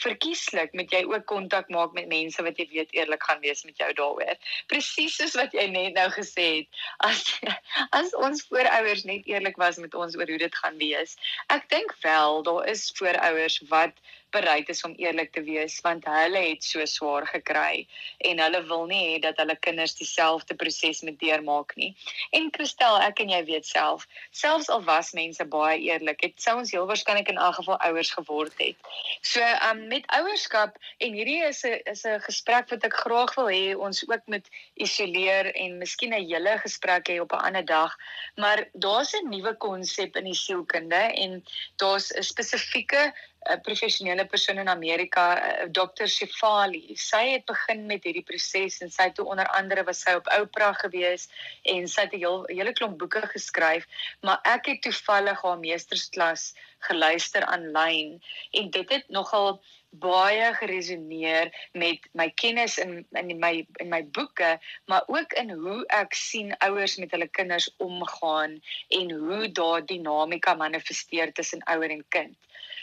verkieslik 0.00 0.72
met 0.72 0.92
jy 0.92 1.02
ook 1.04 1.26
kontak 1.28 1.68
maak 1.68 1.92
met 1.92 2.08
mense 2.08 2.42
wat 2.42 2.56
jy 2.60 2.66
weet 2.70 2.94
eerlik 2.96 3.22
gaan 3.28 3.40
wees 3.42 3.64
met 3.68 3.76
jou 3.76 3.88
daaroor. 3.98 4.38
Presies 4.70 5.16
soos 5.18 5.36
wat 5.36 5.52
jy 5.56 5.66
net 5.72 5.96
nou 5.96 6.06
gesê 6.14 6.46
het. 6.60 6.80
As 7.04 7.20
as 7.98 8.14
ons 8.16 8.46
voorouers 8.48 9.04
net 9.08 9.28
eerlik 9.28 9.60
was 9.60 9.80
met 9.82 9.94
ons 9.94 10.16
oor 10.16 10.30
hoe 10.30 10.40
dit 10.40 10.60
gaan 10.62 10.78
wees. 10.80 11.16
Ek 11.52 11.68
dink 11.72 11.92
wel 12.02 12.42
daar 12.48 12.70
is 12.72 12.88
voorouers 12.96 13.60
wat 13.72 14.00
bereid 14.30 14.68
is 14.68 14.82
om 14.84 14.94
eerlik 14.98 15.32
te 15.32 15.42
wees 15.46 15.78
want 15.84 16.06
hulle 16.10 16.42
het 16.48 16.64
so 16.64 16.84
swaar 16.88 17.26
gekry 17.26 17.86
en 18.28 18.40
hulle 18.42 18.62
wil 18.68 18.86
nie 18.90 19.02
hê 19.04 19.18
dat 19.22 19.38
hulle 19.40 19.56
kinders 19.66 19.94
dieselfde 19.98 20.56
proses 20.58 21.02
moet 21.06 21.18
deurmaak 21.20 21.74
nie. 21.80 21.92
En 22.36 22.48
Christel, 22.54 22.98
ek 23.06 23.22
en 23.24 23.32
jy 23.34 23.42
weet 23.48 23.68
self, 23.68 24.06
selfs 24.30 24.70
al 24.72 24.84
was 24.88 25.12
mense 25.16 25.44
baie 25.52 25.78
eerlik, 25.88 26.24
het 26.26 26.42
sou 26.42 26.56
ons 26.60 26.72
heel 26.74 26.88
waarskynlik 26.88 27.30
in 27.32 27.40
elk 27.42 27.60
geval 27.60 27.78
ouers 27.88 28.12
geword 28.18 28.56
het. 28.62 28.90
So, 29.22 29.42
um 29.70 29.86
met 29.92 30.08
ouerskap 30.18 30.76
en 31.04 31.16
hierdie 31.16 31.42
is 31.46 31.64
'n 31.64 31.80
is 31.92 32.04
'n 32.04 32.20
gesprek 32.28 32.70
wat 32.70 32.84
ek 32.84 33.00
graag 33.04 33.34
wil 33.36 33.50
hê 33.50 33.76
ons 33.76 34.02
ook 34.08 34.26
moet 34.26 34.46
isoleer 34.74 35.52
en 35.54 35.78
miskien 35.78 36.14
'n 36.14 36.26
hele 36.26 36.58
gesprek 36.58 37.08
hê 37.08 37.20
op 37.20 37.32
'n 37.32 37.44
ander 37.48 37.64
dag, 37.64 37.96
maar 38.36 38.68
daar's 38.72 39.14
'n 39.14 39.28
nuwe 39.30 39.54
konsep 39.56 40.16
in 40.16 40.24
die 40.24 40.34
sielkunde 40.34 41.02
en 41.14 41.44
daar's 41.76 42.12
'n 42.12 42.22
spesifieke 42.22 43.12
'n 43.48 43.60
professionele 43.60 44.26
persoon 44.26 44.58
in 44.58 44.68
Amerika, 44.68 45.24
Dr. 45.70 46.06
Shefali. 46.06 46.96
Sy 46.96 47.22
het 47.32 47.44
begin 47.46 47.86
met 47.86 48.04
hierdie 48.04 48.24
proses 48.26 48.80
en 48.80 48.90
sy 48.90 49.08
het 49.10 49.18
onder 49.22 49.46
andere 49.58 49.84
was 49.84 50.02
sy 50.02 50.16
op 50.18 50.30
Oprah 50.40 50.74
gewees 50.82 51.28
en 51.62 51.88
sy 51.88 52.06
het 52.06 52.14
'n 52.14 52.22
heel 52.24 52.44
hele 52.50 52.72
klomp 52.72 52.98
boeke 52.98 53.22
geskryf, 53.34 53.86
maar 54.20 54.40
ek 54.42 54.66
het 54.66 54.82
toevallig 54.82 55.42
haar 55.42 55.58
meestersklas 55.58 56.54
geluister 56.78 57.44
aanlyn 57.44 58.22
en 58.50 58.70
dit 58.70 58.88
het 58.90 59.08
nogal 59.08 59.62
baie 59.90 60.54
geresoneer 60.54 61.52
met 61.72 62.08
my 62.12 62.30
kennis 62.30 62.78
in 62.78 63.06
in 63.12 63.38
my 63.38 63.66
in 63.80 63.88
my 63.88 64.02
boeke 64.18 64.58
maar 64.86 65.02
ook 65.06 65.32
in 65.32 65.50
hoe 65.50 65.84
ek 65.86 66.14
sien 66.14 66.56
ouers 66.58 66.96
met 66.96 67.10
hulle 67.10 67.28
kinders 67.28 67.68
omgaan 67.76 68.60
en 68.88 69.10
hoe 69.10 69.52
daardie 69.52 69.96
dinamika 69.96 70.54
manifesteer 70.54 71.32
tussen 71.32 71.62
ouer 71.64 71.90
en 71.90 72.04
kind. 72.08 72.36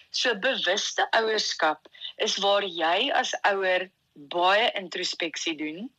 So 0.09 0.35
bewuste 0.39 1.07
ouerskap 1.11 1.87
is 2.15 2.37
waar 2.37 2.63
jy 2.63 3.11
as 3.11 3.33
ouer 3.41 3.89
baie 4.13 4.71
introspeksie 4.77 5.55
doen 5.57 5.89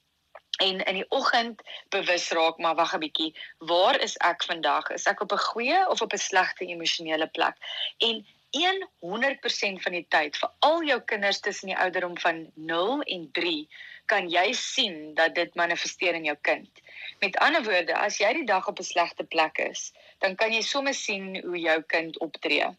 en 0.63 0.85
in 0.85 0.95
die 0.95 1.07
oggend 1.11 1.63
bewus 1.91 2.29
raak 2.31 2.59
maar 2.59 2.75
wag 2.79 2.95
'n 2.95 3.03
bietjie 3.03 3.35
waar 3.59 4.01
is 4.01 4.17
ek 4.17 4.45
vandag 4.45 4.91
is 4.95 5.07
ek 5.11 5.21
op 5.21 5.33
'n 5.33 5.47
goeie 5.51 5.81
of 5.89 6.03
op 6.03 6.13
'n 6.13 6.19
slegte 6.19 6.65
emosionele 6.67 7.27
plek 7.27 7.57
en 7.99 8.27
100% 8.55 9.83
van 9.83 9.93
die 9.93 10.07
tyd 10.09 10.37
vir 10.37 10.51
al 10.69 10.85
jou 10.87 11.01
kinders 11.13 11.41
tussen 11.41 11.73
die 11.73 11.79
ouderdom 11.79 12.19
van 12.19 12.47
0 12.55 13.03
en 13.17 13.29
3 13.33 13.69
kan 14.07 14.29
jy 14.31 14.53
sien 14.53 15.15
dat 15.15 15.35
dit 15.35 15.55
manifesteer 15.55 16.15
in 16.15 16.25
jou 16.25 16.37
kind. 16.41 16.83
Met 17.21 17.37
ander 17.37 17.65
woorde, 17.65 17.95
as 17.97 18.19
jy 18.21 18.33
die 18.41 18.47
dag 18.47 18.69
op 18.69 18.79
'n 18.79 18.91
slegte 18.93 19.25
plek 19.25 19.59
is, 19.59 19.93
dan 20.19 20.37
kan 20.37 20.53
jy 20.53 20.61
sommer 20.61 20.95
sien 20.95 21.41
hoe 21.43 21.59
jou 21.59 21.83
kind 21.83 22.19
optree 22.19 22.75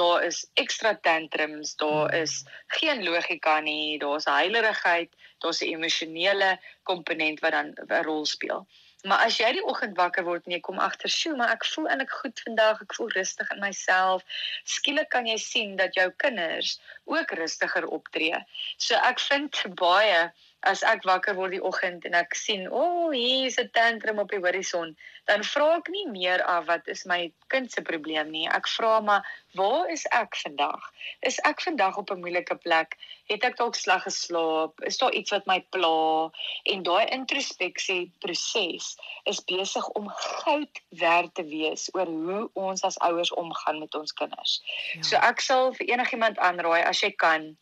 daar 0.00 0.24
is 0.24 0.46
ekstra 0.54 0.94
tantrums, 1.02 1.76
daar 1.76 2.10
hmm. 2.10 2.22
is 2.22 2.44
geen 2.66 3.02
logika 3.04 3.60
nie, 3.60 3.98
daar's 3.98 4.24
heilerigheid, 4.24 5.10
daar's 5.38 5.60
'n 5.60 5.72
emosionele 5.74 6.58
komponent 6.82 7.40
wat 7.40 7.52
dan 7.52 7.74
'n 7.74 8.02
rol 8.04 8.26
speel. 8.26 8.66
Maar 9.02 9.24
as 9.24 9.38
jy 9.40 9.52
die 9.56 9.64
oggend 9.64 9.96
wakker 9.96 10.24
word 10.26 10.44
en 10.46 10.52
jy 10.52 10.60
kom 10.60 10.78
agter, 10.78 11.08
"Sjoe, 11.08 11.36
maar 11.36 11.52
ek 11.54 11.64
voel 11.64 11.88
eintlik 11.88 12.10
goed 12.10 12.40
vandag, 12.44 12.82
ek 12.82 12.94
voel 12.94 13.08
rustig 13.16 13.50
in 13.50 13.60
myself." 13.60 14.24
Skielik 14.64 15.08
kan 15.08 15.26
jy 15.26 15.36
sien 15.36 15.76
dat 15.76 15.94
jou 15.94 16.10
kinders 16.16 16.80
ook 17.04 17.30
rustiger 17.30 17.86
optree. 17.86 18.44
So 18.76 18.94
ek 18.94 19.20
vind 19.20 19.62
baie 19.74 20.32
as 20.68 20.82
ek 20.84 21.06
wakker 21.08 21.36
word 21.38 21.54
die 21.56 21.62
oggend 21.64 22.04
en 22.04 22.14
ek 22.18 22.34
sien, 22.36 22.66
o, 22.68 22.80
oh, 22.80 23.12
hier 23.14 23.46
is 23.48 23.56
'n 23.58 23.70
tantrum 23.72 24.18
op 24.20 24.28
die 24.28 24.40
horison, 24.44 24.96
dan 25.24 25.44
vra 25.44 25.76
ek 25.76 25.88
nie 25.88 26.06
meer 26.10 26.42
af 26.44 26.66
wat 26.66 26.88
is 26.88 27.06
my 27.06 27.32
kind 27.48 27.72
se 27.72 27.82
probleem 27.82 28.30
nie. 28.30 28.46
Ek 28.48 28.68
vra 28.68 29.00
maar, 29.00 29.24
waar 29.56 29.88
is 29.88 30.04
ek 30.12 30.36
vandag? 30.36 30.80
Is 31.22 31.40
ek 31.48 31.62
vandag 31.64 31.96
op 31.96 32.10
'n 32.10 32.20
moeilike 32.20 32.56
plek? 32.60 32.96
Het 33.32 33.44
ek 33.44 33.56
dalk 33.56 33.74
sleg 33.74 34.02
geslaap? 34.02 34.80
Is 34.84 34.98
daar 34.98 35.12
iets 35.12 35.30
wat 35.30 35.46
my 35.46 35.60
pla? 35.70 36.30
En 36.64 36.82
daai 36.82 37.06
introspeksie 37.08 38.12
proses 38.20 38.96
is 39.24 39.44
besig 39.44 39.88
om 39.88 40.08
goud 40.08 40.80
werd 40.88 41.34
te 41.34 41.44
wees 41.44 41.88
oor 41.94 42.06
hoe 42.06 42.50
ons 42.52 42.84
as 42.84 42.98
ouers 42.98 43.32
omgaan 43.32 43.78
met 43.78 43.94
ons 43.94 44.12
kinders. 44.12 44.62
Ja. 44.92 45.02
So 45.02 45.16
ek 45.16 45.40
sal 45.40 45.72
vir 45.72 45.86
enigiemand 45.86 46.38
aanraai 46.38 46.84
as 46.84 47.00
jy 47.00 47.10
kan 47.10 47.56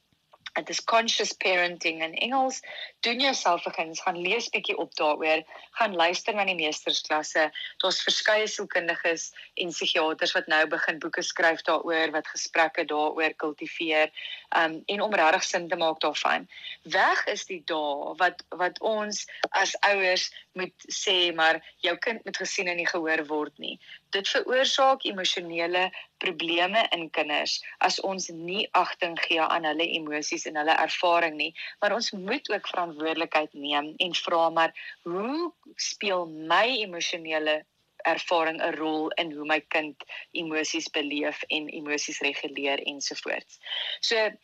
dit 0.58 0.74
is 0.74 0.84
conscious 0.84 1.32
parenting 1.32 2.02
in 2.02 2.14
Engels. 2.14 2.60
Doen 3.00 3.20
jouself 3.20 3.62
begins 3.64 4.00
gaan 4.00 4.18
lees 4.18 4.48
bietjie 4.50 4.76
op 4.76 4.94
daaroor, 4.98 5.44
gaan 5.78 5.94
luister 5.94 6.34
na 6.34 6.44
die 6.48 6.56
meestersklasse. 6.58 7.48
Daar's 7.82 8.02
verskeie 8.02 8.46
sielkundiges 8.50 9.30
en 9.54 9.70
psigiaters 9.74 10.34
wat 10.36 10.50
nou 10.50 10.64
begin 10.70 10.98
boeke 11.02 11.22
skryf 11.22 11.62
daaroor 11.68 12.12
wat 12.16 12.30
gesprekke 12.34 12.84
daaroor 12.90 13.34
kultiveer. 13.36 14.10
Um 14.56 14.80
en 14.86 15.04
om 15.04 15.14
regtig 15.14 15.44
sin 15.44 15.68
te 15.68 15.76
maak 15.76 16.00
daarvan. 16.00 16.48
Weg 16.82 17.24
is 17.26 17.46
die 17.46 17.62
dae 17.66 18.14
wat 18.18 18.42
wat 18.48 18.80
ons 18.80 19.26
as 19.50 19.76
ouers 19.86 20.28
moet 20.58 20.88
sê 20.90 21.34
maar 21.34 21.60
jou 21.84 21.94
kind 22.02 22.24
moet 22.24 22.36
gesien 22.36 22.68
en 22.68 22.76
nie 22.80 22.88
gehoor 22.88 23.24
word 23.30 23.58
nie. 23.62 23.78
Dit 24.16 24.28
veroorsaak 24.28 25.04
emosionele 25.04 25.88
probleme 26.18 26.86
in 26.96 27.10
kinders 27.10 27.58
as 27.84 28.00
ons 28.00 28.28
nie 28.28 28.68
agting 28.72 29.18
gee 29.20 29.40
aan 29.40 29.68
hulle 29.68 29.86
emosies 29.98 30.46
en 30.48 30.56
hulle 30.56 30.76
ervaring 30.84 31.36
nie, 31.36 31.50
maar 31.80 31.94
ons 31.96 32.10
moet 32.10 32.50
ook 32.50 32.68
verantwoordelikheid 32.68 33.52
neem 33.52 33.94
en 33.96 34.14
vra 34.24 34.48
maar 34.50 34.72
hoe 35.02 35.52
speel 35.76 36.26
my 36.26 36.66
emosionele 36.84 37.60
ervaring 38.06 38.60
'n 38.62 38.76
rol 38.78 39.10
in 39.22 39.32
hoe 39.32 39.46
my 39.46 39.60
kind 39.74 40.04
emosies 40.32 40.88
beleef 40.88 41.42
en 41.48 41.68
emosies 41.68 42.20
reguleer 42.20 42.78
ensovoorts. 42.78 43.58
So, 44.00 44.16
ehm 44.16 44.36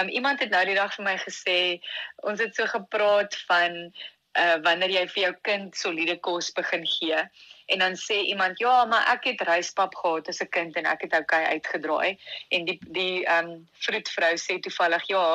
um, 0.00 0.08
iemand 0.08 0.40
het 0.40 0.50
nou 0.50 0.64
die 0.64 0.74
dag 0.74 0.94
vir 0.94 1.04
my 1.04 1.16
gesê 1.18 1.80
ons 2.16 2.40
het 2.40 2.54
so 2.54 2.66
gepraat 2.66 3.36
van 3.46 3.92
uh 4.32 4.56
wanneer 4.64 4.90
jy 4.90 5.06
vir 5.08 5.22
jou 5.22 5.32
kind 5.48 5.76
soliede 5.76 6.16
kos 6.24 6.52
begin 6.56 6.86
gee 6.86 7.20
en 7.72 7.84
dan 7.84 7.96
sê 8.04 8.20
iemand 8.32 8.60
ja 8.64 8.84
maar 8.90 9.08
ek 9.14 9.30
het 9.30 9.46
ryspap 9.48 9.96
gehad 10.02 10.28
as 10.28 10.42
'n 10.44 10.52
kind 10.58 10.76
en 10.76 10.90
ek 10.94 11.08
het 11.08 11.18
oukei 11.20 11.42
uitgedraai 11.54 12.18
en 12.48 12.70
die 12.70 12.78
die 13.00 13.16
um 13.38 13.50
vroedvrou 13.86 14.34
sê 14.44 14.60
toevallig 14.60 15.08
ja 15.14 15.26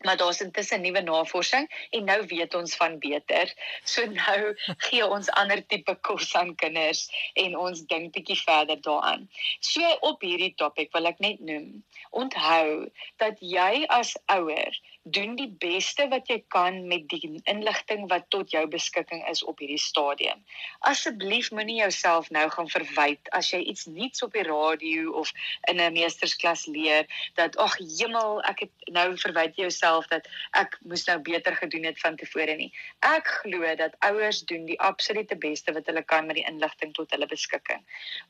maar 0.00 0.16
daar's 0.16 0.40
intussen 0.40 0.80
nuwe 0.80 1.00
navorsing 1.00 1.86
en 1.90 2.04
nou 2.04 2.26
weet 2.26 2.54
ons 2.54 2.76
van 2.76 2.98
beter. 2.98 3.52
So 3.90 4.06
nou 4.06 4.54
gee 4.86 5.06
ons 5.06 5.28
ander 5.30 5.66
tipe 5.66 5.94
kos 6.00 6.34
aan 6.34 6.54
kinders 6.54 7.08
en 7.34 7.56
ons 7.56 7.82
dink 7.92 8.14
bietjie 8.14 8.38
verder 8.40 8.80
daaraan. 8.80 9.28
So 9.60 9.92
op 10.00 10.24
hierdie 10.24 10.54
topik 10.56 10.92
wil 10.96 11.10
ek 11.10 11.20
net 11.24 11.40
noem, 11.44 11.82
onthou 12.10 12.88
dat 13.22 13.42
jy 13.44 13.84
as 13.88 14.14
ouer 14.32 14.80
doen 15.02 15.32
die 15.36 15.48
beste 15.48 16.04
wat 16.12 16.28
jy 16.28 16.42
kan 16.52 16.82
met 16.88 17.06
die 17.08 17.40
inligting 17.48 18.04
wat 18.10 18.26
tot 18.28 18.50
jou 18.52 18.66
beskikking 18.68 19.22
is 19.30 19.40
op 19.48 19.58
hierdie 19.62 19.80
stadium. 19.80 20.42
Asseblief 20.84 21.48
moenie 21.56 21.78
jouself 21.80 22.28
nou 22.30 22.44
gaan 22.52 22.68
verwyd 22.68 23.30
as 23.36 23.48
jy 23.54 23.62
iets 23.72 23.86
nuuts 23.88 24.22
op 24.22 24.36
die 24.36 24.44
radio 24.44 25.14
of 25.22 25.32
in 25.72 25.80
'n 25.80 25.92
meestersklas 25.92 26.66
leer 26.66 27.08
dat 27.34 27.56
ag 27.56 27.78
hemel, 27.78 28.42
ek 28.44 28.60
het 28.60 28.92
nou 28.92 29.16
verwyd 29.16 29.56
jouself 29.56 30.06
dat 30.06 30.28
ek 30.52 30.78
moes 30.84 31.06
nou 31.06 31.18
beter 31.18 31.56
gedoen 31.56 31.84
het 31.84 32.00
van 32.00 32.16
tevore 32.16 32.56
nie. 32.56 32.72
Ek 33.00 33.26
glo 33.26 33.74
dat 33.76 33.96
ouers 33.98 34.44
doen 34.44 34.66
die 34.66 34.80
absolute 34.80 35.36
beste 35.36 35.72
wat 35.72 35.86
hulle 35.86 36.02
kan 36.02 36.26
met 36.26 36.36
die 36.36 36.46
inligting 36.46 36.92
tot 36.92 37.10
hulle 37.10 37.26
beskikking. 37.26 37.80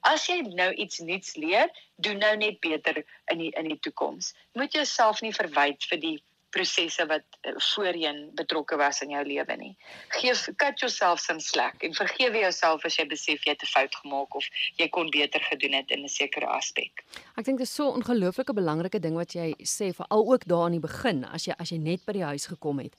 As 0.01 0.27
jy 0.27 0.41
nou 0.41 0.73
iets 0.73 0.99
nuuts 0.99 1.35
leer, 1.37 1.69
doen 1.97 2.19
nou 2.19 2.37
net 2.37 2.61
beter 2.61 3.05
in 3.27 3.39
die 3.39 3.51
in 3.51 3.69
die 3.69 3.81
toekoms. 3.81 4.35
Moet 4.53 4.73
jouself 4.73 5.21
nie 5.21 5.35
verwyd 5.35 5.85
vir 5.85 5.99
die 5.99 6.23
prosesse 6.51 7.07
wat 7.07 7.25
eh, 7.41 7.53
voorheen 7.57 8.31
betrokke 8.35 8.77
was 8.77 9.01
in 9.05 9.15
jou 9.15 9.23
lewe 9.27 9.57
nie. 9.57 9.73
Geef 10.21 10.47
cut 10.57 10.81
yourself 10.81 11.21
some 11.21 11.41
slack 11.41 11.83
en 11.87 11.95
vergewe 11.95 12.43
jouself 12.45 12.85
as 12.85 12.99
jy 12.99 13.07
besef 13.11 13.45
jy 13.47 13.55
het 13.55 13.63
'n 13.63 13.73
fout 13.73 13.95
gemaak 14.03 14.35
of 14.35 14.47
jy 14.77 14.89
kon 14.89 15.11
beter 15.11 15.41
gedoen 15.41 15.73
het 15.73 15.91
in 15.91 16.05
'n 16.05 16.09
sekere 16.09 16.47
aspek. 16.47 17.05
Ek 17.37 17.45
dink 17.45 17.59
dit 17.59 17.67
is 17.67 17.75
so 17.75 17.91
'n 17.91 18.03
ongelooflike 18.03 18.55
belangrike 18.55 19.01
ding 19.01 19.15
wat 19.15 19.33
jy 19.33 19.55
sê 19.63 19.95
veral 19.95 20.33
ook 20.33 20.45
daar 20.47 20.65
aan 20.65 20.79
die 20.79 20.81
begin 20.81 21.25
as 21.25 21.47
jy 21.47 21.55
as 21.59 21.71
jy 21.71 21.79
net 21.79 22.05
by 22.05 22.13
die 22.13 22.25
huis 22.25 22.47
gekom 22.47 22.79
het. 22.79 22.95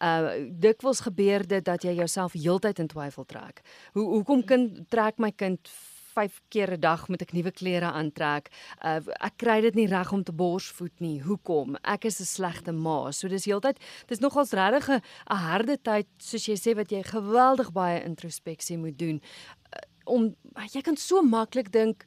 Uh 0.00 0.44
dikwels 0.50 1.00
gebeur 1.00 1.46
dit 1.46 1.64
dat 1.64 1.82
jy 1.82 1.92
jouself 1.92 2.32
heeltyd 2.32 2.78
in 2.78 2.88
twyfel 2.88 3.24
trek. 3.24 3.62
Hoe 3.92 4.04
hoekom 4.04 4.44
kind 4.44 4.90
trek 4.90 5.18
my 5.18 5.32
kind 5.32 5.68
5 6.16 6.40
keer 6.48 6.72
'n 6.72 6.80
dag 6.80 7.08
met 7.12 7.22
ek 7.22 7.32
nuwe 7.36 7.52
klere 7.52 7.90
aantrek. 7.92 8.48
Uh, 8.80 9.00
ek 9.20 9.36
kry 9.42 9.60
dit 9.60 9.74
nie 9.74 9.86
reg 9.90 10.12
om 10.12 10.24
te 10.24 10.32
borsvoed 10.32 11.00
nie. 11.04 11.20
Hoekom? 11.20 11.76
Ek 11.84 12.04
is 12.04 12.20
'n 12.20 12.24
slegte 12.24 12.72
ma. 12.72 13.10
So 13.12 13.28
dis 13.28 13.44
heeltyd 13.44 13.78
dis 14.08 14.20
nogals 14.24 14.52
regtig 14.52 14.88
'n 14.88 15.02
harde 15.48 15.76
tyd 15.82 16.06
soos 16.18 16.46
jy 16.46 16.56
sê 16.56 16.74
wat 16.74 16.90
jy 16.90 17.02
geweldig 17.02 17.72
baie 17.72 18.02
introspeksie 18.04 18.78
moet 18.78 18.98
doen. 18.98 19.20
Uh, 19.20 19.84
om 20.04 20.34
jy 20.72 20.82
kan 20.82 20.96
so 20.96 21.22
maklik 21.22 21.72
dink 21.72 22.06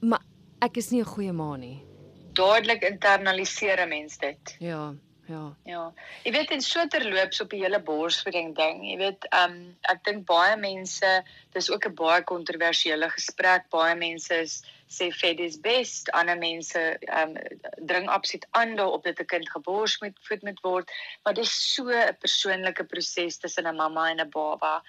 maar 0.00 0.22
ek 0.60 0.76
is 0.76 0.90
nie 0.90 1.00
'n 1.00 1.12
goeie 1.14 1.32
ma 1.32 1.56
nie. 1.56 1.82
Dadelik 2.34 2.82
internaliseer 2.82 3.80
'n 3.80 3.88
mens 3.88 4.18
dit. 4.18 4.56
Ja. 4.58 4.94
Ja. 5.28 5.42
Ja. 5.68 5.82
Jy 6.24 6.32
weet 6.32 6.52
in 6.56 6.62
so 6.64 6.86
terloops 6.88 7.42
op 7.44 7.50
die 7.52 7.60
hele 7.60 7.80
borsvoeding 7.84 8.54
ding, 8.56 8.80
jy 8.88 8.96
weet, 9.00 9.26
um 9.36 9.58
ek 9.92 10.00
dink 10.08 10.24
baie 10.30 10.56
mense, 10.56 11.10
dis 11.56 11.70
ook 11.70 11.88
'n 11.90 11.94
baie 11.94 12.24
kontroversiële 12.24 13.10
gesprek. 13.12 13.68
Baie 13.70 13.94
mense 13.94 14.40
is 14.46 14.62
sê 14.88 15.10
fed 15.12 15.40
is 15.40 15.60
best. 15.60 16.10
Ander 16.16 16.36
mense 16.36 16.98
um 17.20 17.36
dring 17.86 18.08
absoluut 18.08 18.46
aan 18.50 18.76
daarop 18.76 19.04
dat 19.04 19.20
'n 19.20 19.30
kind 19.32 19.50
gebors 19.50 20.00
moet 20.00 20.16
voed 20.28 20.42
moet 20.42 20.60
word, 20.60 20.90
maar 21.22 21.34
dit 21.34 21.44
is 21.44 21.74
so 21.74 21.88
'n 21.88 22.16
persoonlike 22.20 22.84
proses 22.84 23.38
tussen 23.38 23.66
'n 23.66 23.76
mamma 23.76 24.10
en 24.10 24.20
'n 24.20 24.30
baba. 24.30 24.82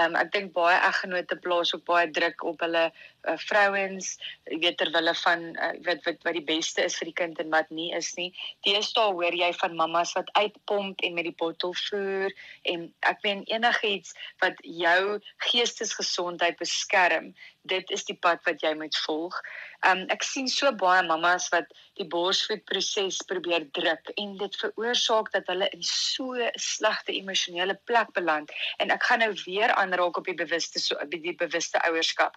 Um 0.00 0.16
ek 0.16 0.32
dink 0.32 0.52
baie 0.52 0.78
eggenote 0.78 1.36
plaas 1.36 1.74
ook 1.74 1.84
baie 1.84 2.10
druk 2.10 2.44
op 2.44 2.60
hulle 2.60 2.92
uh, 3.26 3.36
vrouens, 3.36 4.18
weet 4.44 4.76
ter 4.76 4.90
wille 4.90 5.14
van 5.14 5.42
uh, 5.56 5.72
wat 5.86 6.04
wat 6.04 6.22
wat 6.22 6.36
die 6.38 6.44
beste 6.44 6.84
is 6.84 6.96
vir 6.98 7.10
die 7.10 7.18
kind 7.22 7.38
en 7.38 7.50
wat 7.50 7.70
nie 7.70 7.92
is 7.96 8.14
nie. 8.14 8.30
Deesdae 8.66 9.12
hoor 9.12 9.34
jy 9.34 9.52
van 9.60 9.76
mammas 9.76 10.12
wat 10.12 10.30
uitpomp 10.32 11.00
en 11.00 11.14
met 11.14 11.24
die 11.24 11.34
bottel 11.38 11.74
voer 11.88 12.32
en 12.62 12.94
ek 13.00 13.22
meen 13.22 13.42
enigiets 13.50 14.14
wat 14.44 14.60
jou 14.62 15.18
geestesgesondheid 15.48 16.58
beskerm 16.62 17.34
dit 17.66 17.90
is 17.90 18.04
die 18.04 18.16
pad 18.18 18.42
wat 18.44 18.60
jy 18.60 18.74
moet 18.74 18.96
volg. 19.06 19.40
Um 19.90 20.06
ek 20.14 20.24
sien 20.24 20.48
so 20.48 20.72
baie 20.72 21.02
mammas 21.06 21.48
wat 21.52 21.68
die 22.00 22.06
borsvoedproses 22.12 23.20
probeer 23.30 23.66
druk 23.78 24.12
en 24.16 24.36
dit 24.40 24.58
veroorsaak 24.62 25.32
dat 25.34 25.46
hulle 25.52 25.68
in 25.76 25.84
so 25.90 26.48
slegte 26.54 27.12
emosionele 27.12 27.78
plek 27.90 28.12
beland. 28.16 28.52
En 28.78 28.90
ek 28.94 29.04
gaan 29.10 29.24
nou 29.24 29.32
weer 29.44 29.72
aanraak 29.74 30.16
op 30.16 30.24
die 30.24 30.38
bewuste 30.38 30.80
so 30.80 30.96
die 31.12 31.36
bewuste 31.36 31.82
ouerskap 31.88 32.36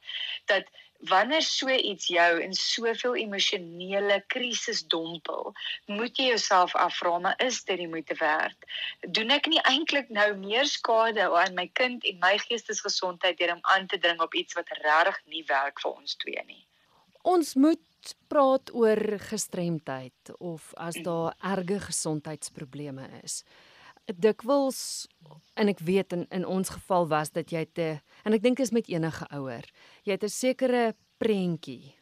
dat 0.51 0.67
wanneer 0.99 1.41
so 1.41 1.69
iets 1.69 2.07
jou 2.07 2.41
in 2.41 2.53
soveel 2.53 3.15
emosionele 3.15 4.23
krisis 4.27 4.81
dompel, 4.87 5.53
moet 5.85 6.17
jy 6.17 6.25
jouself 6.33 6.75
afvra, 6.75 7.17
maar 7.19 7.39
is 7.45 7.63
dit 7.63 7.79
die 7.79 7.87
moeite 7.87 8.15
werd? 8.19 8.67
Doen 9.07 9.31
ek 9.31 9.47
nie 9.47 9.61
eintlik 9.63 10.09
nou 10.09 10.33
meer 10.41 10.67
skade 10.67 11.29
aan 11.43 11.55
my 11.55 11.69
kind 11.79 12.03
en 12.03 12.19
my 12.19 12.35
geestesgesondheid 12.43 13.39
deur 13.39 13.55
om 13.55 13.63
aan 13.75 13.87
te 13.87 13.99
dring 13.99 14.19
op 14.21 14.35
iets 14.35 14.59
wat 14.59 14.75
regtig 14.83 15.21
nie 15.25 15.45
werk 15.47 15.79
vir 15.79 15.95
ons 15.95 16.19
twee 16.19 16.43
nie? 16.45 16.65
Ons 17.29 17.53
moet 17.55 18.13
praat 18.31 18.71
oor 18.73 19.19
gestremdheid 19.29 20.31
of 20.39 20.71
as 20.81 20.97
daar 21.05 21.35
erge 21.45 21.77
gesondheidsprobleme 21.83 23.05
is. 23.21 23.43
Dikwels 24.09 24.79
en 25.53 25.69
ek 25.69 25.83
weet 25.85 26.15
in 26.17 26.25
in 26.33 26.47
ons 26.49 26.71
geval 26.73 27.05
was 27.11 27.29
dit 27.35 27.53
jy 27.53 27.65
te 27.77 27.89
en 28.25 28.33
ek 28.33 28.41
dink 28.41 28.63
is 28.63 28.73
met 28.73 28.89
enige 28.89 29.27
ouer 29.37 29.67
jy 30.07 30.17
het 30.17 30.25
'n 30.25 30.33
sekere 30.33 30.83
prentjie 31.21 31.98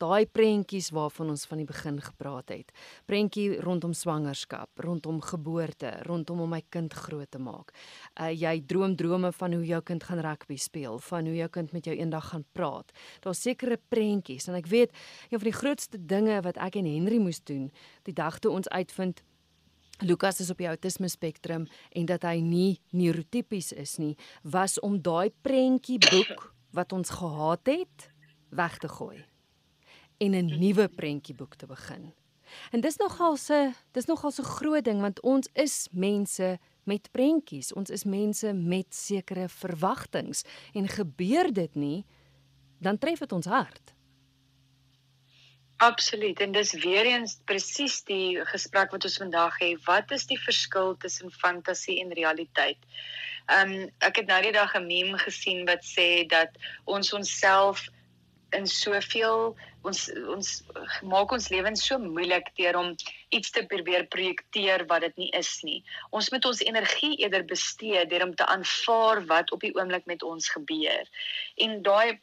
daai 0.00 0.26
prentjies 0.26 0.90
waarvan 0.96 1.32
ons 1.34 1.44
van 1.48 1.60
die 1.60 1.66
begin 1.68 2.00
gepraat 2.00 2.52
het. 2.54 2.72
Prentjie 3.08 3.60
rondom 3.60 3.92
swangerskap 3.96 4.80
rondom 4.80 5.20
geboorte 5.24 5.92
rondom 6.08 6.40
om 6.40 6.54
my 6.56 6.62
kind 6.68 6.94
groot 6.94 7.30
te 7.30 7.40
maak. 7.42 7.74
Uh, 8.16 8.30
jy 8.32 8.60
droom 8.66 8.96
drome 8.96 9.32
van 9.36 9.56
hoe 9.56 9.64
jou 9.66 9.80
kind 9.82 10.04
gaan 10.08 10.22
rugby 10.24 10.56
speel 10.56 10.98
van 11.10 11.28
hoe 11.28 11.36
jou 11.36 11.48
kind 11.48 11.72
met 11.76 11.88
jou 11.88 11.96
eendag 11.96 12.30
gaan 12.32 12.44
praat. 12.52 12.92
Daar's 13.20 13.42
sekere 13.42 13.78
prentjies 13.92 14.48
en 14.48 14.58
ek 14.58 14.70
weet 14.72 14.94
een 15.30 15.38
van 15.38 15.48
die 15.50 15.58
grootste 15.58 16.00
dinge 16.00 16.40
wat 16.46 16.60
ek 16.60 16.80
en 16.80 16.88
Henry 16.88 17.20
moes 17.20 17.42
doen 17.44 17.68
die 18.08 18.16
dag 18.16 18.38
toe 18.40 18.52
ons 18.52 18.68
uitvind 18.68 19.22
Lukas 20.00 20.40
is 20.40 20.48
op 20.50 20.60
die 20.62 20.68
autisme 20.68 21.10
spektrum 21.12 21.66
en 21.92 22.06
dat 22.08 22.24
hy 22.24 22.38
nie 22.40 22.80
neurotipies 22.96 23.74
is 23.76 23.98
nie, 24.00 24.14
was 24.42 24.78
om 24.80 24.96
daai 24.96 25.28
prentjie 25.44 26.00
boek 26.08 26.54
wat 26.72 26.94
ons 26.96 27.12
gehad 27.20 27.68
het 27.68 28.08
weg 28.48 28.78
te 28.80 28.88
gooi 28.88 29.29
en 30.20 30.34
'n 30.36 30.58
nuwe 30.58 30.88
prentjie 30.88 31.34
boek 31.34 31.54
te 31.54 31.66
begin. 31.66 32.12
En 32.70 32.80
dis 32.80 32.96
nogal 32.96 33.36
se 33.36 33.72
dis 33.92 34.04
nogal 34.04 34.30
so 34.30 34.42
groot 34.42 34.84
ding 34.84 35.00
want 35.00 35.20
ons 35.20 35.48
is 35.52 35.88
mense 35.90 36.58
met 36.84 37.10
prentjies. 37.10 37.72
Ons 37.72 37.90
is 37.90 38.04
mense 38.04 38.52
met 38.52 38.94
sekere 38.94 39.48
verwagtinge 39.48 40.42
en 40.72 40.88
gebeur 40.88 41.52
dit 41.52 41.74
nie, 41.74 42.04
dan 42.78 42.98
tref 42.98 43.18
dit 43.18 43.32
ons 43.32 43.46
hart. 43.46 43.94
Absoluut 45.76 46.40
en 46.40 46.52
dis 46.52 46.72
weer 46.82 47.06
eens 47.08 47.38
presies 47.44 48.02
die 48.04 48.44
gesprek 48.52 48.90
wat 48.90 49.04
ons 49.04 49.16
vandag 49.22 49.56
het. 49.58 49.84
Wat 49.86 50.10
is 50.10 50.26
die 50.28 50.40
verskil 50.40 50.96
tussen 50.96 51.32
fantasie 51.32 52.00
en 52.02 52.12
realiteit? 52.12 52.82
Ehm 53.48 53.72
um, 53.72 53.88
ek 53.98 54.20
het 54.20 54.28
nou 54.28 54.42
die 54.42 54.52
dag 54.52 54.74
'n 54.76 54.86
meme 54.86 55.18
gesien 55.18 55.64
wat 55.66 55.82
sê 55.84 56.26
dat 56.28 56.52
ons 56.84 57.12
onsself 57.12 57.88
in 58.56 58.66
soveel 58.66 59.54
ons 59.88 60.00
ons 60.34 60.48
maak 61.08 61.32
ons 61.32 61.48
lewens 61.52 61.82
so 61.86 61.98
moeilik 61.98 62.50
deur 62.58 62.76
om 62.80 62.94
iets 63.36 63.52
te 63.54 63.62
probeer 63.70 64.06
projekteer 64.12 64.84
wat 64.90 65.06
dit 65.06 65.22
nie 65.24 65.30
is 65.38 65.52
nie. 65.66 65.80
Ons 66.10 66.30
moet 66.34 66.44
ons 66.44 66.64
energie 66.66 67.14
eerder 67.22 67.46
bestee 67.48 68.04
deur 68.10 68.26
om 68.26 68.34
te 68.34 68.46
aanvaar 68.46 69.24
wat 69.30 69.52
op 69.56 69.64
die 69.64 69.72
oomblik 69.76 70.06
met 70.10 70.22
ons 70.26 70.50
gebeur. 70.56 71.08
En 71.56 71.80
daai 71.86 72.18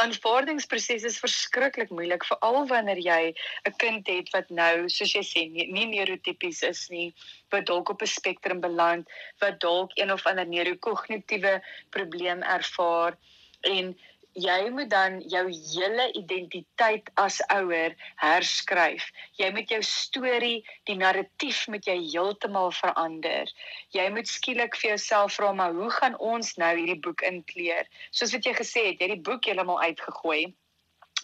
aanvaardingsproses 0.00 1.04
is 1.04 1.18
verskriklik 1.20 1.90
moeilik 1.92 2.24
veral 2.24 2.64
wanneer 2.70 3.00
jy 3.04 3.34
'n 3.68 3.74
kind 3.76 4.06
het 4.08 4.30
wat 4.32 4.48
nou 4.50 4.88
soos 4.88 5.12
jy 5.12 5.22
sê 5.22 5.42
nie, 5.50 5.66
nie 5.72 5.86
neurotipies 5.86 6.62
is 6.62 6.88
nie 6.88 7.12
wat 7.50 7.66
dalk 7.66 7.90
op 7.90 8.02
'n 8.02 8.06
spektrum 8.06 8.60
beland 8.60 9.08
wat 9.40 9.60
dalk 9.60 9.90
een 9.98 10.12
of 10.12 10.26
ander 10.26 10.46
neurokognitiewe 10.46 11.60
probleem 11.90 12.42
ervaar 12.42 13.18
en 13.60 13.94
jy 14.34 14.70
moet 14.70 14.90
dan 14.90 15.20
jou 15.28 15.44
hele 15.50 16.06
identiteit 16.16 17.10
as 17.20 17.40
ouer 17.52 17.94
herskryf. 18.22 19.04
Jy 19.36 19.50
moet 19.52 19.68
jou 19.70 19.80
storie, 19.84 20.62
die 20.88 20.96
narratief 20.96 21.66
moet 21.68 21.86
jy 21.86 21.98
heeltemal 22.00 22.72
verander. 22.72 23.50
Jy 23.92 24.08
moet 24.14 24.28
skielik 24.28 24.76
vir 24.80 24.94
jouself 24.94 25.36
vra 25.36 25.52
maar 25.52 25.76
hoe 25.76 25.90
gaan 25.90 26.16
ons 26.18 26.56
nou 26.56 26.72
hierdie 26.76 27.00
boek 27.00 27.22
inkleer? 27.28 27.88
Soos 28.10 28.32
wat 28.32 28.48
jy 28.48 28.56
gesê 28.56 28.88
het, 28.90 29.00
jy 29.00 29.10
het 29.10 29.16
die 29.18 29.28
boek 29.30 29.44
heeltemal 29.44 29.80
uitgegooi. 29.82 30.52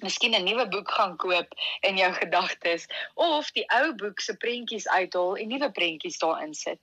Miskien 0.03 0.35
'n 0.35 0.45
nuwe 0.47 0.69
boek 0.75 0.91
gaan 0.97 1.17
koop 1.17 1.55
in 1.89 1.97
jou 1.97 2.13
gedagtes 2.13 2.87
of 3.15 3.51
die 3.57 3.65
ou 3.79 3.95
boek 4.03 4.21
se 4.21 4.37
prentjies 4.45 4.87
uithaal 4.89 5.37
en 5.37 5.49
nuwe 5.53 5.71
prentjies 5.79 6.19
daarin 6.23 6.55
sit. 6.55 6.81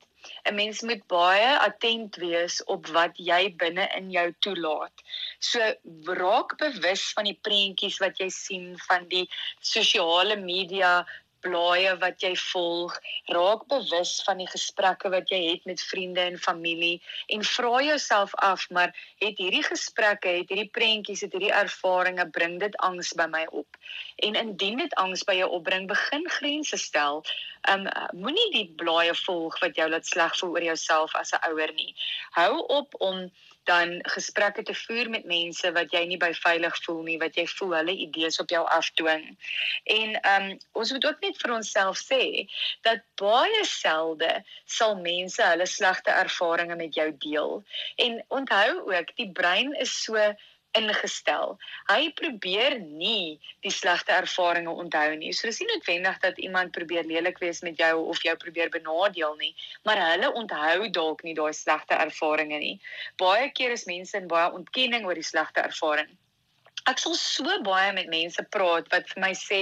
'n 0.49 0.55
Mens 0.55 0.82
moet 0.82 1.03
baie 1.07 1.51
attent 1.68 2.16
wees 2.24 2.57
op 2.76 2.88
wat 2.97 3.18
jy 3.30 3.41
binne 3.63 3.86
in 3.99 4.11
jou 4.11 4.26
toelaat. 4.47 5.03
So 5.39 5.59
raak 6.22 6.57
bewus 6.63 7.03
van 7.18 7.30
die 7.30 7.39
prentjies 7.47 8.01
wat 8.03 8.20
jy 8.24 8.30
sien 8.30 8.68
van 8.88 9.07
die 9.13 9.26
sosiale 9.74 10.36
media 10.36 10.93
blaaie 11.45 11.93
wat 12.01 12.23
jy 12.25 12.33
volg, 12.49 12.95
raak 13.33 13.65
bewus 13.71 14.17
van 14.25 14.41
die 14.41 14.49
gesprekke 14.49 15.11
wat 15.13 15.29
jy 15.33 15.41
het 15.51 15.65
met 15.69 15.81
vriende 15.91 16.23
en 16.25 16.37
familie 16.41 16.97
en 17.33 17.45
vra 17.45 17.81
jouself 17.85 18.33
af, 18.45 18.67
maar 18.69 18.93
het 19.23 19.37
hierdie 19.41 19.63
gesprekke, 19.63 20.37
het 20.41 20.49
hierdie 20.49 20.71
prentjies, 20.77 21.21
het 21.25 21.35
hierdie 21.37 21.53
ervarings 21.53 22.29
bring 22.35 22.59
dit 22.59 22.75
angs 22.85 23.13
by 23.17 23.27
my 23.31 23.45
op? 23.51 23.79
En 24.25 24.35
indien 24.39 24.77
dit 24.81 24.93
angs 25.01 25.23
by 25.27 25.37
jou 25.39 25.49
opbring, 25.59 25.87
begin 25.91 26.29
grense 26.37 26.77
stel. 26.81 27.23
Um 27.69 27.87
moenie 28.17 28.49
die 28.53 28.67
blaaie 28.79 29.15
volg 29.25 29.59
wat 29.61 29.77
jou 29.79 29.89
laat 29.89 30.07
sleg 30.07 30.37
voel 30.39 30.57
oor 30.57 30.69
jouself 30.71 31.15
as 31.15 31.33
'n 31.33 31.43
ouer 31.49 31.73
nie. 31.73 31.95
Hou 32.37 32.65
op 32.79 32.95
om 32.99 33.29
dan 33.66 33.99
gesprekke 34.16 34.63
te 34.63 34.76
voer 34.86 35.09
met 35.09 35.26
mense 35.26 35.72
wat 35.78 35.93
jy 35.93 36.03
nie 36.09 36.20
by 36.22 36.32
veilig 36.38 36.78
voel 36.86 37.01
nie, 37.07 37.18
wat 37.22 37.38
jy 37.39 37.45
voel 37.57 37.76
hulle 37.80 37.95
idees 38.05 38.39
op 38.43 38.49
jou 38.53 38.63
afdwing. 38.78 39.28
En 39.84 40.18
ehm 40.22 40.49
um, 40.51 40.57
ons 40.82 40.91
moet 40.91 41.05
ook 41.05 41.22
net 41.26 41.39
vir 41.41 41.53
onsself 41.57 42.01
sê 42.01 42.24
dat 42.88 43.03
baie 43.22 43.63
selde 43.70 44.32
sal 44.78 44.97
mense 45.01 45.43
hulle 45.43 45.68
slegte 45.70 46.11
ervarings 46.11 46.76
met 46.76 46.95
jou 46.95 47.09
deel. 47.28 47.63
En 47.95 48.20
onthou 48.28 48.93
ook, 48.93 49.16
die 49.16 49.32
brein 49.32 49.74
is 49.74 49.93
so 50.03 50.34
ingestel. 50.80 51.55
Hy 51.89 52.09
probeer 52.19 52.78
nie 52.80 53.38
die 53.65 53.73
slegte 53.73 54.13
ervarings 54.15 54.71
onthou 54.71 55.15
nie. 55.19 55.32
So 55.34 55.47
dis 55.49 55.61
nie 55.61 55.69
noodwendig 55.71 56.19
dat 56.23 56.41
iemand 56.41 56.76
probeer 56.76 57.07
lelik 57.07 57.39
wees 57.43 57.61
met 57.65 57.80
jou 57.82 57.93
of 58.11 58.21
jou 58.23 58.36
probeer 58.41 58.69
benadeel 58.73 59.36
nie, 59.39 59.53
maar 59.88 60.01
hulle 60.01 60.34
onthou 60.34 60.89
dalk 60.99 61.23
nie 61.23 61.36
daai 61.38 61.53
slegte 61.53 61.97
ervarings 61.97 62.61
nie. 62.61 62.76
Baie 63.21 63.49
keer 63.55 63.76
is 63.76 63.88
mense 63.89 64.17
in 64.17 64.30
baie 64.32 64.51
ontkenning 64.51 65.07
oor 65.07 65.17
die 65.17 65.26
slegte 65.26 65.63
ervaring. 65.65 66.11
Ek 66.86 66.99
sal 67.01 67.15
so 67.17 67.55
baie 67.65 67.93
met 67.97 68.11
mense 68.11 68.43
praat 68.53 68.91
wat 68.93 69.07
vir 69.09 69.21
my 69.23 69.32
sê, 69.34 69.61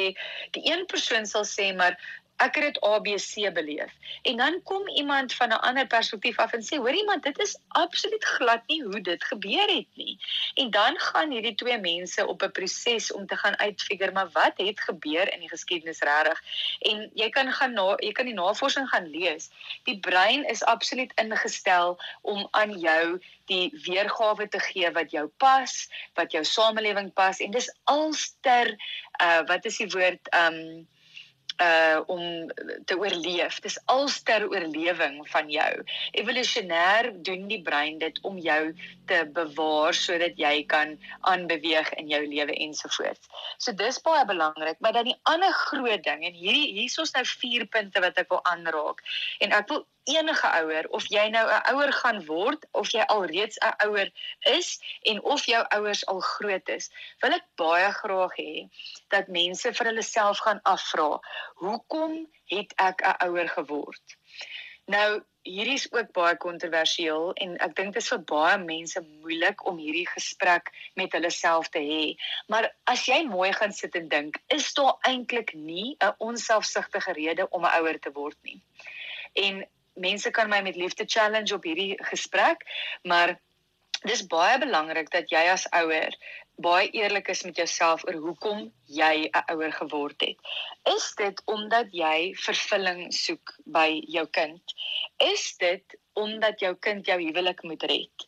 die 0.55 0.65
een 0.67 0.83
persoon 0.91 1.27
sal 1.29 1.45
sê 1.47 1.69
maar 1.75 1.95
ek 2.37 2.55
het 2.55 2.63
dit 2.63 2.79
ABC 2.83 3.53
beleef. 3.53 3.91
En 4.21 4.37
dan 4.37 4.61
kom 4.63 4.87
iemand 4.87 5.33
van 5.33 5.49
'n 5.49 5.61
ander 5.61 5.87
perspektief 5.87 6.37
af 6.37 6.53
en 6.53 6.61
sê, 6.61 6.77
hoor 6.77 6.93
iemand, 6.93 7.23
dit 7.23 7.39
is 7.39 7.57
absoluut 7.67 8.23
glad 8.23 8.61
nie 8.67 8.83
hoe 8.83 9.01
dit 9.01 9.23
gebeur 9.23 9.67
het 9.67 9.87
nie. 9.93 10.19
En 10.53 10.69
dan 10.69 10.99
gaan 10.99 11.31
hierdie 11.31 11.55
twee 11.55 11.79
mense 11.79 12.27
op 12.27 12.43
'n 12.43 12.51
proses 12.51 13.11
om 13.13 13.27
te 13.27 13.35
gaan 13.35 13.57
uitfigure 13.57 14.11
maar 14.11 14.29
wat 14.31 14.53
het 14.55 14.79
gebeur 14.79 15.33
in 15.33 15.39
die 15.39 15.49
geskiedenis 15.49 15.99
regtig. 15.99 16.41
En 16.79 17.11
jy 17.13 17.29
kan 17.29 17.51
gaan 17.51 17.73
na 17.73 17.95
jy 17.97 18.11
kan 18.11 18.25
die 18.25 18.33
navorsing 18.33 18.89
gaan 18.89 19.07
lees. 19.07 19.49
Die 19.83 19.99
brein 19.99 20.43
is 20.45 20.63
absoluut 20.63 21.11
ingestel 21.15 21.99
om 22.21 22.47
aan 22.51 22.79
jou 22.79 23.21
die 23.45 23.79
weergawe 23.85 24.47
te 24.47 24.59
gee 24.59 24.91
wat 24.91 25.11
jou 25.11 25.27
pas, 25.37 25.89
wat 26.13 26.31
jou 26.31 26.43
samelewing 26.43 27.13
pas 27.13 27.39
en 27.39 27.51
dis 27.51 27.69
alster 27.83 28.75
uh 29.21 29.41
wat 29.47 29.65
is 29.65 29.77
die 29.77 29.89
woord 29.89 30.29
um 30.35 30.87
uh 31.61 32.01
om 32.07 32.49
te 32.85 32.97
oorleef. 32.97 33.59
Dis 33.59 33.77
alster 33.85 34.47
oorlewing 34.49 35.21
van 35.29 35.49
jou. 35.49 35.71
Evolusionêr 36.11 37.11
doen 37.23 37.47
die 37.47 37.61
brein 37.61 37.99
dit 38.01 38.19
om 38.21 38.37
jou 38.37 38.73
te 39.05 39.23
bewaar 39.35 39.93
sodat 39.93 40.37
jy 40.39 40.63
kan 40.65 40.97
aanbeweeg 41.21 41.93
in 41.99 42.09
jou 42.09 42.21
lewe 42.27 42.55
ensovoorts. 42.65 43.29
So 43.57 43.73
dis 43.73 44.01
baie 44.01 44.25
belangrik, 44.25 44.79
maar 44.79 44.93
dan 44.93 45.11
die 45.11 45.19
ander 45.29 45.53
groot 45.67 46.03
ding 46.03 46.25
en 46.25 46.33
hierdie 46.33 46.73
hier's 46.79 46.97
ons 46.97 47.13
nou 47.13 47.25
vier 47.37 47.67
punte 47.67 47.99
wat 48.03 48.17
ek 48.17 48.31
wil 48.33 48.43
aanraak. 48.49 49.03
En 49.39 49.51
ek 49.51 49.69
wil 49.69 49.85
enige 50.03 50.47
ouer 50.59 50.87
of 50.89 51.05
jy 51.07 51.27
nou 51.29 51.43
'n 51.49 51.73
ouer 51.73 51.93
gaan 51.93 52.25
word 52.25 52.65
of 52.71 52.91
jy 52.91 53.03
alreeds 53.15 53.57
'n 53.57 53.87
ouer 53.87 54.11
is 54.55 54.79
en 55.01 55.23
of 55.23 55.45
jou 55.45 55.63
ouers 55.77 56.05
al 56.05 56.19
groot 56.19 56.69
is, 56.69 56.89
wil 57.21 57.31
ek 57.31 57.45
baie 57.55 57.91
graag 57.91 58.33
hê 58.37 58.69
dat 59.07 59.27
mense 59.27 59.73
vir 59.73 59.85
hulle 59.85 60.01
self 60.03 60.39
gaan 60.39 60.59
afvra, 60.63 61.19
hoekom 61.55 62.27
het 62.45 62.73
ek 62.77 63.01
'n 63.01 63.27
ouer 63.27 63.49
geword? 63.49 64.17
Nou, 64.85 65.23
hierdie 65.47 65.77
is 65.79 65.91
ook 65.91 66.11
baie 66.11 66.35
kontroversieel 66.37 67.31
en 67.33 67.55
ek 67.63 67.75
dink 67.75 67.93
dit 67.93 68.03
is 68.03 68.09
vir 68.11 68.23
baie 68.27 68.57
mense 68.59 68.99
moeilik 69.01 69.63
om 69.67 69.77
hierdie 69.79 70.07
gesprek 70.07 70.71
met 70.99 71.11
hulle 71.15 71.31
self 71.31 71.69
te 71.69 71.79
hê. 71.79 72.15
Maar 72.47 72.67
as 72.91 73.05
jy 73.07 73.21
mooi 73.27 73.51
gaan 73.53 73.71
sit 73.71 73.95
en 73.95 74.09
dink, 74.11 74.39
is 74.47 74.73
daar 74.73 74.97
eintlik 75.07 75.53
nie 75.53 75.95
'n 75.99 76.15
onselfsugtige 76.17 77.15
rede 77.19 77.47
om 77.49 77.65
'n 77.65 77.75
ouer 77.79 77.99
te 77.99 78.11
word 78.11 78.37
nie. 78.43 78.61
En 79.33 79.65
mense 79.93 80.31
kan 80.31 80.49
my 80.49 80.61
met 80.61 80.75
liefde 80.75 81.05
challenge 81.07 81.53
op 81.53 81.63
hierdie 81.63 81.97
gesprek, 82.03 82.65
maar 83.03 83.39
dis 84.03 84.25
baie 84.27 84.57
belangrik 84.59 85.11
dat 85.11 85.29
jy 85.31 85.45
as 85.47 85.67
ouer 85.71 86.15
baie 86.61 86.89
eerlik 86.93 87.27
is 87.27 87.43
met 87.43 87.57
jouself 87.57 88.03
oor 88.05 88.19
hoekom 88.25 88.71
jy 88.85 89.29
'n 89.29 89.43
ouer 89.53 89.71
geword 89.71 90.21
het. 90.21 90.37
Is 90.95 91.13
dit 91.15 91.41
omdat 91.45 91.87
jy 91.91 92.35
vervulling 92.35 93.13
soek 93.13 93.55
by 93.65 94.03
jou 94.07 94.27
kind? 94.27 94.61
Is 95.17 95.57
dit 95.57 95.97
omdat 96.13 96.59
jou 96.59 96.75
kind 96.75 97.05
jou 97.05 97.19
huwelik 97.21 97.63
moet 97.63 97.83
red? 97.83 98.25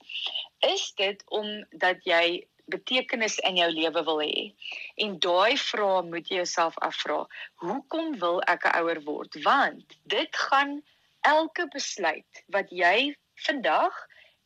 Is 0.60 0.94
dit 0.96 1.24
omdat 1.28 2.04
jy 2.04 2.48
betekenis 2.66 3.38
in 3.40 3.56
jou 3.56 3.70
lewe 3.70 4.04
wil 4.04 4.20
hê? 4.22 4.54
En 4.96 5.20
daai 5.20 5.58
vrae 5.58 6.02
moet 6.02 6.28
jy 6.28 6.36
jouself 6.36 6.78
afvra. 6.78 7.28
Hoekom 7.62 8.18
wil 8.20 8.42
ek 8.42 8.66
'n 8.66 8.78
ouer 8.82 9.02
word? 9.04 9.44
Want 9.44 9.86
dit 10.04 10.36
gaan 10.36 10.82
elke 11.26 11.68
besluit 11.74 12.44
wat 12.54 12.70
jy 12.70 13.16
vandag 13.48 13.96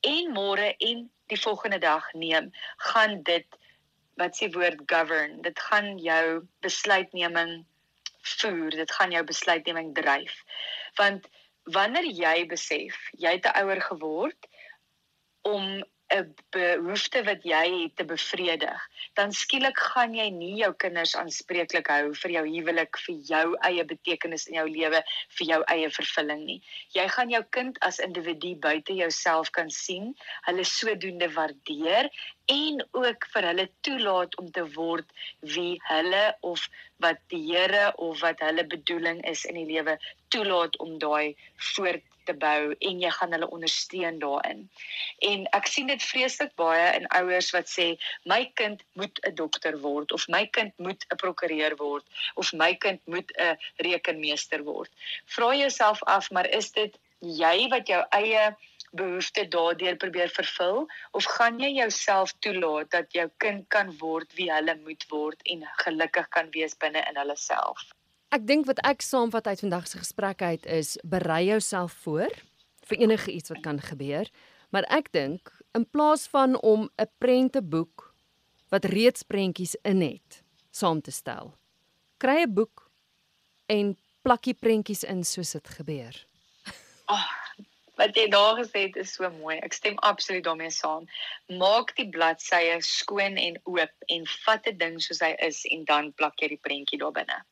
en 0.08 0.32
môre 0.34 0.74
en 0.78 1.08
die 1.30 1.40
volgende 1.40 1.80
dag 1.84 2.06
neem, 2.14 2.52
gaan 2.92 3.20
dit 3.24 3.60
wat 4.20 4.36
sê 4.36 4.50
woord 4.52 4.84
govern. 4.92 5.42
Dit 5.46 5.60
gaan 5.60 5.98
jou 6.04 6.48
besluitneming 6.66 7.66
voer, 8.22 8.72
dit 8.76 8.92
gaan 8.92 9.12
jou 9.16 9.24
besluitneming 9.24 9.94
dryf. 9.96 10.34
Want 11.00 11.28
wanneer 11.64 12.08
jy 12.08 12.48
besef 12.50 12.98
jy 13.22 13.38
het 13.38 13.48
ouer 13.54 13.82
geword 13.82 14.50
om 15.48 15.80
'n 16.10 16.34
behoefte 16.55 17.22
wat 17.24 17.43
jy 17.45 17.66
het 17.84 17.95
te 17.95 18.05
bevredig, 18.12 18.86
dan 19.14 19.32
skielik 19.32 19.78
gaan 19.91 20.16
jy 20.18 20.30
nie 20.34 20.55
jou 20.62 20.72
kinders 20.84 21.16
aanspreeklik 21.16 21.91
hou 21.93 22.14
vir 22.22 22.32
jou 22.36 22.43
huwelik, 22.47 22.97
vir 23.05 23.20
jou 23.32 23.45
eie 23.70 23.86
betekenis 23.91 24.47
in 24.49 24.57
jou 24.57 24.66
lewe, 24.70 25.03
vir 25.38 25.51
jou 25.51 25.60
eie 25.76 25.89
vervulling 25.99 26.43
nie. 26.47 26.57
Jy 26.97 27.05
gaan 27.16 27.30
jou 27.36 27.43
kind 27.57 27.78
as 27.86 28.01
individu 28.01 28.55
buite 28.55 28.97
jouself 28.97 29.51
kan 29.51 29.70
sien, 29.70 30.16
hulle 30.47 30.66
sodoende 30.66 31.30
waardeer 31.38 32.10
en 32.49 32.82
ook 32.97 33.28
vir 33.34 33.45
hulle 33.51 33.68
toelaat 33.86 34.38
om 34.41 34.51
te 34.51 34.66
word 34.74 35.05
wie 35.55 35.78
hulle 35.91 36.24
of 36.41 36.66
wat 37.03 37.22
die 37.34 37.43
Here 37.49 37.93
of 37.97 38.22
wat 38.26 38.41
hulle 38.43 38.66
bedoeling 38.68 39.22
is 39.30 39.45
in 39.45 39.62
die 39.62 39.70
lewe 39.70 39.97
toelaat 40.36 40.78
om 40.78 40.98
daai 41.00 41.36
voort 41.74 42.06
te 42.30 42.36
bou 42.38 42.76
en 42.90 43.02
jy 43.02 43.10
gaan 43.16 43.34
hulle 43.36 43.50
ondersteun 43.56 44.20
daarin. 44.22 44.64
En 45.30 45.46
ek 45.58 45.68
sien 45.74 45.90
dit 45.92 46.06
vreeslik 46.12 46.54
baie 46.62 46.88
in 47.00 47.08
ouers 47.20 47.52
wat 47.56 47.72
sê 47.72 47.88
my 48.32 48.42
kind 48.62 48.84
moet 49.02 49.22
'n 49.26 49.36
dokter 49.42 49.80
word 49.86 50.14
of 50.18 50.28
my 50.36 50.46
kind 50.58 50.74
moet 50.88 51.06
'n 51.10 51.22
prokureur 51.24 51.76
word 51.84 52.06
of 52.36 52.54
my 52.54 52.72
kind 52.86 53.02
moet 53.06 53.32
'n 53.38 53.58
rekenmeester 53.90 54.64
word. 54.72 54.92
Vra 55.36 55.54
jouself 55.56 56.04
af, 56.04 56.32
maar 56.32 56.50
is 56.62 56.72
dit 56.72 57.00
jy 57.20 57.68
wat 57.70 57.88
jou 57.88 58.04
eie 58.16 58.56
behoefte 58.92 59.46
daardeur 59.56 59.96
probeer 60.02 60.30
vervul 60.34 60.88
of 61.12 61.26
gaan 61.38 61.60
jy 61.60 61.70
jouself 61.78 62.34
toelaat 62.46 62.90
dat 62.92 63.14
jou 63.14 63.30
kind 63.38 63.68
kan 63.70 63.98
word 64.00 64.34
wie 64.34 64.50
hulle 64.52 64.76
moet 64.86 65.06
word 65.10 65.42
en 65.54 65.66
gelukkig 65.84 66.30
kan 66.30 66.50
wees 66.58 66.78
binne 66.78 67.04
in 67.10 67.22
hulle 67.22 67.38
self? 67.38 67.90
Ek 68.30 68.44
dink 68.46 68.68
wat 68.70 68.78
ek 68.86 69.02
saamvat 69.02 69.48
uit 69.50 69.62
vandag 69.64 69.88
se 69.90 69.98
gesprek 69.98 70.44
uit 70.46 70.66
is 70.70 70.92
berei 71.02 71.48
jouself 71.48 71.96
voor 72.06 72.30
vir 72.86 73.02
enige 73.02 73.32
iets 73.34 73.50
wat 73.50 73.64
kan 73.66 73.80
gebeur, 73.82 74.30
maar 74.70 74.86
ek 74.94 75.10
dink 75.18 75.50
in 75.74 75.88
plaas 75.90 76.28
van 76.30 76.54
om 76.62 76.86
'n 77.02 77.10
prenteboek 77.18 78.14
wat 78.70 78.86
reeds 78.86 79.26
prentjies 79.26 79.74
in 79.82 80.06
het 80.06 80.44
saam 80.70 81.02
te 81.02 81.12
stel, 81.12 81.58
kry 82.22 82.46
'n 82.46 82.54
boek 82.54 82.92
en 83.66 83.98
plakkie 84.22 84.54
prentjies 84.54 85.04
in 85.04 85.24
soos 85.24 85.52
dit 85.58 85.68
gebeur. 85.68 86.14
Oh, 87.10 87.30
wat 87.98 88.16
jy 88.16 88.30
daar 88.30 88.62
gesê 88.62 88.86
het 88.86 88.96
is 88.96 89.14
so 89.14 89.30
mooi. 89.30 89.58
Ek 89.58 89.74
stem 89.74 89.98
absoluut 89.98 90.44
daarmee 90.44 90.70
saam. 90.70 91.10
Maak 91.48 91.96
die 91.96 92.10
bladsye 92.10 92.78
skoon 92.82 93.38
en 93.38 93.58
oop 93.64 93.96
en 94.08 94.26
vat 94.46 94.68
'n 94.68 94.78
ding 94.78 95.02
soos 95.02 95.20
hy 95.20 95.34
is 95.40 95.66
en 95.66 95.86
dan 95.86 96.14
plak 96.14 96.38
jy 96.42 96.48
die 96.48 96.62
prentjie 96.62 97.00
daar 97.00 97.12
binne. 97.12 97.46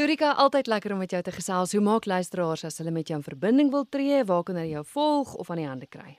Lurika, 0.00 0.30
altyd 0.32 0.66
lekker 0.66 0.92
om 0.92 0.98
met 1.02 1.10
jou 1.12 1.20
te 1.22 1.32
gesels. 1.32 1.72
Hoe 1.76 1.82
maak 1.84 2.06
luisteraars 2.08 2.62
as 2.64 2.78
hulle 2.80 2.92
met 2.94 3.10
jou 3.10 3.18
in 3.18 3.24
verbinding 3.24 3.68
wil 3.70 3.84
tree? 3.84 4.22
Waar 4.24 4.46
kan 4.48 4.56
hulle 4.56 4.70
jou 4.72 4.84
volg 4.94 5.34
of 5.34 5.50
aan 5.50 5.60
die 5.60 5.66
hande 5.68 5.88
kry? 5.92 6.14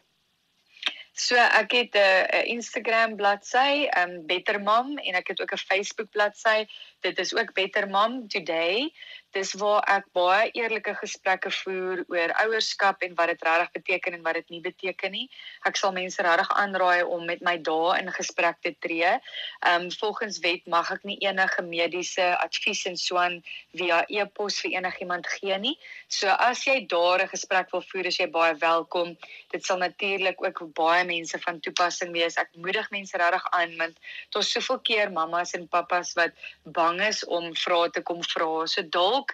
So 1.17 1.35
ek 1.35 1.73
het 1.73 1.97
'n 1.97 2.45
Instagram 2.57 3.15
bladsy, 3.15 3.89
um 3.97 4.25
Better 4.27 4.61
Mom 4.61 4.97
en 4.97 5.15
ek 5.15 5.33
het 5.33 5.41
ook 5.41 5.53
'n 5.53 5.57
Facebook 5.57 6.11
bladsy. 6.11 6.65
Dit 7.01 7.17
is 7.17 7.35
ook 7.35 7.53
Better 7.53 7.87
Mom 7.89 8.27
Today 8.27 8.91
dis 9.35 9.53
waar 9.59 9.83
ek 9.87 10.09
baie 10.15 10.49
eerlike 10.57 10.93
gesprekke 10.99 11.51
voer 11.61 12.01
oor 12.11 12.33
ouerskap 12.43 13.03
en 13.05 13.13
wat 13.15 13.31
dit 13.31 13.43
regtig 13.47 13.71
beteken 13.77 14.17
en 14.17 14.23
wat 14.25 14.39
dit 14.41 14.49
nie 14.55 14.61
beteken 14.63 15.13
nie. 15.15 15.27
Ek 15.67 15.79
sal 15.79 15.93
mense 15.95 16.23
regtig 16.23 16.51
aanraai 16.59 17.03
om 17.07 17.23
met 17.29 17.43
my 17.45 17.55
dae 17.63 17.95
in 18.01 18.11
gesprek 18.11 18.59
te 18.65 18.73
tree. 18.83 19.13
Ehm 19.61 19.87
um, 19.87 19.91
volgens 20.01 20.39
wet 20.43 20.67
mag 20.67 20.91
ek 20.91 21.05
nie 21.07 21.17
enige 21.23 21.63
mediese 21.63 22.27
advies 22.43 22.83
en 22.89 22.97
so 22.99 23.19
aan 23.21 23.39
via 23.77 24.01
e-pos 24.09 24.59
vir 24.63 24.75
enigiemand 24.81 25.27
gee 25.37 25.57
nie. 25.63 25.77
So 26.07 26.27
as 26.27 26.65
jy 26.67 26.85
daar 26.91 27.23
'n 27.23 27.31
gesprek 27.31 27.71
wil 27.71 27.81
voer, 27.81 28.05
is 28.11 28.19
jy 28.19 28.27
baie 28.27 28.55
welkom. 28.55 29.15
Dit 29.51 29.65
sal 29.65 29.77
natuurlik 29.77 30.43
ook 30.43 30.73
baie 30.75 31.05
mense 31.05 31.39
van 31.39 31.59
toepassing 31.59 32.11
wees. 32.11 32.37
Ek 32.37 32.49
moedig 32.55 32.91
mense 32.91 33.17
regtig 33.17 33.47
aan 33.51 33.77
want 33.77 33.95
daar's 34.31 34.51
soveel 34.51 34.79
keer 34.79 35.11
mammas 35.11 35.53
en 35.53 35.67
pappas 35.67 36.13
wat 36.13 36.31
bang 36.63 36.90
is 36.99 37.25
om 37.25 37.55
vrae 37.55 37.89
te 37.89 38.01
kom 38.01 38.23
vra. 38.23 38.65
So 38.67 38.83
dalk 38.83 39.33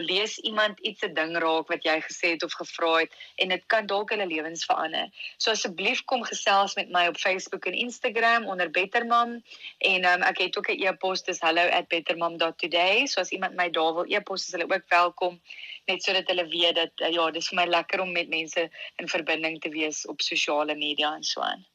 lees 0.00 0.38
iemand 0.38 0.80
iets 0.80 1.02
'n 1.02 1.14
ding 1.14 1.36
raak 1.36 1.68
wat 1.68 1.84
jy 1.84 2.00
gesê 2.00 2.30
het 2.32 2.42
of 2.42 2.52
gevra 2.52 2.94
het 3.00 3.12
en 3.36 3.48
dit 3.48 3.66
kan 3.66 3.86
dalk 3.86 4.10
hulle 4.10 4.26
lewens 4.26 4.64
verander. 4.64 5.08
So 5.36 5.50
asseblief 5.50 6.04
kom 6.04 6.24
gesels 6.24 6.74
met 6.74 6.90
my 6.90 7.06
op 7.06 7.18
Facebook 7.18 7.66
en 7.66 7.74
Instagram 7.74 8.46
onder 8.46 8.70
Bettermam 8.70 9.42
en 9.78 10.04
um, 10.04 10.22
ek 10.22 10.38
het 10.38 10.56
ook 10.56 10.70
'n 10.70 10.82
e-pos 10.86 11.22
dis 11.22 11.40
hello@bettermam.today. 11.40 13.06
So 13.06 13.20
as 13.20 13.30
iemand 13.30 13.54
my 13.54 13.70
daar 13.70 13.94
wil 13.94 14.04
e-pos, 14.08 14.46
is 14.46 14.52
hulle 14.52 14.74
ook 14.74 14.88
welkom 14.88 15.40
net 15.86 16.02
sodat 16.02 16.26
hulle 16.26 16.46
weet 16.48 16.74
dat 16.74 16.92
uh, 17.00 17.12
ja, 17.12 17.30
dis 17.30 17.48
vir 17.48 17.56
my 17.56 17.66
lekker 17.66 18.00
om 18.00 18.12
met 18.12 18.28
mense 18.28 18.70
in 18.96 19.08
verbinding 19.08 19.60
te 19.60 19.68
wees 19.68 20.06
op 20.06 20.20
sosiale 20.20 20.74
media 20.74 21.14
en 21.14 21.22
so 21.24 21.40
aan. 21.40 21.66